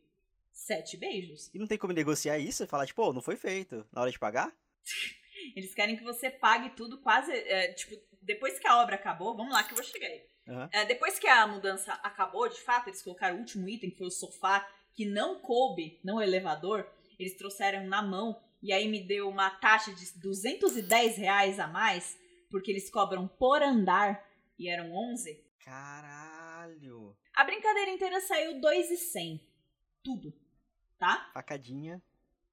Sete 0.53 0.97
beijos. 0.97 1.49
E 1.55 1.59
não 1.59 1.67
tem 1.67 1.79
como 1.79 1.93
negociar 1.93 2.39
isso 2.39 2.65
e 2.65 2.67
falar, 2.67 2.87
tipo, 2.87 3.03
"Pô, 3.03 3.13
não 3.13 3.23
foi 3.23 3.37
feito. 3.37 3.87
Na 3.93 4.01
hora 4.03 4.11
de 4.11 4.19
pagar? 4.19 4.53
Eles 5.55 5.75
querem 5.75 5.97
que 5.97 6.05
você 6.05 6.31
pague 6.31 6.71
tudo 6.71 6.99
quase. 6.99 7.33
é, 7.33 7.73
tipo, 7.73 7.95
depois 8.23 8.59
que 8.59 8.67
a 8.67 8.83
obra 8.83 8.97
acabou, 8.97 9.37
vamos 9.37 9.53
lá 9.53 9.63
que 9.63 9.73
eu 9.73 9.77
vou 9.77 9.85
chegar 9.85 10.09
aí. 10.09 10.27
Aham. 10.49 10.69
É, 10.73 10.85
depois 10.85 11.19
que 11.19 11.29
a 11.29 11.47
mudança 11.47 11.93
acabou, 12.03 12.49
de 12.49 12.61
fato, 12.61 12.89
eles 12.89 13.03
colocaram 13.03 13.37
o 13.37 13.39
último 13.41 13.69
item, 13.69 13.91
que 13.91 13.99
foi 13.99 14.07
o 14.07 14.11
sofá, 14.11 14.69
que 14.95 15.05
não 15.05 15.41
coube 15.41 16.01
no 16.05 16.21
elevador. 16.21 16.89
Eles 17.19 17.37
trouxeram 17.37 17.87
na 17.87 18.03
mão 18.03 18.41
e 18.63 18.73
aí 18.73 18.89
me 18.89 19.01
deu 19.01 19.29
uma 19.29 19.51
taxa 19.51 19.93
de 19.93 20.19
210 20.19 21.17
reais 21.19 21.59
a 21.59 21.67
mais, 21.67 22.19
porque 22.51 22.71
eles 22.71 22.91
cobram 22.91 23.29
por 23.29 23.63
andar 23.63 24.25
e 24.59 24.69
eram 24.69 24.93
11. 24.93 25.45
Caralho. 25.65 27.17
A 27.35 27.45
brincadeira 27.45 27.91
inteira 27.91 28.21
saiu 28.21 28.61
2,100. 28.61 29.41
Tudo. 30.03 30.33
Tá? 30.99 31.31
Facadinha 31.35 32.03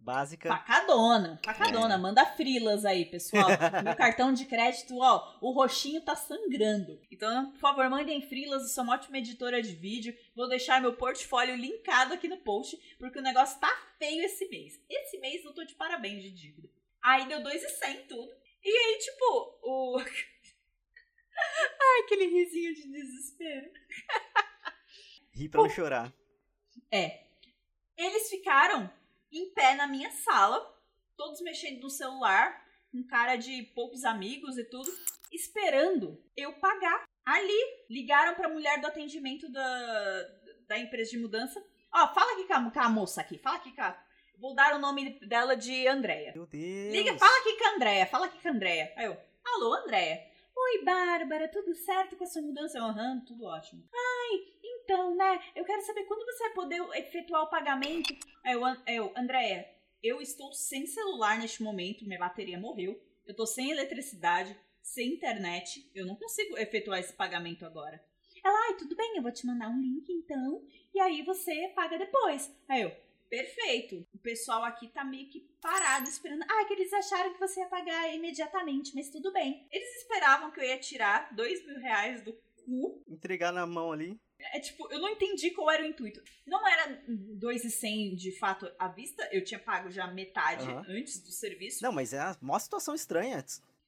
básica. 0.04 0.50
Facadona. 0.50 1.40
Facadona. 1.44 1.96
É. 1.96 1.98
Manda 1.98 2.26
frilas 2.26 2.84
aí, 2.86 3.06
pessoal. 3.06 3.48
Meu 3.84 3.96
cartão 3.96 4.34
de 4.34 4.46
crédito, 4.46 4.98
ó, 5.00 5.38
o 5.42 5.52
roxinho 5.52 6.02
tá 6.02 6.16
sangrando. 6.16 7.00
Então, 7.10 7.52
por 7.52 7.60
favor, 7.60 7.90
mandem 7.90 8.22
frilas. 8.22 8.64
Eu 8.64 8.70
sou 8.70 8.84
uma 8.84 8.94
ótima 8.94 9.18
editora 9.18 9.62
de 9.62 9.74
vídeo. 9.74 10.16
Vou 10.36 10.48
deixar 10.50 10.82
meu 10.82 10.94
portfólio 10.94 11.56
linkado 11.56 12.14
aqui 12.14 12.28
no 12.28 12.38
post, 12.38 12.78
porque 13.00 13.20
o 13.20 13.24
negócio 13.24 13.60
tá 13.60 13.72
feio 13.98 14.24
esse 14.24 14.48
mês. 14.50 14.80
Esse 14.90 15.18
mês 15.20 15.44
eu 15.46 15.54
tô 15.54 15.64
de 15.64 15.76
parabéns 15.76 16.22
de 16.22 16.32
dívida. 16.32 16.70
Aí 17.02 17.28
deu 17.28 17.42
2,100 17.42 18.08
tudo. 18.08 18.32
E 18.64 18.70
aí, 18.70 18.98
tipo, 19.00 19.60
o. 19.64 20.00
Ai, 21.36 22.02
aquele 22.04 22.28
risinho 22.28 22.74
de 22.76 22.92
desespero. 22.92 23.72
Ri 25.32 25.50
pra 25.50 25.62
não 25.62 25.70
chorar. 25.70 26.14
É. 26.92 27.24
Eles 27.98 28.30
ficaram 28.30 28.92
em 29.40 29.54
pé 29.54 29.76
na 29.76 29.88
minha 29.88 30.12
sala, 30.12 30.60
todos 31.18 31.42
mexendo 31.42 31.82
no 31.82 31.90
celular, 31.90 32.64
com 32.92 33.04
cara 33.04 33.36
de 33.36 33.64
poucos 33.76 34.04
amigos 34.04 34.58
e 34.58 34.64
tudo, 34.64 34.90
esperando 35.32 36.24
eu 36.38 36.54
pagar. 36.54 37.04
Ali, 37.26 37.86
ligaram 37.90 38.36
pra 38.36 38.50
mulher 38.50 38.82
do 38.82 38.88
atendimento 38.88 39.50
da, 39.50 40.24
da 40.68 40.78
empresa 40.78 41.12
de 41.12 41.18
mudança. 41.18 41.64
Ó, 41.94 42.08
fala 42.14 42.34
aqui 42.34 42.46
com 42.46 42.54
a, 42.54 42.72
com 42.72 42.80
a 42.80 42.90
moça 42.90 43.22
aqui, 43.22 43.38
fala 43.38 43.58
aqui 43.58 43.74
com 43.74 43.82
a, 43.82 43.98
vou 44.38 44.54
dar 44.54 44.76
o 44.76 44.80
nome 44.80 45.20
dela 45.22 45.56
de 45.56 45.88
Andréia. 45.88 46.34
Meu 46.36 46.46
Deus. 46.46 46.92
Liga, 46.92 47.18
fala 47.18 47.40
aqui 47.40 47.58
com 47.58 47.66
a 47.66 47.76
Andréia, 47.76 48.06
fala 48.06 48.26
aqui 48.26 48.42
com 48.42 48.48
a 48.48 48.52
Andréia. 48.52 48.94
Aí 48.98 49.06
eu, 49.06 49.18
alô, 49.46 49.74
Andréia. 49.74 50.22
Oi, 50.56 50.84
Bárbara, 50.84 51.48
tudo 51.48 51.74
certo 51.74 52.16
com 52.16 52.24
a 52.24 52.28
sua 52.28 52.42
mudança? 52.42 52.80
Aham, 52.80 53.24
tudo 53.26 53.46
ótimo. 53.46 53.84
Então, 54.94 55.16
né, 55.16 55.42
eu 55.56 55.66
quero 55.66 55.82
saber 55.82 56.04
quando 56.04 56.24
você 56.24 56.44
vai 56.44 56.54
poder 56.54 56.80
efetuar 57.00 57.42
o 57.42 57.50
pagamento. 57.50 58.14
Eu, 58.46 58.64
An- 58.64 58.80
eu 58.86 59.12
Andréia, 59.18 59.68
eu 60.04 60.22
estou 60.22 60.54
sem 60.54 60.86
celular 60.86 61.40
neste 61.40 61.64
momento, 61.64 62.06
minha 62.06 62.20
bateria 62.20 62.60
morreu. 62.60 63.02
Eu 63.26 63.36
tô 63.36 63.44
sem 63.48 63.72
eletricidade, 63.72 64.56
sem 64.84 65.14
internet. 65.16 65.90
Eu 65.96 66.06
não 66.06 66.16
consigo 66.16 66.60
efetuar 66.60 67.00
esse 67.00 67.12
pagamento 67.14 67.66
agora. 67.66 68.00
Ela, 68.46 68.68
ai, 68.68 68.76
tudo 68.76 68.96
bem, 68.96 69.18
eu 69.18 69.24
vou 69.24 69.32
te 69.32 69.48
mandar 69.48 69.68
um 69.70 69.82
link 69.82 70.08
então. 70.12 70.64
E 70.94 71.00
aí 71.00 71.24
você 71.24 71.70
paga 71.76 71.98
depois. 71.98 72.54
Aí 72.70 72.84
eu, 72.84 72.92
perfeito. 73.28 74.06
O 74.14 74.20
pessoal 74.20 74.64
aqui 74.64 74.90
tá 74.90 75.04
meio 75.04 75.28
que 75.28 75.40
parado 75.60 76.08
esperando. 76.08 76.44
Ah, 76.44 76.66
que 76.66 76.74
eles 76.74 76.94
acharam 76.94 77.34
que 77.34 77.40
você 77.40 77.62
ia 77.62 77.66
pagar 77.68 78.14
imediatamente, 78.14 78.94
mas 78.94 79.10
tudo 79.10 79.34
bem. 79.34 79.68
Eles 79.72 79.96
esperavam 80.02 80.52
que 80.52 80.60
eu 80.60 80.64
ia 80.66 80.78
tirar 80.78 81.34
dois 81.34 81.66
mil 81.66 81.80
reais 81.80 82.22
do 82.22 82.34
cu. 82.64 83.02
Entregar 83.08 83.52
na 83.52 83.66
mão 83.66 83.92
ali. 83.92 84.20
É 84.52 84.60
tipo, 84.60 84.92
eu 84.92 85.00
não 85.00 85.10
entendi 85.10 85.52
qual 85.52 85.70
era 85.72 85.84
o 85.84 85.86
intuito. 85.86 86.22
Não 86.46 86.68
era 86.68 87.02
2,100 87.08 88.16
de 88.16 88.38
fato 88.38 88.72
à 88.78 88.88
vista, 88.88 89.28
eu 89.32 89.44
tinha 89.44 89.60
pago 89.60 89.90
já 89.90 90.08
metade 90.08 90.66
Aham. 90.66 90.86
antes 90.90 91.22
do 91.22 91.32
serviço. 91.32 91.84
Não, 91.84 91.92
mas 91.92 92.14
é 92.14 92.36
uma 92.42 92.60
situação 92.60 92.94
estranha. 92.94 93.44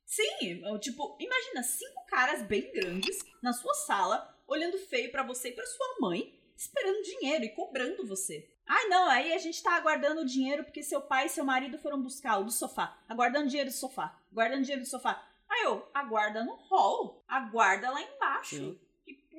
Sim, 0.06 0.64
eu, 0.64 0.80
tipo, 0.80 1.18
imagina 1.20 1.64
cinco 1.64 2.06
caras 2.06 2.44
bem 2.44 2.72
grandes 2.72 3.18
na 3.42 3.54
sua 3.54 3.74
sala, 3.74 4.38
olhando 4.48 4.78
feio 4.78 5.12
pra 5.12 5.24
você 5.24 5.50
e 5.50 5.54
pra 5.54 5.66
sua 5.66 5.96
mãe, 6.00 6.40
esperando 6.56 7.04
dinheiro 7.04 7.44
e 7.44 7.50
cobrando 7.50 8.06
você. 8.06 8.50
Ai, 8.68 8.88
não, 8.88 9.10
aí 9.10 9.34
a 9.34 9.38
gente 9.38 9.62
tá 9.62 9.76
aguardando 9.76 10.22
o 10.22 10.26
dinheiro 10.26 10.64
porque 10.64 10.82
seu 10.82 11.02
pai 11.02 11.28
e 11.28 11.30
seu 11.30 11.44
marido 11.44 11.78
foram 11.78 12.02
buscar 12.02 12.38
o 12.38 12.44
do 12.44 12.52
sofá. 12.52 13.00
Aguardando 13.08 13.48
dinheiro 13.48 13.70
do 13.70 13.76
sofá. 13.76 14.20
Aguardando 14.32 14.64
dinheiro 14.64 14.82
do 14.82 14.88
sofá. 14.90 15.24
Aí 15.48 15.64
eu, 15.64 15.88
aguarda 15.94 16.44
no 16.44 16.56
hall. 16.56 17.24
Aguarda 17.28 17.92
lá 17.92 18.02
embaixo. 18.02 18.56
Sim. 18.56 18.80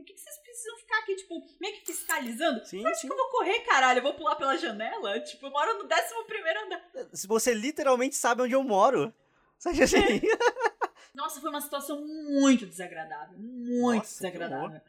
Por 0.06 0.12
que 0.12 0.14
que 0.14 0.20
vocês 0.20 0.38
precisam 0.38 0.76
ficar 0.78 0.98
aqui, 1.00 1.16
tipo, 1.16 1.42
meio 1.60 1.74
que 1.74 1.86
fiscalizando? 1.86 2.64
Sim, 2.64 2.80
Você 2.80 2.86
acha 2.86 3.00
sim. 3.00 3.08
que 3.08 3.12
eu 3.12 3.16
vou 3.16 3.28
correr, 3.30 3.58
caralho? 3.60 3.98
Eu 3.98 4.02
vou 4.04 4.14
pular 4.14 4.36
pela 4.36 4.56
janela? 4.56 5.18
Tipo, 5.18 5.46
eu 5.46 5.50
moro 5.50 5.78
no 5.78 5.84
11 5.84 5.94
andar. 6.64 6.90
Se 7.12 7.26
você 7.26 7.52
literalmente 7.52 8.14
sabe 8.14 8.42
onde 8.42 8.54
eu 8.54 8.62
moro. 8.62 9.12
Sabe 9.58 9.82
assim? 9.82 9.98
Nossa, 11.12 11.40
foi 11.40 11.50
uma 11.50 11.60
situação 11.60 12.00
muito 12.06 12.66
desagradável. 12.66 13.36
Muito 13.36 13.98
Nossa, 14.04 14.14
desagradável. 14.22 14.80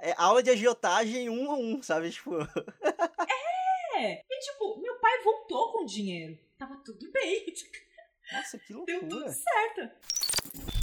É 0.00 0.14
aula 0.16 0.44
de 0.44 0.50
agiotagem 0.50 1.28
um 1.28 1.50
a 1.50 1.56
um, 1.56 1.82
sabe? 1.82 2.10
Tipo, 2.12 2.36
É. 3.96 4.22
E 4.30 4.38
tipo, 4.38 4.80
meu 4.80 4.94
pai 5.00 5.22
voltou 5.24 5.72
com 5.72 5.82
o 5.82 5.86
dinheiro. 5.86 6.38
Tava 6.56 6.76
tudo 6.84 7.10
bem. 7.10 7.46
nossa, 8.32 8.58
que 8.60 8.72
Deu 8.72 9.00
tudo 9.00 9.16
loucura. 9.16 9.32
certo. 9.32 9.90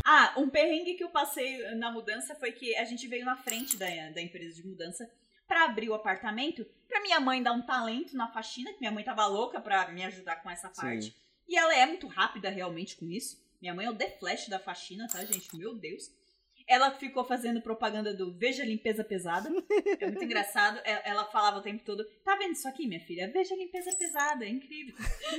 Ah, 0.05 0.33
um 0.37 0.49
perrengue 0.49 0.93
que 0.93 1.03
eu 1.03 1.09
passei 1.09 1.59
na 1.75 1.91
mudança 1.91 2.33
foi 2.35 2.51
que 2.51 2.75
a 2.75 2.85
gente 2.85 3.07
veio 3.07 3.25
na 3.25 3.35
frente 3.35 3.75
da, 3.75 3.87
da 4.11 4.21
empresa 4.21 4.55
de 4.55 4.65
mudança 4.65 5.09
pra 5.47 5.65
abrir 5.65 5.89
o 5.89 5.93
apartamento, 5.93 6.65
pra 6.87 7.01
minha 7.01 7.19
mãe 7.19 7.41
dar 7.41 7.53
um 7.53 7.61
talento 7.61 8.15
na 8.15 8.27
faxina, 8.27 8.71
que 8.73 8.79
minha 8.79 8.91
mãe 8.91 9.03
tava 9.03 9.25
louca 9.25 9.59
pra 9.59 9.89
me 9.89 10.03
ajudar 10.03 10.37
com 10.37 10.49
essa 10.49 10.69
parte. 10.69 11.07
Sim. 11.07 11.13
E 11.47 11.57
ela 11.57 11.75
é 11.75 11.85
muito 11.85 12.07
rápida 12.07 12.49
realmente 12.49 12.97
com 12.97 13.05
isso. 13.05 13.41
Minha 13.61 13.73
mãe 13.73 13.85
é 13.85 13.89
o 13.89 13.95
The 13.95 14.11
Flash 14.19 14.49
da 14.49 14.59
faxina, 14.59 15.07
tá, 15.07 15.23
gente? 15.25 15.55
Meu 15.55 15.73
Deus. 15.73 16.11
Ela 16.67 16.91
ficou 16.91 17.23
fazendo 17.23 17.61
propaganda 17.61 18.13
do 18.13 18.33
Veja 18.33 18.65
Limpeza 18.65 19.01
Pesada. 19.01 19.49
É 19.99 20.05
muito 20.05 20.23
engraçado. 20.23 20.81
Ela 20.83 21.23
falava 21.25 21.59
o 21.59 21.61
tempo 21.61 21.83
todo: 21.85 22.03
Tá 22.25 22.35
vendo 22.35 22.51
isso 22.51 22.67
aqui, 22.67 22.85
minha 22.85 22.99
filha? 22.99 23.31
Veja 23.31 23.55
Limpeza 23.55 23.95
Pesada, 23.95 24.43
é 24.43 24.49
incrível. 24.49 24.93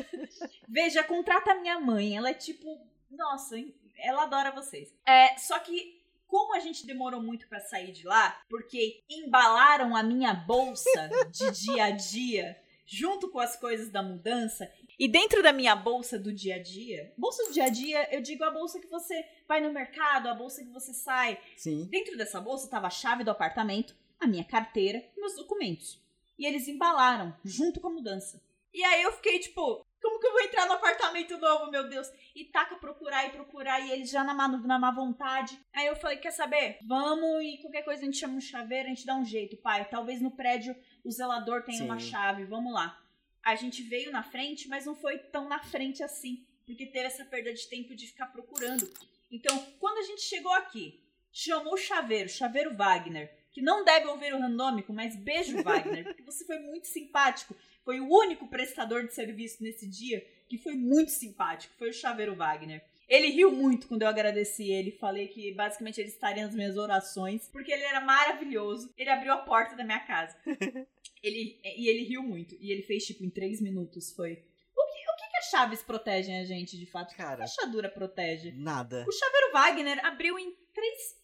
Veja, 0.66 1.04
contrata 1.04 1.54
minha 1.56 1.78
mãe. 1.78 2.16
Ela 2.16 2.30
é 2.30 2.34
tipo. 2.34 2.80
Nossa? 3.10 3.56
Ela 3.98 4.24
adora 4.24 4.52
vocês. 4.52 4.92
É, 5.06 5.36
só 5.36 5.58
que. 5.58 5.96
Como 6.26 6.54
a 6.54 6.60
gente 6.60 6.86
demorou 6.86 7.22
muito 7.22 7.48
pra 7.48 7.58
sair 7.58 7.90
de 7.90 8.06
lá, 8.06 8.38
porque 8.50 9.02
embalaram 9.08 9.96
a 9.96 10.02
minha 10.02 10.34
bolsa 10.34 11.08
de 11.30 11.50
dia 11.64 11.84
a 11.84 11.90
dia 11.90 12.54
junto 12.84 13.30
com 13.30 13.40
as 13.40 13.56
coisas 13.56 13.88
da 13.88 14.02
mudança, 14.02 14.70
e 14.98 15.06
dentro 15.06 15.42
da 15.42 15.52
minha 15.52 15.76
bolsa 15.76 16.18
do 16.18 16.32
dia 16.32 16.56
a 16.56 16.62
dia, 16.62 17.12
bolsa 17.16 17.44
do 17.44 17.52
dia 17.52 17.64
a 17.64 17.68
dia, 17.68 18.12
eu 18.12 18.20
digo 18.20 18.42
a 18.42 18.50
bolsa 18.50 18.80
que 18.80 18.88
você 18.88 19.24
vai 19.46 19.60
no 19.60 19.72
mercado, 19.72 20.28
a 20.28 20.34
bolsa 20.34 20.64
que 20.64 20.70
você 20.70 20.92
sai. 20.92 21.38
Sim. 21.56 21.86
Dentro 21.88 22.16
dessa 22.16 22.40
bolsa 22.40 22.68
tava 22.68 22.88
a 22.88 22.90
chave 22.90 23.22
do 23.22 23.30
apartamento, 23.30 23.94
a 24.18 24.26
minha 24.26 24.42
carteira 24.42 24.98
e 25.16 25.20
meus 25.20 25.36
documentos. 25.36 26.02
E 26.36 26.44
eles 26.44 26.66
embalaram 26.66 27.32
junto 27.44 27.80
com 27.80 27.86
a 27.86 27.92
mudança. 27.92 28.42
E 28.74 28.82
aí 28.82 29.02
eu 29.02 29.12
fiquei 29.12 29.38
tipo, 29.38 29.86
como 30.00 30.20
que 30.20 30.26
eu 30.26 30.32
vou 30.32 30.40
entrar 30.42 30.66
no 30.66 30.74
apartamento 30.74 31.36
novo, 31.38 31.70
meu 31.70 31.88
Deus? 31.88 32.08
E 32.34 32.44
taca 32.44 32.76
procurar 32.76 33.26
e 33.26 33.30
procurar, 33.30 33.80
e 33.80 33.90
eles 33.90 34.10
já 34.10 34.22
na 34.22 34.34
má, 34.34 34.48
na 34.48 34.78
má 34.78 34.90
vontade. 34.90 35.58
Aí 35.72 35.86
eu 35.86 35.96
falei, 35.96 36.18
quer 36.18 36.30
saber? 36.30 36.78
Vamos 36.86 37.42
e 37.42 37.58
qualquer 37.58 37.82
coisa 37.82 38.02
a 38.02 38.04
gente 38.04 38.18
chama 38.18 38.34
um 38.34 38.40
chaveiro, 38.40 38.86
a 38.86 38.88
gente 38.90 39.06
dá 39.06 39.16
um 39.16 39.24
jeito, 39.24 39.56
pai. 39.56 39.84
Talvez 39.88 40.20
no 40.20 40.30
prédio 40.30 40.76
o 41.04 41.10
zelador 41.10 41.62
tenha 41.62 41.84
uma 41.84 41.98
Sim. 41.98 42.10
chave, 42.10 42.44
vamos 42.44 42.72
lá. 42.72 43.00
A 43.42 43.54
gente 43.54 43.82
veio 43.82 44.12
na 44.12 44.22
frente, 44.22 44.68
mas 44.68 44.86
não 44.86 44.94
foi 44.94 45.18
tão 45.18 45.48
na 45.48 45.58
frente 45.58 46.02
assim, 46.02 46.46
porque 46.66 46.86
teve 46.86 47.06
essa 47.06 47.24
perda 47.24 47.52
de 47.52 47.66
tempo 47.68 47.94
de 47.94 48.06
ficar 48.06 48.26
procurando. 48.26 48.88
Então, 49.30 49.58
quando 49.78 49.98
a 49.98 50.02
gente 50.02 50.22
chegou 50.22 50.52
aqui, 50.52 51.00
chamou 51.32 51.74
o 51.74 51.78
chaveiro, 51.78 52.28
chaveiro 52.28 52.74
Wagner, 52.74 53.32
que 53.50 53.62
não 53.62 53.84
deve 53.84 54.06
ouvir 54.06 54.34
o 54.34 54.38
randômico, 54.38 54.92
mas 54.92 55.16
beijo, 55.16 55.62
Wagner, 55.62 56.04
porque 56.14 56.22
você 56.22 56.44
foi 56.44 56.58
muito 56.58 56.86
simpático. 56.86 57.56
Foi 57.88 58.00
o 58.00 58.06
único 58.10 58.46
prestador 58.48 59.06
de 59.06 59.14
serviço 59.14 59.62
nesse 59.62 59.88
dia 59.88 60.22
que 60.46 60.58
foi 60.58 60.74
muito 60.74 61.10
simpático, 61.10 61.72
foi 61.78 61.88
o 61.88 61.94
chaveiro 61.94 62.36
Wagner. 62.36 62.84
Ele 63.08 63.28
riu 63.28 63.50
muito 63.50 63.88
quando 63.88 64.02
eu 64.02 64.08
agradeci 64.08 64.70
ele, 64.70 64.90
falei 64.90 65.26
que 65.26 65.54
basicamente 65.54 65.98
ele 65.98 66.10
estaria 66.10 66.44
nas 66.44 66.54
minhas 66.54 66.76
orações, 66.76 67.48
porque 67.48 67.72
ele 67.72 67.84
era 67.84 68.02
maravilhoso. 68.02 68.92
Ele 68.94 69.08
abriu 69.08 69.32
a 69.32 69.38
porta 69.38 69.74
da 69.74 69.84
minha 69.84 70.00
casa. 70.00 70.36
ele, 71.24 71.58
e 71.64 71.88
ele 71.88 72.04
riu 72.04 72.22
muito. 72.22 72.58
E 72.60 72.70
ele 72.70 72.82
fez, 72.82 73.06
tipo, 73.06 73.24
em 73.24 73.30
três 73.30 73.58
minutos. 73.58 74.12
Foi. 74.12 74.32
O 74.32 74.34
que, 74.34 75.10
o 75.10 75.16
que, 75.16 75.30
que 75.30 75.36
as 75.38 75.48
chaves 75.48 75.82
protegem 75.82 76.40
a 76.40 76.44
gente, 76.44 76.76
de 76.76 76.84
fato? 76.84 77.16
Cara. 77.16 77.44
a 77.44 77.48
fechadura 77.48 77.88
protege? 77.88 78.52
Nada. 78.52 79.06
O 79.08 79.12
chaveiro 79.12 79.52
Wagner 79.54 80.04
abriu 80.04 80.38
em 80.38 80.54
três 80.74 81.16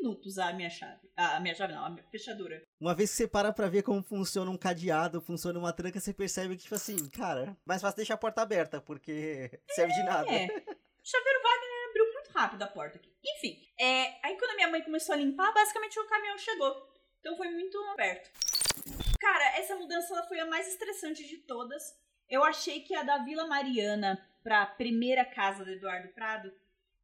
minutos 0.00 0.38
a 0.38 0.52
minha 0.52 0.70
chave. 0.70 1.10
A 1.16 1.38
minha 1.40 1.54
chave 1.54 1.74
não, 1.74 1.84
a 1.84 1.90
minha 1.90 2.02
fechadura. 2.04 2.62
Uma 2.80 2.94
vez 2.94 3.10
que 3.10 3.16
você 3.16 3.28
para 3.28 3.52
pra 3.52 3.68
ver 3.68 3.82
como 3.82 4.02
funciona 4.02 4.50
um 4.50 4.56
cadeado, 4.56 5.20
funciona 5.20 5.58
uma 5.58 5.72
tranca, 5.72 6.00
você 6.00 6.12
percebe 6.12 6.56
que, 6.56 6.62
tipo 6.62 6.74
assim, 6.74 7.08
cara, 7.10 7.56
mais 7.64 7.82
fácil 7.82 7.96
deixar 7.96 8.14
a 8.14 8.18
porta 8.18 8.40
aberta, 8.40 8.80
porque 8.80 9.60
serve 9.70 9.92
de 9.92 10.02
nada. 10.02 10.28
É. 10.28 10.46
O 10.46 11.08
chaveiro 11.08 11.42
Wagner 11.42 11.88
abriu 11.88 12.12
muito 12.14 12.30
rápido 12.32 12.62
a 12.62 12.66
porta 12.66 12.96
aqui. 12.96 13.10
Enfim, 13.24 13.58
é, 13.78 14.18
aí 14.26 14.36
quando 14.38 14.52
a 14.52 14.56
minha 14.56 14.70
mãe 14.70 14.82
começou 14.82 15.14
a 15.14 15.18
limpar, 15.18 15.52
basicamente 15.52 15.98
o 15.98 16.08
caminhão 16.08 16.38
chegou. 16.38 16.90
Então 17.20 17.36
foi 17.36 17.50
muito 17.50 17.78
perto. 17.96 18.30
Cara, 19.20 19.58
essa 19.58 19.76
mudança 19.76 20.14
ela 20.14 20.26
foi 20.26 20.40
a 20.40 20.46
mais 20.46 20.66
estressante 20.66 21.26
de 21.26 21.38
todas. 21.38 21.82
Eu 22.28 22.42
achei 22.42 22.80
que 22.80 22.94
a 22.94 23.02
da 23.02 23.18
Vila 23.18 23.46
Mariana 23.46 24.18
pra 24.42 24.64
primeira 24.64 25.24
casa 25.24 25.64
do 25.64 25.70
Eduardo 25.70 26.08
Prado 26.08 26.50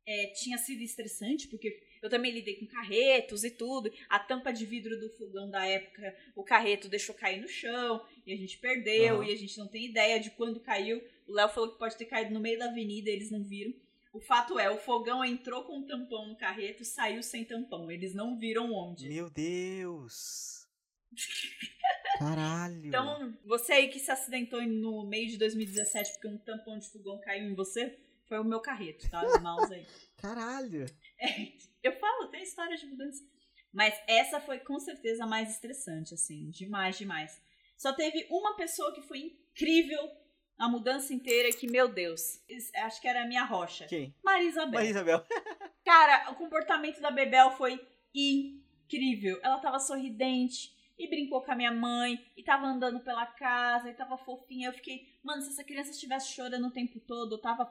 é, 0.06 0.28
tinha 0.28 0.56
sido 0.56 0.82
estressante, 0.82 1.48
porque 1.48 1.85
eu 2.02 2.10
também 2.10 2.32
lidei 2.32 2.56
com 2.56 2.66
carretos 2.66 3.44
e 3.44 3.50
tudo. 3.50 3.92
A 4.08 4.18
tampa 4.18 4.52
de 4.52 4.64
vidro 4.66 4.98
do 4.98 5.10
fogão 5.10 5.50
da 5.50 5.66
época, 5.66 6.14
o 6.34 6.42
carreto 6.42 6.88
deixou 6.88 7.14
cair 7.14 7.40
no 7.40 7.48
chão 7.48 8.04
e 8.26 8.32
a 8.32 8.36
gente 8.36 8.58
perdeu 8.58 9.16
Aham. 9.16 9.24
e 9.24 9.32
a 9.32 9.36
gente 9.36 9.58
não 9.58 9.66
tem 9.66 9.86
ideia 9.86 10.18
de 10.20 10.30
quando 10.30 10.60
caiu. 10.60 11.02
O 11.26 11.32
Léo 11.32 11.48
falou 11.48 11.72
que 11.72 11.78
pode 11.78 11.96
ter 11.96 12.04
caído 12.04 12.32
no 12.32 12.40
meio 12.40 12.58
da 12.58 12.66
avenida, 12.66 13.10
eles 13.10 13.30
não 13.30 13.42
viram. 13.42 13.74
O 14.12 14.20
fato 14.20 14.58
é, 14.58 14.70
o 14.70 14.78
fogão 14.78 15.22
entrou 15.22 15.64
com 15.64 15.78
um 15.78 15.86
tampão 15.86 16.26
no 16.26 16.36
carreto, 16.36 16.84
saiu 16.84 17.22
sem 17.22 17.44
tampão. 17.44 17.90
Eles 17.90 18.14
não 18.14 18.38
viram 18.38 18.72
onde. 18.72 19.08
Meu 19.08 19.28
Deus. 19.28 20.66
Caralho. 22.18 22.86
Então, 22.86 23.36
você 23.44 23.72
aí 23.72 23.88
que 23.88 23.98
se 23.98 24.10
acidentou 24.10 24.62
no 24.62 25.06
meio 25.06 25.28
de 25.28 25.36
2017 25.36 26.12
porque 26.12 26.28
um 26.28 26.38
tampão 26.38 26.78
de 26.78 26.88
fogão 26.88 27.20
caiu 27.20 27.44
em 27.44 27.54
você, 27.54 27.94
foi 28.26 28.38
o 28.38 28.44
meu 28.44 28.60
carreto, 28.60 29.08
tá? 29.10 29.22
Mouse 29.40 29.74
aí. 29.74 29.86
Caralho. 30.16 30.86
É, 31.20 31.52
eu 31.86 31.98
falo, 31.98 32.28
tem 32.28 32.42
história 32.42 32.76
de 32.76 32.86
mudança. 32.86 33.22
Mas 33.72 33.94
essa 34.06 34.40
foi 34.40 34.58
com 34.58 34.78
certeza 34.78 35.24
a 35.24 35.26
mais 35.26 35.50
estressante, 35.50 36.14
assim. 36.14 36.48
Demais, 36.50 36.96
demais. 36.96 37.42
Só 37.76 37.92
teve 37.92 38.26
uma 38.30 38.56
pessoa 38.56 38.92
que 38.94 39.02
foi 39.02 39.18
incrível 39.18 40.00
a 40.58 40.68
mudança 40.68 41.12
inteira, 41.12 41.50
que, 41.50 41.66
meu 41.70 41.88
Deus, 41.88 42.40
acho 42.76 43.00
que 43.00 43.08
era 43.08 43.22
a 43.22 43.26
minha 43.26 43.44
rocha. 43.44 43.86
Quem? 43.86 44.14
Maria 44.24 44.48
Isabel. 44.48 44.72
Maria 44.72 44.90
Isabel. 44.90 45.26
Cara, 45.84 46.30
o 46.30 46.34
comportamento 46.36 47.00
da 47.00 47.10
Bebel 47.10 47.50
foi 47.50 47.78
incrível. 48.14 49.38
Ela 49.42 49.58
tava 49.58 49.78
sorridente 49.78 50.74
e 50.98 51.06
brincou 51.08 51.42
com 51.42 51.52
a 51.52 51.56
minha 51.56 51.70
mãe 51.70 52.24
e 52.36 52.42
tava 52.42 52.66
andando 52.66 53.00
pela 53.00 53.26
casa 53.26 53.90
e 53.90 53.94
tava 53.94 54.16
fofinha. 54.16 54.68
Eu 54.68 54.72
fiquei, 54.72 55.06
mano, 55.22 55.42
se 55.42 55.50
essa 55.50 55.62
criança 55.62 55.90
estivesse 55.90 56.32
chorando 56.32 56.66
o 56.66 56.72
tempo 56.72 56.98
todo, 57.00 57.34
eu 57.34 57.40
tava 57.40 57.66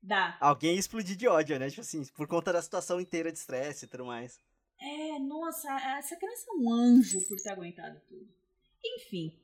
fudida. 0.00 0.36
Alguém 0.40 0.74
ia 0.74 0.80
explodir 0.80 1.16
de 1.16 1.28
ódio, 1.28 1.58
né? 1.58 1.68
Tipo 1.68 1.82
assim, 1.82 2.04
por 2.16 2.26
conta 2.26 2.52
da 2.52 2.62
situação 2.62 3.00
inteira 3.00 3.30
de 3.30 3.38
estresse 3.38 3.84
e 3.84 3.88
tudo 3.88 4.06
mais. 4.06 4.38
É, 4.80 5.18
nossa, 5.18 5.68
essa 5.98 6.16
criança 6.16 6.46
é 6.48 6.54
um 6.54 6.72
anjo 6.72 7.20
por 7.28 7.36
ter 7.38 7.50
aguentado 7.50 8.00
tudo. 8.08 8.28
Enfim, 8.82 9.38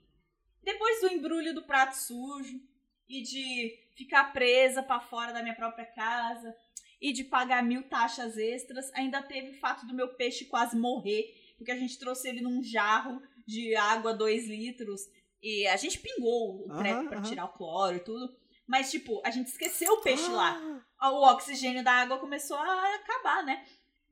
Depois 0.63 1.01
do 1.01 1.09
embrulho 1.09 1.55
do 1.55 1.63
prato 1.63 1.95
sujo 1.95 2.61
e 3.09 3.23
de 3.23 3.79
ficar 3.95 4.33
presa 4.33 4.83
para 4.83 4.99
fora 4.99 5.33
da 5.33 5.43
minha 5.43 5.55
própria 5.55 5.85
casa 5.85 6.57
e 7.01 7.13
de 7.13 7.23
pagar 7.23 7.63
mil 7.63 7.83
taxas 7.83 8.39
extras, 8.39 8.91
ainda 8.95 9.23
teve 9.23 9.51
o 9.51 9.61
fato 9.61 9.87
do 9.87 9.95
meu 9.95 10.15
peixe 10.15 10.47
quase 10.47 10.77
morrer, 10.77 11.55
porque 11.57 11.71
a 11.71 11.79
gente 11.79 11.99
trouxe 11.99 12.29
ele 12.29 12.41
num 12.41 12.63
jarro 12.63 13.23
de 13.47 13.77
água 13.77 14.15
2 14.15 14.49
litros 14.49 15.03
e 15.43 15.67
a 15.69 15.77
gente 15.77 15.99
pingou 15.99 16.67
o 16.67 16.79
treco 16.79 17.03
uhum, 17.03 17.09
pra 17.09 17.19
uhum. 17.19 17.25
tirar 17.25 17.45
o 17.45 17.53
cloro 17.53 17.97
e 17.97 18.01
tudo. 18.01 18.35
Mas, 18.67 18.91
tipo, 18.91 19.23
a 19.25 19.31
gente 19.31 19.47
esqueceu 19.47 19.93
o 19.95 20.03
peixe 20.03 20.29
lá. 20.29 20.61
O 21.01 21.31
oxigênio 21.31 21.85
da 21.85 21.93
água 21.93 22.19
começou 22.19 22.57
a 22.57 22.95
acabar, 22.95 23.45
né? 23.45 23.65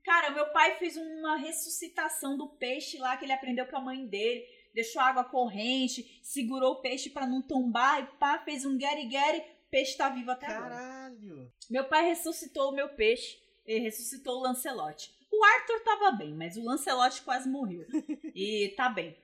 Cara, 0.03 0.29
meu 0.29 0.47
pai 0.51 0.75
fez 0.77 0.95
uma 0.95 1.35
ressuscitação 1.35 2.37
do 2.37 2.47
peixe 2.47 2.97
lá 2.97 3.17
que 3.17 3.25
ele 3.25 3.33
aprendeu 3.33 3.65
com 3.65 3.75
a 3.75 3.81
mãe 3.81 4.05
dele. 4.05 4.45
Deixou 4.73 5.01
água 5.01 5.23
corrente, 5.23 6.19
segurou 6.21 6.73
o 6.73 6.81
peixe 6.81 7.09
para 7.09 7.25
não 7.25 7.41
tombar 7.41 8.03
e 8.03 8.17
pá, 8.17 8.37
fez 8.39 8.65
um 8.65 8.77
gueri-gueri. 8.77 9.39
O 9.39 9.69
peixe 9.71 9.97
tá 9.97 10.09
vivo 10.09 10.31
até 10.31 10.45
Caralho. 10.45 10.65
agora. 10.65 10.75
Caralho! 10.75 11.53
Meu 11.69 11.85
pai 11.85 12.05
ressuscitou 12.05 12.69
o 12.69 12.75
meu 12.75 12.89
peixe. 12.89 13.37
Ele 13.65 13.79
ressuscitou 13.79 14.37
o 14.37 14.41
Lancelote. 14.41 15.11
O 15.31 15.43
Arthur 15.43 15.79
tava 15.81 16.11
bem, 16.11 16.33
mas 16.33 16.55
o 16.55 16.63
Lancelote 16.63 17.21
quase 17.23 17.49
morreu. 17.49 17.85
e 18.35 18.73
tá 18.77 18.87
bem. 18.89 19.17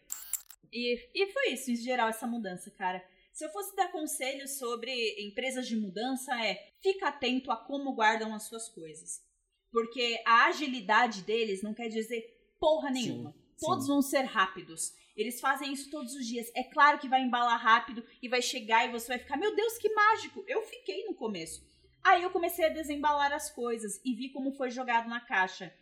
E, 0.74 1.10
e 1.14 1.32
foi 1.32 1.50
isso, 1.50 1.70
em 1.70 1.76
geral, 1.76 2.08
essa 2.10 2.26
mudança, 2.26 2.72
cara. 2.72 3.04
Se 3.32 3.46
eu 3.46 3.50
fosse 3.52 3.76
dar 3.76 3.92
conselhos 3.92 4.58
sobre 4.58 4.92
empresas 5.26 5.68
de 5.68 5.76
mudança, 5.76 6.34
é 6.46 6.74
fica 6.82 7.08
atento 7.08 7.52
a 7.52 7.58
como 7.58 7.94
guardam 7.94 8.34
as 8.34 8.44
suas 8.44 8.68
coisas. 8.70 9.22
Porque 9.72 10.22
a 10.26 10.48
agilidade 10.48 11.22
deles 11.22 11.64
não 11.64 11.74
quer 11.74 11.88
dizer 11.88 12.24
porra 12.60 12.92
nenhuma. 12.92 13.32
Sim, 13.32 13.66
Todos 13.66 13.86
sim. 13.86 13.92
vão 13.92 14.02
ser 14.02 14.24
rápidos. 14.24 14.94
Eles 15.16 15.40
fazem 15.40 15.72
isso 15.72 15.90
todos 15.90 16.14
os 16.14 16.26
dias. 16.26 16.52
É 16.56 16.64
claro 16.64 17.00
que 17.00 17.08
vai 17.08 17.22
embalar 17.22 17.60
rápido 17.62 18.04
e 18.22 18.28
vai 18.28 18.42
chegar 18.42 18.86
e 18.86 18.92
você 18.92 19.08
vai 19.08 19.20
ficar, 19.20 19.38
meu 19.38 19.56
Deus, 19.56 19.78
que 19.78 19.94
mágico! 19.94 20.44
Eu 20.48 20.62
fiquei 20.64 21.06
no 21.06 21.16
começo. 21.16 21.66
Aí 22.04 22.24
eu 22.24 22.32
comecei 22.32 22.66
a 22.66 22.70
desembalar 22.70 23.32
as 23.32 23.52
coisas 23.52 24.02
e 24.04 24.14
vi 24.14 24.30
como 24.30 24.54
foi 24.54 24.72
jogado 24.72 25.08
na 25.08 25.20
caixa. 25.20 25.74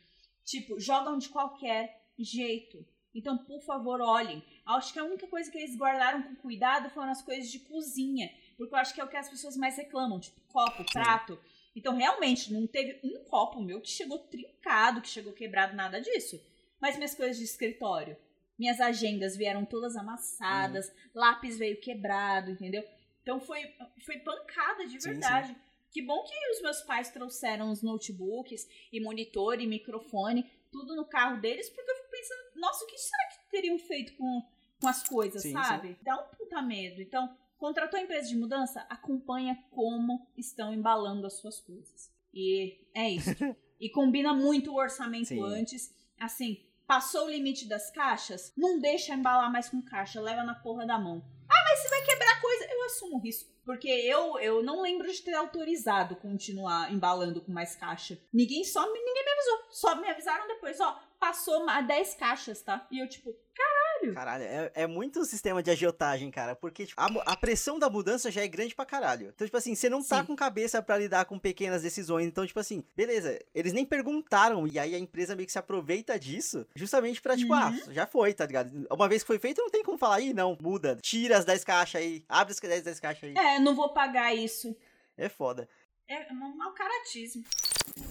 Tipo, 0.43 0.79
jogam 0.79 1.17
de 1.17 1.29
qualquer 1.29 2.09
jeito. 2.17 2.85
Então, 3.13 3.37
por 3.37 3.61
favor, 3.61 4.01
olhem. 4.01 4.43
Acho 4.65 4.93
que 4.93 4.99
a 4.99 5.03
única 5.03 5.27
coisa 5.27 5.49
que 5.51 5.57
eles 5.57 5.75
guardaram 5.75 6.23
com 6.23 6.35
cuidado 6.35 6.89
foram 6.89 7.11
as 7.11 7.21
coisas 7.21 7.49
de 7.49 7.59
cozinha. 7.59 8.31
Porque 8.57 8.73
eu 8.73 8.79
acho 8.79 8.93
que 8.93 9.01
é 9.01 9.03
o 9.03 9.07
que 9.07 9.17
as 9.17 9.29
pessoas 9.29 9.57
mais 9.57 9.77
reclamam, 9.77 10.19
tipo 10.19 10.39
copo, 10.47 10.83
prato. 10.91 11.39
Então, 11.75 11.95
realmente, 11.95 12.51
não 12.53 12.67
teve 12.67 12.99
um 13.03 13.23
copo 13.23 13.61
meu 13.61 13.81
que 13.81 13.89
chegou 13.89 14.19
trincado, 14.19 15.01
que 15.01 15.07
chegou 15.07 15.33
quebrado, 15.33 15.75
nada 15.75 15.99
disso. 15.99 16.39
Mas 16.79 16.95
minhas 16.95 17.15
coisas 17.15 17.37
de 17.37 17.43
escritório, 17.43 18.15
minhas 18.57 18.79
agendas 18.79 19.35
vieram 19.35 19.65
todas 19.65 19.95
amassadas, 19.95 20.87
uhum. 20.87 20.93
lápis 21.15 21.57
veio 21.57 21.79
quebrado, 21.79 22.51
entendeu? 22.51 22.83
Então 23.21 23.39
foi, 23.39 23.61
foi 24.05 24.17
pancada 24.19 24.85
de 24.85 24.97
verdade. 24.97 25.47
Sim, 25.47 25.53
sim. 25.53 25.59
Que 25.91 26.01
bom 26.01 26.23
que 26.23 26.33
os 26.51 26.61
meus 26.61 26.81
pais 26.81 27.09
trouxeram 27.09 27.71
os 27.71 27.81
notebooks 27.81 28.67
e 28.91 28.99
monitor 28.99 29.59
e 29.59 29.65
microfone, 29.65 30.45
tudo 30.71 30.95
no 30.95 31.05
carro 31.05 31.41
deles, 31.41 31.69
porque 31.69 31.89
eu 31.89 31.95
pensando, 32.19 32.41
nossa, 32.55 32.83
o 32.83 32.87
que 32.87 32.97
será 32.97 33.27
que 33.29 33.49
teriam 33.49 33.79
feito 33.79 34.15
com, 34.17 34.43
com 34.81 34.87
as 34.87 35.07
coisas, 35.07 35.41
sim, 35.41 35.53
sabe? 35.53 35.89
Sim. 35.89 35.97
Dá 36.01 36.15
um 36.15 36.35
puta 36.35 36.61
medo. 36.61 37.01
Então, 37.01 37.35
contratou 37.57 37.99
a 37.99 38.03
empresa 38.03 38.27
de 38.27 38.35
mudança, 38.35 38.85
acompanha 38.89 39.57
como 39.71 40.27
estão 40.37 40.73
embalando 40.73 41.25
as 41.25 41.33
suas 41.33 41.59
coisas. 41.59 42.11
E 42.33 42.77
é 42.93 43.09
isso. 43.09 43.29
e 43.79 43.89
combina 43.89 44.33
muito 44.33 44.71
o 44.71 44.77
orçamento 44.77 45.29
sim. 45.29 45.41
antes. 45.41 45.93
Assim, 46.19 46.63
passou 46.85 47.25
o 47.25 47.29
limite 47.29 47.67
das 47.67 47.89
caixas, 47.91 48.51
não 48.57 48.79
deixa 48.79 49.13
embalar 49.13 49.51
mais 49.51 49.69
com 49.69 49.81
caixa, 49.81 50.19
leva 50.19 50.43
na 50.43 50.55
porra 50.55 50.85
da 50.85 50.99
mão. 50.99 51.23
Ah, 51.49 51.63
mas 51.63 51.79
você 51.79 51.89
vai 51.89 52.01
quebrar 52.03 52.41
coisa. 52.41 52.65
Eu 52.71 52.85
assumo 52.85 53.15
o 53.17 53.19
risco. 53.19 53.49
Porque 53.65 53.87
eu, 53.87 54.39
eu 54.39 54.63
não 54.63 54.81
lembro 54.81 55.11
de 55.11 55.21
ter 55.21 55.33
autorizado 55.33 56.15
continuar 56.15 56.91
embalando 56.91 57.41
com 57.41 57.51
mais 57.51 57.75
caixa. 57.75 58.19
Ninguém 58.33 58.63
só 58.63 58.85
ninguém 58.91 59.23
me 59.23 59.31
avisou. 59.31 59.59
Só 59.69 59.95
me 59.95 60.09
avisaram 60.09 60.47
depois, 60.47 60.79
ó, 60.79 60.99
passou 61.19 61.65
10 61.85 62.15
caixas, 62.15 62.61
tá? 62.61 62.87
E 62.89 62.99
eu, 62.99 63.07
tipo, 63.07 63.35
caralho. 63.53 64.13
Caralho, 64.13 64.43
é, 64.43 64.71
é 64.73 64.87
muito 64.87 65.25
sistema 65.25 65.61
de 65.61 65.69
agiotagem, 65.69 66.31
cara. 66.31 66.55
Porque 66.55 66.85
tipo, 66.85 66.99
a, 66.99 67.07
a, 67.25 67.35
pressão 67.35 67.77
da 67.77 67.89
mudança 67.89 68.31
já 68.31 68.41
é 68.41 68.47
grande 68.47 68.73
pra 68.73 68.85
caralho. 68.85 69.31
Então, 69.35 69.45
tipo 69.45 69.57
assim, 69.57 69.75
você 69.75 69.89
não 69.89 70.01
tá 70.01 70.21
Sim. 70.21 70.27
com 70.27 70.35
cabeça 70.35 70.81
para 70.81 70.97
lidar 70.97 71.25
com 71.25 71.37
pequenas 71.37 71.81
decisões. 71.81 72.25
Então, 72.25 72.47
tipo 72.47 72.59
assim, 72.59 72.83
beleza, 72.95 73.37
eles 73.53 73.73
nem 73.73 73.85
perguntaram. 73.85 74.65
E 74.67 74.79
aí 74.79 74.95
a 74.95 74.99
empresa 74.99 75.35
meio 75.35 75.45
que 75.45 75.51
se 75.51 75.59
aproveita 75.59 76.17
disso, 76.17 76.65
justamente 76.73 77.21
pra, 77.21 77.35
tipo, 77.35 77.53
ah, 77.53 77.69
uhum. 77.69 77.79
ah, 77.89 77.93
já 77.93 78.07
foi, 78.07 78.33
tá 78.33 78.45
ligado? 78.45 78.87
Uma 78.89 79.09
vez 79.09 79.21
que 79.21 79.27
foi 79.27 79.39
feito, 79.39 79.61
não 79.61 79.69
tem 79.69 79.83
como 79.83 79.97
falar, 79.97 80.21
ih, 80.21 80.33
não, 80.33 80.57
muda. 80.61 80.97
Tira 81.01 81.37
as 81.37 81.45
10 81.45 81.63
caixas 81.63 82.01
aí, 82.01 82.23
abre 82.29 82.53
as 82.53 82.59
10, 82.59 82.83
10 82.83 82.99
caixas 82.99 83.23
aí. 83.23 83.35
É, 83.37 83.59
não 83.59 83.75
vou 83.75 83.89
pagar 83.89 84.33
isso. 84.33 84.75
É 85.17 85.27
foda. 85.27 85.67
É 86.09 86.25
um 86.33 86.57
mau 86.57 86.71
caratismo. 86.71 87.43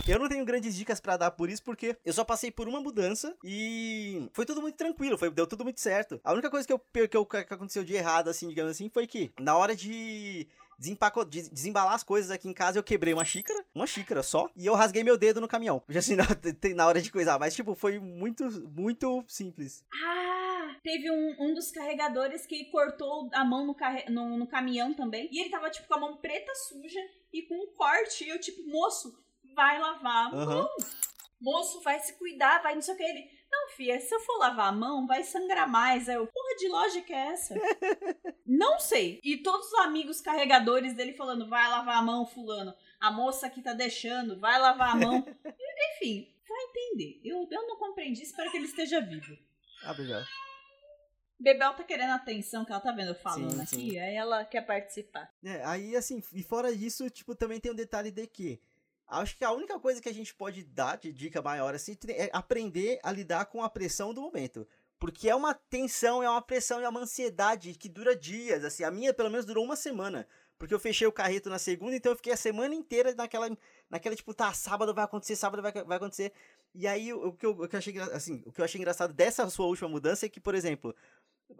Eu 0.07 0.20
não 0.20 0.28
tenho 0.28 0.44
grandes 0.44 0.76
dicas 0.76 1.01
para 1.01 1.16
dar 1.16 1.32
por 1.32 1.51
isso, 1.51 1.64
porque 1.64 1.96
eu 2.05 2.12
só 2.12 2.24
passei 2.24 2.49
por 2.49 2.68
uma 2.68 2.80
mudança 2.80 3.36
e 3.42 4.28
foi 4.32 4.46
tudo 4.46 4.62
muito 4.62 4.76
tranquilo, 4.76 5.18
foi, 5.18 5.30
deu 5.30 5.49
tudo 5.49 5.64
muito 5.64 5.80
certo. 5.80 6.20
A 6.22 6.32
única 6.32 6.49
coisa 6.49 6.64
que, 6.64 6.72
eu, 6.72 6.78
que, 6.78 7.16
eu, 7.16 7.26
que 7.26 7.36
aconteceu 7.36 7.82
de 7.82 7.94
errado, 7.94 8.30
assim, 8.30 8.49
digamos 8.49 8.70
assim, 8.70 8.88
foi 8.88 9.05
que 9.05 9.32
na 9.40 9.57
hora 9.57 9.74
de 9.74 10.46
desempaco, 10.78 11.24
de 11.24 11.51
desembalar 11.51 11.92
as 11.92 12.05
coisas 12.05 12.30
aqui 12.30 12.49
em 12.49 12.53
casa, 12.53 12.78
eu 12.78 12.84
quebrei 12.84 13.12
uma 13.12 13.24
xícara, 13.24 13.64
uma 13.74 13.86
xícara 13.86 14.22
só, 14.22 14.49
e 14.55 14.64
eu 14.64 14.74
rasguei 14.74 15.03
meu 15.03 15.18
dedo 15.18 15.40
no 15.40 15.49
caminhão. 15.49 15.82
Já 15.90 15.99
assim, 15.99 16.14
na, 16.14 16.24
na 16.76 16.86
hora 16.86 17.03
de 17.03 17.11
coisar, 17.11 17.36
mas 17.40 17.53
tipo, 17.53 17.74
foi 17.74 17.99
muito, 17.99 18.44
muito 18.70 19.24
simples. 19.26 19.84
Ah, 19.92 20.38
teve 20.89 21.11
um, 21.11 21.36
um 21.39 21.53
dos 21.53 21.70
carregadores 21.70 22.47
que 22.47 22.64
cortou 22.70 23.28
a 23.34 23.45
mão 23.45 23.66
no, 23.66 23.74
carre, 23.74 24.09
no, 24.09 24.39
no 24.39 24.47
caminhão 24.47 24.95
também, 24.95 25.28
e 25.30 25.39
ele 25.39 25.51
tava, 25.51 25.68
tipo, 25.68 25.86
com 25.86 25.95
a 25.95 26.01
mão 26.01 26.16
preta 26.16 26.51
suja 26.55 26.99
e 27.30 27.43
com 27.43 27.62
um 27.62 27.74
corte, 27.74 28.24
e 28.24 28.30
eu, 28.30 28.41
tipo, 28.41 28.66
moço, 28.66 29.14
vai 29.55 29.78
lavar 29.78 30.28
a 30.28 30.30
mão. 30.30 30.62
Uhum. 30.62 30.68
Moço, 31.39 31.82
vai 31.82 32.01
se 32.01 32.14
cuidar, 32.14 32.62
vai 32.62 32.74
não 32.74 32.80
sei 32.80 32.95
o 32.95 32.97
que. 32.97 33.03
Ele, 33.03 33.30
não, 33.53 33.68
filha, 33.68 34.01
se 34.01 34.14
eu 34.14 34.20
for 34.20 34.39
lavar 34.39 34.68
a 34.68 34.72
mão, 34.72 35.07
vai 35.07 35.22
sangrar 35.22 35.68
mais. 35.68 36.09
Aí 36.09 36.14
eu, 36.14 36.26
porra 36.26 36.57
de 36.57 36.68
lógica 36.68 37.12
é 37.12 37.26
essa? 37.32 37.55
não 38.47 38.80
sei. 38.80 39.20
E 39.22 39.36
todos 39.36 39.66
os 39.66 39.78
amigos 39.80 40.22
carregadores 40.22 40.95
dele 40.95 41.12
falando, 41.12 41.51
vai 41.51 41.68
lavar 41.68 41.99
a 41.99 42.03
mão, 42.03 42.26
fulano. 42.26 42.74
A 42.99 43.11
moça 43.11 43.51
que 43.51 43.61
tá 43.61 43.74
deixando, 43.74 44.41
vai 44.41 44.59
lavar 44.59 44.93
a 44.93 44.97
mão. 44.97 45.18
Enfim, 45.97 46.34
vai 46.49 46.62
entender. 46.64 47.20
Eu, 47.22 47.47
eu 47.51 47.66
não 47.66 47.76
compreendi, 47.76 48.22
espero 48.22 48.51
que 48.51 48.57
ele 48.57 48.66
esteja 48.66 49.03
vivo. 49.03 49.36
Ah, 49.84 49.93
obrigado. 49.93 50.26
Bebel 51.39 51.72
tá 51.74 51.84
querendo 51.84 52.11
atenção, 52.12 52.64
que 52.64 52.72
ela 52.72 52.80
tá 52.80 52.93
vendo 52.93 53.11
eu 53.11 53.14
falando 53.14 53.53
sim, 53.53 53.62
aqui, 53.62 53.91
sim. 53.91 53.99
aí 53.99 54.14
ela 54.14 54.45
quer 54.45 54.62
participar. 54.62 55.32
É, 55.45 55.64
aí 55.64 55.95
assim, 55.95 56.22
e 56.32 56.43
fora 56.43 56.74
disso, 56.74 57.09
tipo, 57.11 57.34
também 57.34 57.61
tem 57.61 57.70
um 57.70 57.76
detalhe 57.76 58.11
de 58.11 58.26
que 58.26 58.61
Acho 59.09 59.39
que 59.39 59.45
a 59.45 59.51
única 59.51 59.80
coisa 59.80 60.03
que 60.03 60.09
a 60.09 60.12
gente 60.12 60.34
pode 60.34 60.62
dar 60.62 60.99
de 60.99 61.11
dica 61.11 61.41
maior 61.41 61.74
assim 61.74 61.97
é 62.09 62.28
aprender 62.30 63.01
a 63.03 63.11
lidar 63.11 63.47
com 63.47 63.64
a 63.64 63.70
pressão 63.70 64.12
do 64.12 64.20
momento. 64.20 64.68
Porque 64.99 65.30
é 65.30 65.34
uma 65.34 65.55
tensão, 65.55 66.22
é 66.22 66.28
uma 66.28 66.43
pressão, 66.43 66.80
é 66.80 66.89
uma 66.89 67.01
ansiedade 67.01 67.72
que 67.74 67.89
dura 67.89 68.14
dias. 68.14 68.64
Assim, 68.64 68.84
a 68.84 68.91
minha 68.91 69.14
pelo 69.14 69.30
menos 69.30 69.47
durou 69.47 69.64
uma 69.64 69.76
semana. 69.76 70.28
Porque 70.59 70.74
eu 70.74 70.80
fechei 70.80 71.07
o 71.07 71.12
carreto 71.12 71.49
na 71.49 71.59
segunda, 71.59 71.95
então 71.95 72.12
eu 72.12 72.16
fiquei 72.16 72.32
a 72.32 72.36
semana 72.36 72.74
inteira 72.74 73.14
naquela, 73.14 73.49
naquela 73.89 74.16
tipo, 74.16 74.34
tá, 74.34 74.53
sábado 74.53 74.93
vai 74.93 75.05
acontecer, 75.05 75.36
sábado 75.36 75.62
vai, 75.62 75.72
vai 75.72 75.97
acontecer. 75.97 76.32
E 76.74 76.86
aí, 76.86 77.12
o 77.12 77.32
que, 77.32 77.47
eu, 77.47 77.51
o 77.53 77.68
que 77.68 77.76
eu 77.76 77.78
achei, 77.78 77.99
assim, 77.99 78.43
o 78.45 78.53
que 78.53 78.61
eu 78.61 78.64
achei 78.64 78.78
engraçado 78.78 79.14
dessa 79.14 79.49
sua 79.49 79.66
última 79.66 79.89
mudança 79.89 80.26
é 80.26 80.28
que, 80.28 80.41
por 80.41 80.57
exemplo, 80.57 80.95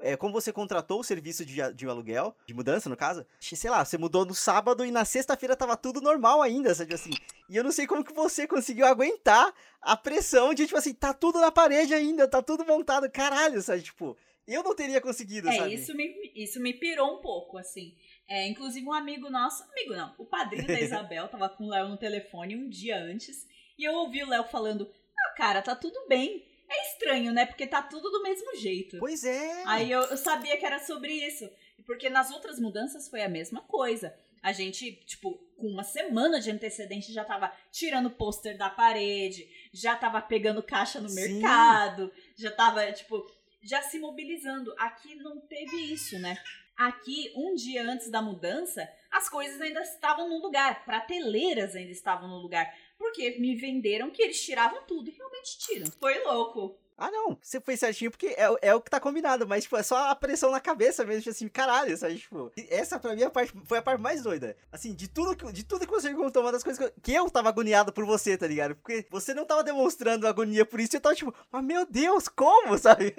é, 0.01 0.16
como 0.16 0.32
você 0.32 0.53
contratou 0.53 1.01
o 1.01 1.05
serviço 1.05 1.45
de, 1.45 1.61
de 1.74 1.86
aluguel, 1.86 2.34
de 2.47 2.55
mudança, 2.55 2.89
no 2.89 2.97
caso, 2.97 3.26
sei 3.41 3.70
lá, 3.70 3.84
você 3.84 3.97
mudou 3.99 4.24
no 4.24 4.34
sábado 4.34 4.84
e 4.84 4.91
na 4.91 5.05
sexta-feira 5.05 5.57
tava 5.57 5.76
tudo 5.76 6.01
normal 6.01 6.43
ainda, 6.43 6.74
sabe 6.74 6.95
assim? 6.95 7.11
E 7.49 7.57
eu 7.57 7.64
não 7.64 7.72
sei 7.72 7.86
como 7.86 8.05
que 8.05 8.12
você 8.12 8.47
conseguiu 8.47 8.86
aguentar 8.86 9.53
a 9.80 9.97
pressão 9.97 10.53
de, 10.53 10.66
tipo 10.66 10.78
assim, 10.78 10.95
tá 10.95 11.14
tudo 11.14 11.41
na 11.41 11.51
parede 11.51 11.95
ainda, 11.95 12.28
tá 12.28 12.43
tudo 12.43 12.64
montado, 12.64 13.11
caralho, 13.11 13.61
sabe? 13.62 13.82
Tipo, 13.82 14.16
eu 14.47 14.62
não 14.62 14.74
teria 14.74 15.01
conseguido, 15.01 15.49
é, 15.49 15.57
sabe? 15.57 15.74
Isso 15.74 15.95
me, 15.95 16.32
isso 16.34 16.61
me 16.61 16.72
pirou 16.72 17.18
um 17.18 17.20
pouco, 17.20 17.59
assim. 17.59 17.95
É, 18.28 18.47
inclusive, 18.47 18.86
um 18.86 18.93
amigo 18.93 19.30
nosso, 19.30 19.62
amigo 19.64 19.95
não, 19.95 20.14
o 20.18 20.24
padrinho 20.24 20.66
da 20.66 20.78
Isabel 20.80 21.28
tava 21.28 21.49
com 21.49 21.64
o 21.64 21.68
Léo 21.68 21.89
no 21.89 21.97
telefone 21.97 22.57
um 22.57 22.68
dia 22.68 22.99
antes, 22.99 23.47
e 23.78 23.84
eu 23.84 23.95
ouvi 23.95 24.22
o 24.22 24.28
Léo 24.28 24.45
falando: 24.45 24.91
Ah, 25.18 25.34
cara, 25.36 25.62
tá 25.62 25.74
tudo 25.74 26.07
bem. 26.09 26.47
É 26.68 26.86
estranho, 26.88 27.32
né? 27.32 27.46
Porque 27.46 27.66
tá 27.66 27.82
tudo 27.82 28.10
do 28.10 28.22
mesmo 28.22 28.54
jeito. 28.56 28.98
Pois 28.98 29.24
é. 29.24 29.62
Aí 29.66 29.90
eu, 29.90 30.02
eu 30.02 30.16
sabia 30.16 30.56
que 30.56 30.66
era 30.66 30.78
sobre 30.78 31.12
isso. 31.12 31.48
Porque 31.86 32.10
nas 32.10 32.30
outras 32.30 32.58
mudanças 32.60 33.08
foi 33.08 33.22
a 33.22 33.28
mesma 33.28 33.62
coisa. 33.62 34.14
A 34.42 34.52
gente, 34.52 34.92
tipo, 35.04 35.34
com 35.56 35.66
uma 35.66 35.82
semana 35.82 36.40
de 36.40 36.50
antecedente 36.50 37.12
já 37.12 37.24
tava 37.24 37.52
tirando 37.72 38.10
pôster 38.10 38.56
da 38.56 38.70
parede, 38.70 39.48
já 39.72 39.96
tava 39.96 40.20
pegando 40.20 40.62
caixa 40.62 41.00
no 41.00 41.08
Sim. 41.08 41.14
mercado, 41.14 42.12
já 42.36 42.50
tava, 42.50 42.90
tipo, 42.92 43.26
já 43.62 43.82
se 43.82 43.98
mobilizando. 43.98 44.74
Aqui 44.78 45.14
não 45.16 45.40
teve 45.40 45.92
isso, 45.92 46.18
né? 46.18 46.38
Aqui, 46.76 47.32
um 47.34 47.54
dia 47.54 47.82
antes 47.82 48.08
da 48.08 48.22
mudança, 48.22 48.88
as 49.10 49.28
coisas 49.28 49.60
ainda 49.60 49.80
estavam 49.80 50.28
no 50.28 50.38
lugar, 50.40 50.84
prateleiras 50.84 51.74
ainda 51.74 51.90
estavam 51.90 52.28
no 52.28 52.38
lugar. 52.38 52.72
Porque 53.09 53.38
me 53.38 53.54
venderam 53.56 54.11
que 54.11 54.22
eles 54.22 54.40
tiravam 54.40 54.82
tudo 54.82 55.09
e 55.09 55.12
realmente 55.12 55.59
tiram. 55.59 55.86
Foi 55.98 56.22
louco. 56.24 56.78
Ah, 57.00 57.12
não, 57.12 57.38
você 57.40 57.61
foi 57.61 57.76
certinho 57.76 58.11
porque 58.11 58.26
é, 58.26 58.48
é 58.61 58.74
o 58.74 58.80
que 58.80 58.90
tá 58.90 58.98
combinado, 58.98 59.46
mas, 59.46 59.62
tipo, 59.62 59.76
é 59.76 59.84
só 59.84 60.11
a 60.11 60.16
pressão 60.16 60.50
na 60.50 60.61
cabeça 60.61 61.04
mesmo, 61.04 61.20
tipo 61.20 61.30
assim, 61.30 61.48
caralho, 61.48 61.96
sabe, 61.96 62.18
tipo, 62.18 62.50
essa 62.68 62.98
pra 62.98 63.14
mim 63.14 63.22
é 63.22 63.26
a 63.26 63.30
parte, 63.30 63.52
foi 63.66 63.78
a 63.78 63.82
parte 63.82 64.00
mais 64.00 64.20
doida. 64.20 64.56
Assim, 64.72 64.92
de 64.92 65.06
tudo 65.06 65.36
que, 65.36 65.52
de 65.52 65.64
tudo 65.64 65.86
que 65.86 65.92
você 65.92 66.12
contou, 66.12 66.42
uma 66.42 66.50
das 66.50 66.64
coisas 66.64 66.76
que 66.76 66.84
eu, 66.84 67.00
que 67.00 67.14
eu 67.14 67.30
tava 67.30 67.50
agoniado 67.50 67.92
por 67.92 68.04
você, 68.04 68.36
tá 68.36 68.48
ligado? 68.48 68.74
Porque 68.74 69.06
você 69.11 69.32
não 69.32 69.46
tava 69.46 69.62
demonstrando 69.62 70.26
agonia 70.26 70.66
por 70.66 70.80
isso, 70.80 70.96
eu 70.96 71.00
tava 71.00 71.14
tipo, 71.14 71.32
mas 71.52 71.64
meu 71.64 71.86
Deus, 71.86 72.26
como, 72.26 72.76
sabe? 72.78 73.14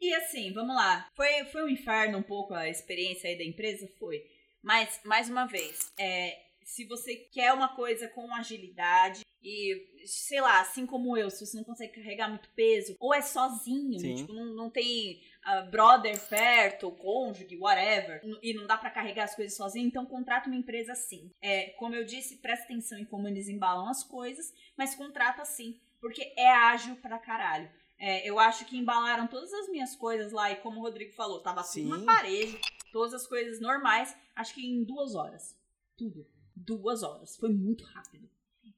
E 0.00 0.14
assim, 0.14 0.50
vamos 0.54 0.74
lá. 0.74 1.06
Foi, 1.14 1.44
foi 1.52 1.62
um 1.62 1.68
inferno 1.68 2.16
um 2.16 2.22
pouco 2.22 2.54
a 2.54 2.70
experiência 2.70 3.28
aí 3.28 3.36
da 3.36 3.44
empresa? 3.44 3.86
Foi. 3.98 4.24
Mas, 4.62 4.98
mais 5.04 5.28
uma 5.28 5.44
vez, 5.44 5.92
é, 5.98 6.38
se 6.64 6.84
você 6.84 7.16
quer 7.16 7.52
uma 7.52 7.68
coisa 7.68 8.08
com 8.08 8.34
agilidade 8.34 9.22
e, 9.42 10.06
sei 10.06 10.40
lá, 10.40 10.60
assim 10.60 10.86
como 10.86 11.16
eu, 11.16 11.28
se 11.28 11.44
você 11.44 11.56
não 11.56 11.64
consegue 11.64 11.94
carregar 11.94 12.28
muito 12.28 12.48
peso, 12.50 12.96
ou 13.00 13.12
é 13.12 13.20
sozinho, 13.20 13.98
tipo, 13.98 14.32
não, 14.32 14.54
não 14.54 14.70
tem 14.70 15.20
uh, 15.44 15.68
brother 15.68 16.18
perto, 16.28 16.92
cônjuge, 16.92 17.58
whatever, 17.58 18.22
e 18.40 18.54
não 18.54 18.66
dá 18.66 18.76
para 18.76 18.90
carregar 18.90 19.24
as 19.24 19.34
coisas 19.34 19.56
sozinho, 19.56 19.88
então 19.88 20.06
contrata 20.06 20.48
uma 20.48 20.56
empresa 20.56 20.92
assim. 20.92 21.30
É, 21.40 21.70
como 21.70 21.94
eu 21.94 22.04
disse, 22.04 22.36
presta 22.36 22.64
atenção 22.64 22.98
em 22.98 23.04
como 23.04 23.26
eles 23.26 23.48
embalam 23.48 23.88
as 23.88 24.04
coisas, 24.04 24.52
mas 24.76 24.94
contrata 24.94 25.42
assim, 25.42 25.80
porque 26.00 26.32
é 26.36 26.48
ágil 26.48 26.96
pra 26.96 27.18
caralho. 27.18 27.68
É, 27.98 28.28
eu 28.28 28.38
acho 28.38 28.64
que 28.64 28.76
embalaram 28.76 29.26
todas 29.26 29.52
as 29.52 29.68
minhas 29.68 29.94
coisas 29.94 30.32
lá 30.32 30.50
e 30.50 30.56
como 30.56 30.80
o 30.80 30.82
Rodrigo 30.82 31.12
falou, 31.12 31.40
tava 31.40 31.62
Sim. 31.62 31.88
tudo 31.88 31.98
na 31.98 32.14
parede, 32.14 32.60
todas 32.92 33.14
as 33.14 33.26
coisas 33.26 33.60
normais, 33.60 34.16
acho 34.36 34.54
que 34.54 34.64
em 34.64 34.84
duas 34.84 35.14
horas. 35.14 35.56
Tudo. 35.96 36.26
Duas 36.54 37.02
horas. 37.02 37.36
Foi 37.36 37.50
muito 37.50 37.84
rápido. 37.84 38.28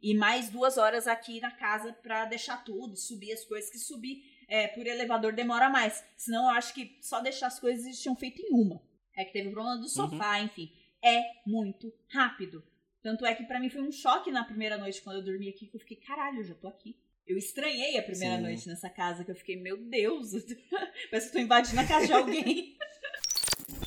E 0.01 0.15
mais 0.15 0.51
duas 0.51 0.77
horas 0.77 1.07
aqui 1.07 1.41
na 1.41 1.51
casa 1.51 1.93
para 1.93 2.27
deixar 2.27 2.63
tudo, 2.63 2.97
subir 2.97 3.33
as 3.33 3.45
coisas 3.45 3.71
que 3.71 3.79
subir 3.79 4.23
é, 4.49 4.69
por 4.69 4.87
elevador 4.87 5.33
demora 5.33 5.71
mais. 5.71 6.05
Senão 6.17 6.45
eu 6.45 6.51
acho 6.51 6.75
que 6.75 6.99
só 7.01 7.21
deixar 7.21 7.47
as 7.47 7.59
coisas 7.59 7.85
eles 7.85 8.01
tinham 8.01 8.15
feito 8.15 8.43
em 8.43 8.53
uma. 8.53 8.83
É 9.17 9.25
que 9.25 9.33
teve 9.33 9.49
o 9.49 9.53
problema 9.53 9.79
do 9.79 9.89
sofá, 9.89 10.39
uhum. 10.39 10.45
enfim. 10.45 10.71
É 11.03 11.23
muito 11.47 11.93
rápido. 12.09 12.63
Tanto 13.03 13.25
é 13.27 13.35
que 13.35 13.45
para 13.45 13.61
mim 13.61 13.69
foi 13.69 13.83
um 13.83 13.93
choque 13.93 14.31
na 14.31 14.45
primeira 14.45 14.79
noite 14.79 15.03
quando 15.03 15.17
eu 15.17 15.25
dormi 15.25 15.49
aqui, 15.49 15.67
que 15.67 15.77
eu 15.77 15.81
fiquei, 15.81 15.97
caralho, 15.97 16.39
eu 16.39 16.45
já 16.45 16.55
tô 16.55 16.69
aqui. 16.69 16.97
Eu 17.27 17.39
estranhei 17.39 17.99
a 17.99 18.03
primeira 18.03 18.37
Sim. 18.37 18.43
noite 18.43 18.69
nessa 18.69 18.91
casa, 18.91 19.25
que 19.25 19.31
eu 19.31 19.35
fiquei, 19.35 19.57
meu 19.57 19.77
Deus, 19.77 20.33
parece 21.11 21.29
que 21.29 21.33
tô 21.33 21.39
invadindo 21.39 21.81
a 21.81 21.87
casa 21.87 22.07
de 22.07 22.13
alguém. 22.13 22.77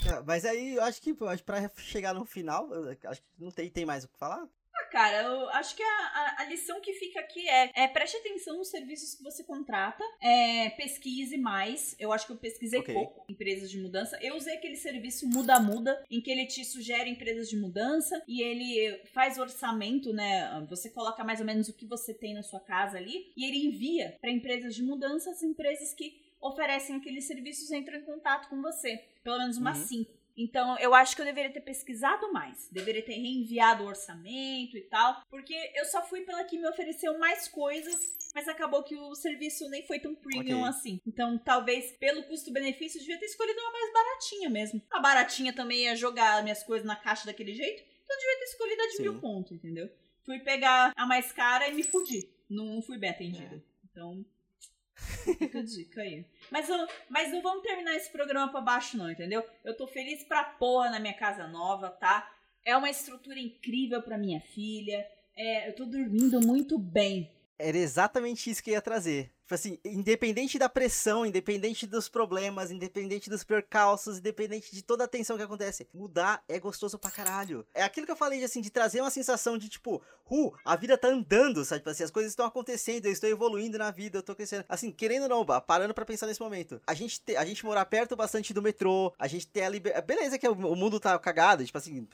É, 0.08 0.22
mas 0.26 0.46
aí 0.46 0.76
eu 0.76 0.84
acho 0.84 1.02
que 1.02 1.14
pra 1.14 1.70
chegar 1.78 2.14
no 2.14 2.26
final, 2.26 2.70
acho 3.06 3.22
que 3.22 3.30
não 3.38 3.52
tem, 3.52 3.70
tem 3.70 3.86
mais 3.86 4.04
o 4.04 4.08
que 4.08 4.18
falar. 4.18 4.48
Ah, 4.80 4.86
cara, 4.92 5.24
eu 5.24 5.50
acho 5.50 5.76
que 5.76 5.82
a, 5.82 5.88
a, 5.88 6.42
a, 6.42 6.46
lição 6.46 6.80
que 6.80 6.94
fica 6.94 7.20
aqui 7.20 7.48
é, 7.50 7.72
é 7.74 7.88
preste 7.88 8.16
atenção 8.18 8.58
nos 8.58 8.70
serviços 8.70 9.16
que 9.16 9.24
você 9.24 9.44
contrata, 9.44 10.04
é, 10.22 10.70
pesquise 10.72 11.36
mais. 11.36 11.96
Eu 12.00 12.14
acho 12.14 12.28
que 12.28 12.32
eu 12.32 12.38
pesquisei 12.38 12.80
okay. 12.80 12.94
pouco 12.94 13.26
empresas 13.28 13.72
de 13.72 13.80
mudança. 13.80 14.20
Eu 14.22 14.36
usei 14.36 14.56
aquele 14.56 14.76
serviço 14.76 15.28
Muda 15.28 15.60
Muda, 15.60 16.04
em 16.12 16.22
que 16.22 16.30
ele 16.30 16.46
te 16.46 16.64
sugere 16.64 17.10
empresas 17.10 17.50
de 17.50 17.58
mudança 17.58 18.22
e 18.28 18.42
ele 18.42 19.02
faz 19.14 19.38
orçamento, 19.38 20.14
né? 20.14 20.66
Você 20.70 20.90
coloca 20.92 21.24
mais 21.24 21.40
ou 21.40 21.46
menos 21.46 21.68
o 21.68 21.74
que 21.74 21.86
você 21.86 22.14
tem 22.14 22.36
na 22.36 22.44
sua 22.44 22.60
casa 22.60 22.98
ali 22.98 23.32
e 23.36 23.46
ele 23.46 23.66
envia 23.66 24.16
para 24.22 24.30
empresas 24.30 24.76
de 24.76 24.84
mudança 24.84 25.32
as 25.32 25.42
empresas 25.42 25.94
que 25.94 26.28
oferecem 26.40 26.96
aqueles 26.96 27.26
serviços 27.26 27.72
entram 27.72 27.98
em 27.98 28.04
contato 28.04 28.48
com 28.50 28.62
você. 28.62 29.04
Pelo 29.28 29.40
menos 29.40 29.58
umas 29.58 29.80
uhum. 29.80 29.88
cinco. 29.88 30.18
Então, 30.38 30.80
eu 30.80 30.94
acho 30.94 31.14
que 31.14 31.22
eu 31.22 31.26
deveria 31.26 31.52
ter 31.52 31.60
pesquisado 31.60 32.32
mais. 32.32 32.70
Deveria 32.72 33.04
ter 33.04 33.16
reenviado 33.16 33.84
o 33.84 33.88
orçamento 33.88 34.78
e 34.78 34.82
tal. 34.84 35.22
Porque 35.30 35.54
eu 35.76 35.84
só 35.84 36.02
fui 36.02 36.22
pela 36.22 36.46
que 36.46 36.58
me 36.58 36.66
ofereceu 36.70 37.20
mais 37.20 37.46
coisas, 37.50 38.16
mas 38.34 38.48
acabou 38.48 38.84
que 38.84 38.96
o 38.96 39.16
serviço 39.16 39.68
nem 39.68 39.86
foi 39.86 40.00
tão 40.00 40.16
premium 40.16 40.60
okay. 40.60 40.70
assim. 40.70 41.02
Então, 41.06 41.38
talvez, 41.38 41.92
pelo 41.98 42.24
custo-benefício, 42.24 43.00
eu 43.00 43.02
devia 43.02 43.20
ter 43.20 43.26
escolhido 43.26 43.60
uma 43.60 43.72
mais 43.74 43.92
baratinha 43.92 44.50
mesmo. 44.50 44.82
A 44.90 45.02
baratinha 45.02 45.52
também 45.52 45.84
ia 45.84 45.96
jogar 45.98 46.42
minhas 46.42 46.64
coisas 46.64 46.88
na 46.88 46.96
caixa 46.96 47.26
daquele 47.26 47.54
jeito. 47.54 47.82
Então, 47.82 48.16
eu 48.16 48.20
devia 48.22 48.40
ter 48.40 48.46
escolhido 48.46 48.82
a 48.82 48.86
de 48.86 48.96
Sim. 48.96 49.04
mil 49.04 49.20
pontos, 49.20 49.52
entendeu? 49.52 49.90
Fui 50.24 50.40
pegar 50.40 50.94
a 50.96 51.06
mais 51.06 51.34
cara 51.34 51.68
e 51.68 51.74
me 51.74 51.84
fudi. 51.84 52.30
Não 52.50 52.82
fui 52.82 52.98
bem 52.98 53.10
atendida. 53.10 53.56
É. 53.56 53.62
Então, 53.92 54.26
Fica 55.36 55.60
a 55.60 55.64
dica 55.64 56.02
aí. 56.02 56.26
Mas, 56.52 56.70
eu, 56.70 56.88
mas 57.10 57.32
não 57.32 57.42
vamos 57.42 57.64
terminar 57.64 57.96
esse 57.96 58.10
programa 58.12 58.52
pra 58.52 58.62
baixo, 58.62 58.98
não, 58.98 59.10
entendeu? 59.10 59.44
Eu 59.64 59.76
tô 59.76 59.88
feliz 59.88 60.24
pra 60.24 60.44
porra 60.44 60.90
na 60.90 61.00
minha 61.00 61.14
casa 61.14 61.48
nova, 61.48 61.90
tá? 61.90 62.32
É 62.66 62.76
uma 62.76 62.90
estrutura 62.90 63.40
incrível 63.40 64.02
pra 64.02 64.18
minha 64.18 64.42
filha. 64.42 65.08
É, 65.36 65.70
eu 65.70 65.76
tô 65.76 65.86
dormindo 65.86 66.40
muito 66.42 66.78
bem. 66.78 67.32
Era 67.60 67.78
exatamente 67.78 68.50
isso 68.50 68.64
que 68.64 68.72
eu 68.72 68.76
ia 68.76 68.82
trazer. 68.82 69.32
Tipo 69.48 69.56
assim, 69.56 69.80
independente 69.86 70.60
da 70.60 70.68
pressão, 70.68 71.26
independente 71.26 71.88
dos 71.88 72.10
problemas, 72.10 72.70
independente 72.70 73.30
dos 73.30 73.46
percalços, 73.46 74.18
independente 74.18 74.76
de 74.76 74.82
toda 74.82 75.06
a 75.06 75.08
tensão 75.08 75.38
que 75.38 75.44
acontece, 75.44 75.88
mudar 75.94 76.44
é 76.50 76.60
gostoso 76.60 77.00
pra 77.00 77.10
caralho. 77.10 77.66
É 77.74 77.82
aquilo 77.82 78.06
que 78.06 78.12
eu 78.12 78.18
falei, 78.18 78.44
assim, 78.44 78.60
de 78.60 78.70
trazer 78.70 79.00
uma 79.00 79.10
sensação 79.10 79.58
de 79.58 79.70
tipo, 79.70 80.04
uh, 80.30 80.54
a 80.66 80.76
vida 80.76 80.98
tá 80.98 81.08
andando, 81.08 81.64
sabe? 81.64 81.80
Tipo 81.80 81.92
assim, 81.92 82.04
as 82.04 82.12
coisas 82.12 82.34
estão 82.34 82.46
acontecendo, 82.46 83.06
eu 83.06 83.12
estou 83.14 83.30
evoluindo 83.30 83.78
na 83.78 83.90
vida, 83.90 84.18
eu 84.18 84.22
tô 84.22 84.36
crescendo. 84.36 84.66
Assim, 84.68 84.92
querendo 84.92 85.24
ou 85.24 85.30
não, 85.30 85.46
parando 85.62 85.94
pra 85.94 86.04
pensar 86.04 86.28
nesse 86.28 86.42
momento. 86.42 86.82
A 86.86 86.94
gente, 86.94 87.22
te, 87.22 87.38
a 87.38 87.46
gente 87.46 87.66
morar 87.66 87.86
perto 87.86 88.18
bastante 88.18 88.54
do 88.54 88.62
metrô, 88.62 89.14
a 89.18 89.28
gente 89.30 89.48
ter 89.48 89.64
a 89.64 89.70
liberdade. 89.70 90.06
Beleza, 90.06 90.38
que 90.38 90.46
o, 90.50 90.76
mundo 90.76 91.00
tá 91.00 91.18
cagado, 91.18 91.66
tipo 91.66 91.78
assim, 91.78 92.06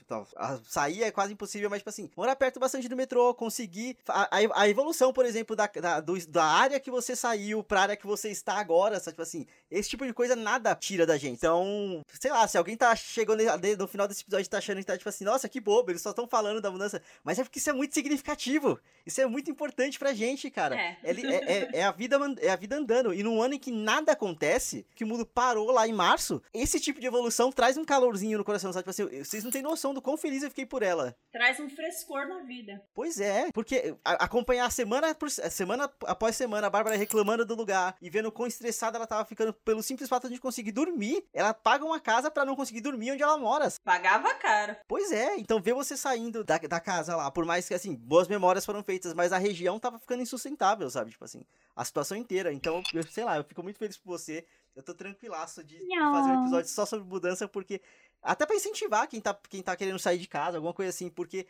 sair 0.68 1.02
é 1.02 1.10
quase 1.10 1.32
impossível, 1.32 1.68
mas, 1.68 1.80
tipo 1.80 1.90
assim, 1.90 2.08
morar 2.16 2.36
perto 2.36 2.60
bastante 2.60 2.88
do 2.88 2.94
metrô, 2.94 3.34
conseguir. 3.34 3.96
A, 4.06 4.38
a, 4.38 4.62
a 4.62 4.68
evolução, 4.68 5.12
por 5.12 5.26
exemplo, 5.26 5.56
da, 5.56 5.66
da, 5.66 5.98
do, 5.98 6.14
da 6.28 6.44
área 6.44 6.78
que 6.78 6.92
você 6.92 7.16
saiu 7.24 7.64
pra 7.64 7.80
área 7.80 7.96
que 7.96 8.06
você 8.06 8.28
está 8.28 8.58
agora, 8.58 9.00
sabe? 9.00 9.12
Tipo 9.12 9.22
assim, 9.22 9.46
esse 9.70 9.88
tipo 9.88 10.04
de 10.04 10.12
coisa 10.12 10.36
nada 10.36 10.74
tira 10.74 11.06
da 11.06 11.16
gente. 11.16 11.36
Então, 11.36 12.02
sei 12.20 12.30
lá, 12.30 12.46
se 12.46 12.58
alguém 12.58 12.76
tá 12.76 12.94
chegando 12.94 13.42
no 13.78 13.88
final 13.88 14.06
desse 14.06 14.22
episódio 14.22 14.44
e 14.44 14.48
tá 14.48 14.58
achando 14.58 14.78
que 14.78 14.84
tá 14.84 14.98
tipo 14.98 15.08
assim, 15.08 15.24
nossa, 15.24 15.48
que 15.48 15.58
bobo, 15.58 15.90
eles 15.90 16.02
só 16.02 16.10
estão 16.10 16.28
falando 16.28 16.60
da 16.60 16.70
mudança. 16.70 17.00
Mas 17.22 17.38
é 17.38 17.42
porque 17.42 17.58
isso 17.58 17.70
é 17.70 17.72
muito 17.72 17.94
significativo. 17.94 18.78
Isso 19.06 19.20
é 19.22 19.26
muito 19.26 19.50
importante 19.50 19.98
pra 19.98 20.12
gente, 20.12 20.50
cara. 20.50 20.76
É. 20.76 20.98
É, 21.02 21.10
é, 21.10 21.68
é, 21.78 21.84
a, 21.84 21.92
vida, 21.92 22.18
é 22.40 22.50
a 22.50 22.56
vida 22.56 22.76
andando. 22.76 23.14
E 23.14 23.22
num 23.22 23.40
ano 23.40 23.54
em 23.54 23.58
que 23.58 23.70
nada 23.70 24.12
acontece, 24.12 24.86
que 24.94 25.04
o 25.04 25.06
mundo 25.06 25.24
parou 25.24 25.70
lá 25.70 25.88
em 25.88 25.92
março, 25.92 26.42
esse 26.52 26.78
tipo 26.78 27.00
de 27.00 27.06
evolução 27.06 27.50
traz 27.50 27.78
um 27.78 27.84
calorzinho 27.84 28.36
no 28.36 28.44
coração, 28.44 28.70
sabe? 28.72 28.90
Tipo 28.90 28.90
assim, 28.90 29.24
vocês 29.24 29.44
não 29.44 29.50
têm 29.50 29.62
noção 29.62 29.94
do 29.94 30.02
quão 30.02 30.18
feliz 30.18 30.42
eu 30.42 30.50
fiquei 30.50 30.66
por 30.66 30.82
ela. 30.82 31.16
Traz 31.32 31.58
um 31.58 31.70
frescor 31.70 32.28
na 32.28 32.40
vida. 32.40 32.82
Pois 32.94 33.18
é, 33.18 33.50
porque 33.52 33.94
acompanhar 34.04 34.70
semana 34.70 35.14
por 35.14 35.30
semana 35.30 35.90
após 36.06 36.36
semana 36.36 36.66
a 36.66 36.70
Bárbara 36.70 36.96
reclamando 37.14 37.44
do 37.44 37.54
lugar 37.54 37.96
e 38.02 38.10
vendo 38.10 38.32
quão 38.32 38.46
estressada 38.46 38.98
ela 38.98 39.06
tava 39.06 39.24
ficando 39.24 39.52
pelo 39.52 39.82
simples 39.82 40.08
fato 40.08 40.28
de 40.28 40.40
conseguir 40.40 40.72
dormir. 40.72 41.24
Ela 41.32 41.54
paga 41.54 41.84
uma 41.84 42.00
casa 42.00 42.30
para 42.30 42.44
não 42.44 42.56
conseguir 42.56 42.80
dormir 42.80 43.12
onde 43.12 43.22
ela 43.22 43.38
mora. 43.38 43.72
Pagava 43.84 44.34
caro. 44.34 44.76
Pois 44.88 45.12
é, 45.12 45.36
então 45.36 45.60
ver 45.60 45.74
você 45.74 45.96
saindo 45.96 46.42
da, 46.42 46.58
da 46.58 46.80
casa 46.80 47.14
lá, 47.14 47.30
por 47.30 47.44
mais 47.44 47.68
que 47.68 47.74
assim, 47.74 47.94
boas 47.94 48.26
memórias 48.26 48.64
foram 48.66 48.82
feitas, 48.82 49.14
mas 49.14 49.32
a 49.32 49.38
região 49.38 49.78
tava 49.78 49.98
ficando 49.98 50.22
insustentável, 50.22 50.90
sabe? 50.90 51.12
Tipo 51.12 51.24
assim, 51.24 51.44
a 51.76 51.84
situação 51.84 52.16
inteira. 52.16 52.52
Então, 52.52 52.82
eu, 52.92 53.02
sei 53.04 53.24
lá, 53.24 53.36
eu 53.36 53.44
fico 53.44 53.62
muito 53.62 53.78
feliz 53.78 53.96
por 53.96 54.18
você. 54.18 54.44
Eu 54.74 54.82
tô 54.82 54.92
tranquilaço 54.92 55.62
de, 55.62 55.78
de 55.78 55.98
fazer 55.98 56.30
um 56.30 56.42
episódio 56.42 56.68
só 56.70 56.84
sobre 56.84 57.06
mudança, 57.06 57.46
porque. 57.46 57.80
Até 58.20 58.46
para 58.46 58.56
incentivar 58.56 59.06
quem 59.06 59.20
tá, 59.20 59.38
quem 59.50 59.62
tá 59.62 59.76
querendo 59.76 59.98
sair 59.98 60.16
de 60.16 60.26
casa, 60.26 60.56
alguma 60.56 60.72
coisa 60.72 60.88
assim, 60.88 61.10
porque 61.10 61.46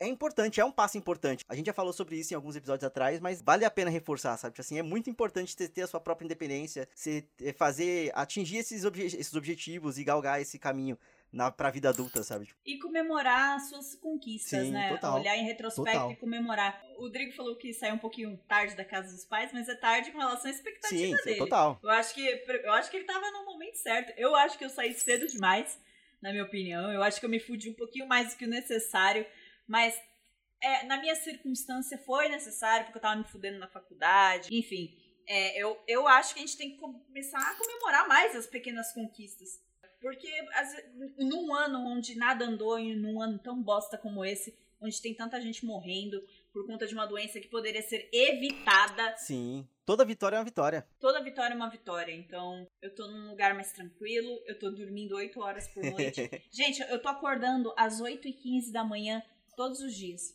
é 0.00 0.08
importante, 0.08 0.60
é 0.60 0.64
um 0.64 0.72
passo 0.72 0.96
importante. 0.96 1.44
A 1.46 1.54
gente 1.54 1.66
já 1.66 1.74
falou 1.74 1.92
sobre 1.92 2.16
isso 2.16 2.32
em 2.32 2.36
alguns 2.36 2.56
episódios 2.56 2.84
atrás, 2.84 3.20
mas 3.20 3.42
vale 3.42 3.66
a 3.66 3.70
pena 3.70 3.90
reforçar, 3.90 4.34
sabe? 4.38 4.54
Tipo 4.54 4.62
assim, 4.62 4.78
é 4.78 4.82
muito 4.82 5.10
importante 5.10 5.54
ter, 5.54 5.68
ter 5.68 5.82
a 5.82 5.86
sua 5.86 6.00
própria 6.00 6.24
independência, 6.24 6.88
se, 6.94 7.28
é, 7.42 7.52
fazer, 7.52 8.10
atingir 8.14 8.56
esses, 8.56 8.86
obje 8.86 9.04
esses 9.04 9.34
objetivos 9.34 9.98
e 9.98 10.04
galgar 10.04 10.40
esse 10.40 10.58
caminho 10.58 10.98
na, 11.30 11.50
pra 11.50 11.70
vida 11.70 11.90
adulta, 11.90 12.22
sabe? 12.22 12.48
E 12.64 12.78
comemorar 12.78 13.56
as 13.56 13.68
suas 13.68 13.94
conquistas, 13.94 14.66
Sim, 14.66 14.72
né? 14.72 14.88
Total, 14.88 15.20
Olhar 15.20 15.36
em 15.36 15.44
retrospecto 15.44 15.92
total. 15.92 16.12
e 16.12 16.16
comemorar. 16.16 16.82
O 16.96 17.02
Rodrigo 17.02 17.32
falou 17.32 17.56
que 17.56 17.74
saiu 17.74 17.94
um 17.94 17.98
pouquinho 17.98 18.38
tarde 18.48 18.74
da 18.74 18.84
casa 18.84 19.14
dos 19.14 19.26
pais, 19.26 19.50
mas 19.52 19.68
é 19.68 19.74
tarde 19.74 20.10
com 20.12 20.18
relação 20.18 20.50
à 20.50 20.54
expectativa 20.54 21.16
Sim, 21.18 21.24
dele. 21.24 21.36
total. 21.36 21.78
Eu 21.82 21.90
acho 21.90 22.14
que 22.14 22.26
eu 22.64 22.72
acho 22.72 22.90
que 22.90 22.96
ele 22.96 23.04
tava 23.04 23.30
no 23.30 23.44
momento 23.44 23.76
certo. 23.76 24.12
Eu 24.16 24.34
acho 24.34 24.56
que 24.56 24.64
eu 24.64 24.70
saí 24.70 24.94
cedo 24.94 25.26
demais, 25.26 25.78
na 26.22 26.30
minha 26.30 26.44
opinião. 26.44 26.90
Eu 26.90 27.02
acho 27.02 27.20
que 27.20 27.26
eu 27.26 27.30
me 27.30 27.38
fudi 27.38 27.68
um 27.68 27.74
pouquinho 27.74 28.08
mais 28.08 28.30
do 28.30 28.38
que 28.38 28.46
o 28.46 28.48
necessário, 28.48 29.26
mas 29.70 29.94
é, 30.60 30.84
na 30.84 30.98
minha 30.98 31.14
circunstância 31.14 31.96
foi 31.96 32.28
necessário, 32.28 32.86
porque 32.86 32.98
eu 32.98 33.02
tava 33.02 33.14
me 33.14 33.24
fudendo 33.24 33.60
na 33.60 33.68
faculdade, 33.68 34.48
enfim. 34.52 34.92
É, 35.28 35.62
eu, 35.62 35.80
eu 35.86 36.08
acho 36.08 36.34
que 36.34 36.40
a 36.40 36.42
gente 36.42 36.56
tem 36.56 36.72
que 36.72 36.78
começar 36.78 37.38
a 37.38 37.54
comemorar 37.54 38.08
mais 38.08 38.34
as 38.34 38.48
pequenas 38.48 38.92
conquistas. 38.92 39.62
Porque 40.00 40.28
as, 40.54 40.74
num 41.18 41.54
ano 41.54 41.86
onde 41.86 42.16
nada 42.16 42.46
andou, 42.46 42.80
e 42.80 42.96
num 42.96 43.22
ano 43.22 43.38
tão 43.38 43.62
bosta 43.62 43.96
como 43.96 44.24
esse, 44.24 44.58
onde 44.80 45.00
tem 45.00 45.14
tanta 45.14 45.40
gente 45.40 45.64
morrendo 45.64 46.20
por 46.52 46.66
conta 46.66 46.84
de 46.84 46.94
uma 46.94 47.06
doença 47.06 47.38
que 47.38 47.46
poderia 47.46 47.82
ser 47.82 48.08
evitada. 48.12 49.16
Sim. 49.18 49.68
Toda 49.86 50.04
vitória 50.04 50.34
é 50.34 50.38
uma 50.40 50.44
vitória. 50.44 50.84
Toda 50.98 51.22
vitória 51.22 51.54
é 51.54 51.56
uma 51.56 51.70
vitória. 51.70 52.12
Então, 52.12 52.66
eu 52.82 52.92
tô 52.92 53.06
num 53.06 53.28
lugar 53.28 53.54
mais 53.54 53.72
tranquilo, 53.72 54.42
eu 54.46 54.58
tô 54.58 54.68
dormindo 54.70 55.14
8 55.14 55.40
horas 55.40 55.68
por 55.68 55.84
noite. 55.84 56.28
gente, 56.50 56.80
eu 56.80 57.00
tô 57.00 57.08
acordando 57.08 57.72
às 57.76 58.00
8 58.00 58.26
e 58.26 58.32
15 58.32 58.72
da 58.72 58.82
manhã 58.82 59.22
todos 59.56 59.80
os 59.80 59.94
dias. 59.94 60.34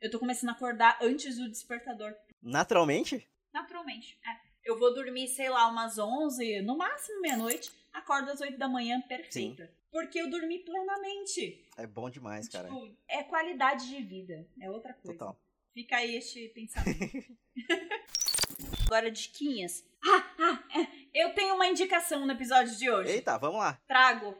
Eu 0.00 0.10
tô 0.10 0.18
começando 0.18 0.50
a 0.50 0.52
acordar 0.52 0.98
antes 1.02 1.36
do 1.36 1.48
despertador. 1.48 2.14
Naturalmente? 2.42 3.28
Naturalmente, 3.52 4.18
é. 4.26 4.50
Eu 4.64 4.78
vou 4.78 4.94
dormir, 4.94 5.28
sei 5.28 5.48
lá, 5.48 5.68
umas 5.68 5.98
11, 5.98 6.62
no 6.62 6.76
máximo 6.76 7.20
meia-noite, 7.20 7.72
acordo 7.92 8.30
às 8.30 8.40
8 8.40 8.58
da 8.58 8.68
manhã, 8.68 9.00
perfeita. 9.02 9.66
Sim. 9.66 9.72
Porque 9.90 10.20
eu 10.20 10.30
dormi 10.30 10.58
plenamente. 10.60 11.66
É 11.76 11.86
bom 11.86 12.08
demais, 12.08 12.48
cara. 12.48 12.68
Tipo, 12.68 12.94
é 13.08 13.22
qualidade 13.22 13.88
de 13.88 14.02
vida, 14.02 14.46
é 14.60 14.70
outra 14.70 14.94
coisa. 14.94 15.18
Total. 15.18 15.40
Fica 15.72 15.96
aí 15.96 16.16
este 16.16 16.48
pensamento. 16.48 17.36
Agora, 18.86 19.10
diquinhas. 19.10 19.84
Ah, 20.04 20.34
ah, 20.38 20.78
é. 20.78 21.24
eu 21.24 21.34
tenho 21.34 21.54
uma 21.54 21.66
indicação 21.66 22.26
no 22.26 22.32
episódio 22.32 22.76
de 22.76 22.90
hoje. 22.90 23.10
Eita, 23.10 23.38
vamos 23.38 23.58
lá. 23.58 23.80
Trago 23.86 24.36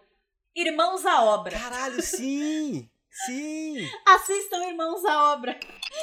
Irmãos 0.55 1.07
à 1.07 1.23
Obra. 1.23 1.57
Caralho, 1.57 2.03
sim! 2.03 2.90
sim! 3.11 3.89
Assistam 4.07 4.67
Irmãos 4.67 5.05
à 5.05 5.33
Obra. 5.33 5.59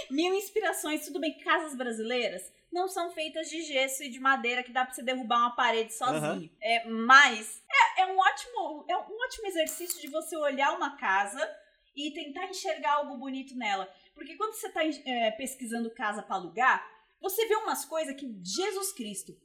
Mil 0.10 0.34
inspirações, 0.34 1.06
tudo 1.06 1.20
bem, 1.20 1.38
casas 1.40 1.76
brasileiras 1.76 2.44
não 2.72 2.88
são 2.88 3.12
feitas 3.12 3.50
de 3.50 3.62
gesso 3.64 4.04
e 4.04 4.10
de 4.10 4.20
madeira 4.20 4.64
que 4.64 4.72
dá 4.72 4.86
pra 4.86 4.94
você 4.94 5.02
derrubar 5.02 5.40
uma 5.40 5.56
parede 5.56 5.94
sozinho. 5.94 6.44
Uhum. 6.44 6.50
É, 6.62 6.88
mas 6.88 7.64
é, 7.70 8.02
é, 8.02 8.06
um 8.06 8.18
ótimo, 8.18 8.86
é 8.88 8.98
um 8.98 9.18
ótimo 9.26 9.48
exercício 9.48 10.00
de 10.02 10.08
você 10.08 10.36
olhar 10.38 10.76
uma 10.76 10.96
casa 10.98 11.40
e 11.96 12.12
tentar 12.12 12.46
enxergar 12.46 12.94
algo 12.94 13.18
bonito 13.18 13.56
nela. 13.56 13.92
Porque 14.14 14.36
quando 14.36 14.54
você 14.54 14.70
tá 14.70 14.82
é, 14.86 15.32
pesquisando 15.32 15.90
casa 15.90 16.22
para 16.22 16.36
alugar, 16.36 16.88
você 17.20 17.48
vê 17.48 17.56
umas 17.56 17.86
coisas 17.86 18.16
que 18.16 18.40
Jesus 18.44 18.92
Cristo. 18.94 19.36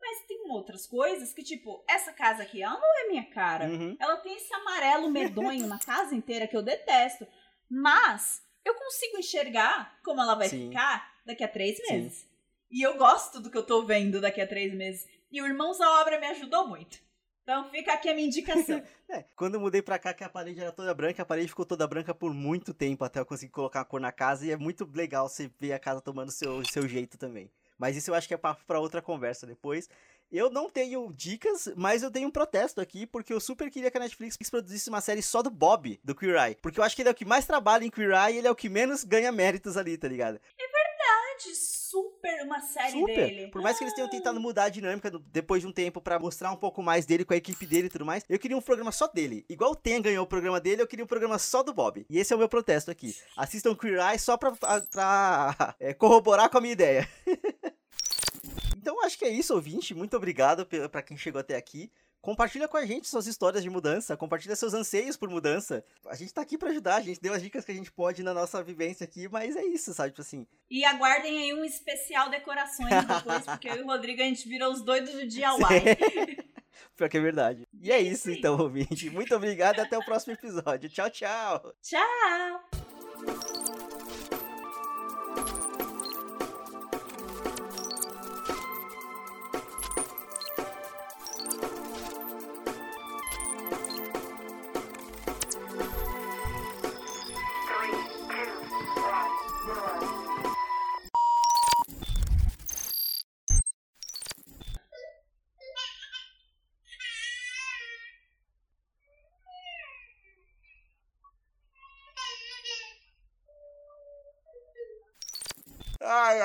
Mas 0.00 0.26
tem 0.26 0.50
outras 0.50 0.86
coisas 0.86 1.32
que, 1.32 1.42
tipo, 1.42 1.84
essa 1.88 2.12
casa 2.12 2.42
aqui, 2.42 2.62
ela 2.62 2.78
não 2.78 2.98
é 3.00 3.08
minha 3.08 3.24
cara. 3.30 3.66
Uhum. 3.66 3.96
Ela 3.98 4.16
tem 4.18 4.36
esse 4.36 4.52
amarelo 4.54 5.10
medonho 5.10 5.66
na 5.66 5.78
casa 5.78 6.14
inteira 6.14 6.46
que 6.46 6.56
eu 6.56 6.62
detesto. 6.62 7.26
Mas 7.68 8.42
eu 8.64 8.74
consigo 8.74 9.18
enxergar 9.18 9.98
como 10.02 10.20
ela 10.20 10.34
vai 10.34 10.48
Sim. 10.48 10.68
ficar 10.68 11.14
daqui 11.26 11.44
a 11.44 11.48
três 11.48 11.78
meses. 11.88 12.18
Sim. 12.18 12.28
E 12.70 12.82
eu 12.82 12.96
gosto 12.96 13.40
do 13.40 13.50
que 13.50 13.56
eu 13.56 13.66
tô 13.66 13.82
vendo 13.82 14.20
daqui 14.20 14.40
a 14.40 14.46
três 14.46 14.72
meses. 14.74 15.06
E 15.30 15.42
o 15.42 15.46
Irmãos 15.46 15.80
à 15.80 16.00
Obra 16.00 16.18
me 16.18 16.26
ajudou 16.26 16.68
muito. 16.68 16.98
Então 17.42 17.70
fica 17.70 17.94
aqui 17.94 18.10
a 18.10 18.14
minha 18.14 18.26
indicação. 18.26 18.82
é, 19.08 19.24
quando 19.34 19.54
eu 19.54 19.60
mudei 19.60 19.80
pra 19.80 19.98
cá, 19.98 20.12
que 20.12 20.22
a 20.22 20.28
parede 20.28 20.60
era 20.60 20.70
toda 20.70 20.92
branca, 20.92 21.22
a 21.22 21.26
parede 21.26 21.48
ficou 21.48 21.64
toda 21.64 21.86
branca 21.86 22.14
por 22.14 22.34
muito 22.34 22.74
tempo 22.74 23.04
até 23.04 23.20
eu 23.20 23.24
conseguir 23.24 23.52
colocar 23.52 23.80
a 23.80 23.84
cor 23.86 24.00
na 24.00 24.12
casa. 24.12 24.46
E 24.46 24.50
é 24.50 24.56
muito 24.56 24.86
legal 24.94 25.28
você 25.28 25.50
ver 25.58 25.72
a 25.72 25.78
casa 25.78 26.02
tomando 26.02 26.30
seu, 26.30 26.62
seu 26.66 26.86
jeito 26.86 27.16
também. 27.16 27.50
Mas 27.78 27.96
isso 27.96 28.10
eu 28.10 28.14
acho 28.14 28.26
que 28.26 28.34
é 28.34 28.36
papo 28.36 28.64
pra 28.66 28.80
outra 28.80 29.00
conversa 29.00 29.46
depois. 29.46 29.88
Eu 30.30 30.50
não 30.50 30.68
tenho 30.68 31.10
dicas, 31.14 31.70
mas 31.74 32.02
eu 32.02 32.10
tenho 32.10 32.28
um 32.28 32.30
protesto 32.30 32.82
aqui, 32.82 33.06
porque 33.06 33.32
eu 33.32 33.40
super 33.40 33.70
queria 33.70 33.90
que 33.90 33.96
a 33.96 34.00
Netflix 34.00 34.36
produzisse 34.50 34.90
uma 34.90 35.00
série 35.00 35.22
só 35.22 35.42
do 35.42 35.48
Bob, 35.48 35.98
do 36.04 36.14
Queer 36.14 36.36
Eye. 36.36 36.58
Porque 36.60 36.78
eu 36.78 36.84
acho 36.84 36.94
que 36.94 37.00
ele 37.00 37.08
é 37.08 37.12
o 37.12 37.14
que 37.14 37.24
mais 37.24 37.46
trabalha 37.46 37.84
em 37.84 37.90
Queer 37.90 38.10
Eye 38.10 38.34
e 38.34 38.38
ele 38.38 38.46
é 38.46 38.50
o 38.50 38.54
que 38.54 38.68
menos 38.68 39.04
ganha 39.04 39.32
méritos 39.32 39.78
ali, 39.78 39.96
tá 39.96 40.06
ligado? 40.06 40.36
É 40.36 40.64
verdade, 40.66 41.56
super 41.56 42.42
uma 42.44 42.60
série 42.60 42.92
super. 42.92 43.14
dele. 43.14 43.50
Por 43.50 43.62
mais 43.62 43.78
que 43.78 43.84
eles 43.84 43.94
tenham 43.94 44.10
tentado 44.10 44.38
mudar 44.38 44.64
a 44.64 44.68
dinâmica 44.68 45.10
depois 45.32 45.62
de 45.62 45.68
um 45.68 45.72
tempo 45.72 45.98
para 45.98 46.18
mostrar 46.18 46.52
um 46.52 46.56
pouco 46.56 46.82
mais 46.82 47.06
dele 47.06 47.24
com 47.24 47.32
a 47.32 47.36
equipe 47.36 47.64
dele 47.64 47.86
e 47.86 47.90
tudo 47.90 48.04
mais, 48.04 48.22
eu 48.28 48.38
queria 48.38 48.56
um 48.56 48.60
programa 48.60 48.92
só 48.92 49.06
dele. 49.06 49.46
Igual 49.48 49.72
o 49.72 49.76
Ten 49.76 50.02
ganhou 50.02 50.24
o 50.24 50.28
programa 50.28 50.60
dele, 50.60 50.82
eu 50.82 50.86
queria 50.86 51.04
um 51.04 51.08
programa 51.08 51.38
só 51.38 51.62
do 51.62 51.72
Bob. 51.72 52.04
E 52.10 52.18
esse 52.18 52.34
é 52.34 52.36
o 52.36 52.38
meu 52.38 52.48
protesto 52.50 52.90
aqui. 52.90 53.16
Assistam 53.36 53.74
Queer 53.74 53.98
Eye 53.98 54.18
só 54.18 54.36
pra, 54.36 54.52
pra 54.90 55.74
é, 55.80 55.94
corroborar 55.94 56.50
com 56.50 56.58
a 56.58 56.60
minha 56.60 56.72
ideia. 56.72 57.08
então 58.88 59.04
acho 59.04 59.18
que 59.18 59.24
é 59.26 59.28
isso, 59.28 59.52
ouvinte. 59.52 59.94
Muito 59.94 60.16
obrigado 60.16 60.64
para 60.64 61.02
quem 61.02 61.14
chegou 61.14 61.38
até 61.38 61.56
aqui. 61.56 61.90
Compartilha 62.22 62.66
com 62.66 62.78
a 62.78 62.86
gente 62.86 63.06
suas 63.06 63.26
histórias 63.26 63.62
de 63.62 63.68
mudança, 63.68 64.16
compartilha 64.16 64.56
seus 64.56 64.72
anseios 64.72 65.14
por 65.14 65.28
mudança. 65.28 65.84
A 66.06 66.16
gente 66.16 66.32
tá 66.32 66.40
aqui 66.40 66.56
para 66.56 66.70
ajudar, 66.70 66.96
a 66.96 67.02
gente 67.02 67.20
deu 67.20 67.34
as 67.34 67.42
dicas 67.42 67.66
que 67.66 67.70
a 67.70 67.74
gente 67.74 67.92
pode 67.92 68.22
na 68.22 68.32
nossa 68.32 68.62
vivência 68.62 69.04
aqui, 69.04 69.28
mas 69.28 69.56
é 69.56 69.64
isso, 69.64 69.92
sabe? 69.92 70.12
Tipo 70.12 70.22
assim. 70.22 70.46
E 70.70 70.86
aguardem 70.86 71.38
aí 71.38 71.52
um 71.52 71.66
especial 71.66 72.30
decorações 72.30 72.88
depois, 72.88 73.44
porque 73.44 73.68
eu 73.68 73.76
e 73.76 73.82
o 73.82 73.86
Rodrigo 73.86 74.22
a 74.22 74.24
gente 74.24 74.48
virou 74.48 74.72
os 74.72 74.80
doidos 74.80 75.12
do 75.12 75.26
DIY. 75.26 75.44
Pior 76.96 77.10
que 77.10 77.18
é 77.18 77.20
verdade. 77.20 77.68
E 77.78 77.92
é 77.92 78.00
isso 78.00 78.30
então, 78.30 78.58
ouvinte. 78.58 79.10
Muito 79.10 79.34
obrigado 79.34 79.78
e 79.78 79.80
até 79.82 79.98
o 79.98 80.04
próximo 80.04 80.32
episódio. 80.32 80.88
Tchau, 80.88 81.10
tchau. 81.10 81.74
Tchau. 81.82 83.87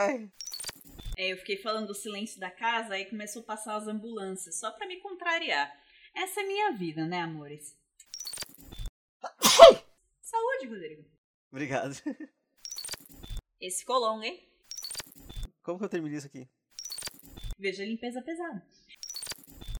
Ai. 0.05 0.31
É, 1.17 1.31
eu 1.31 1.37
fiquei 1.37 1.57
falando 1.57 1.87
do 1.87 1.95
silêncio 1.95 2.39
da 2.39 2.49
casa, 2.49 2.95
aí 2.95 3.05
começou 3.05 3.43
a 3.43 3.45
passar 3.45 3.75
as 3.75 3.87
ambulâncias, 3.87 4.59
só 4.59 4.71
para 4.71 4.87
me 4.87 4.97
contrariar. 4.97 5.71
Essa 6.15 6.41
é 6.41 6.43
minha 6.43 6.71
vida, 6.71 7.05
né, 7.05 7.21
amores? 7.21 7.77
Saúde, 10.21 10.67
Rodrigo. 10.67 11.05
Obrigado. 11.51 11.95
Esse 13.61 13.79
ficou 13.79 13.99
longo, 13.99 14.23
hein? 14.23 14.49
Como 15.61 15.77
que 15.77 15.85
eu 15.85 15.89
termino 15.89 16.15
isso 16.15 16.27
aqui? 16.27 16.49
Veja 17.57 17.83
a 17.83 17.85
limpeza 17.85 18.21
pesada. 18.21 18.65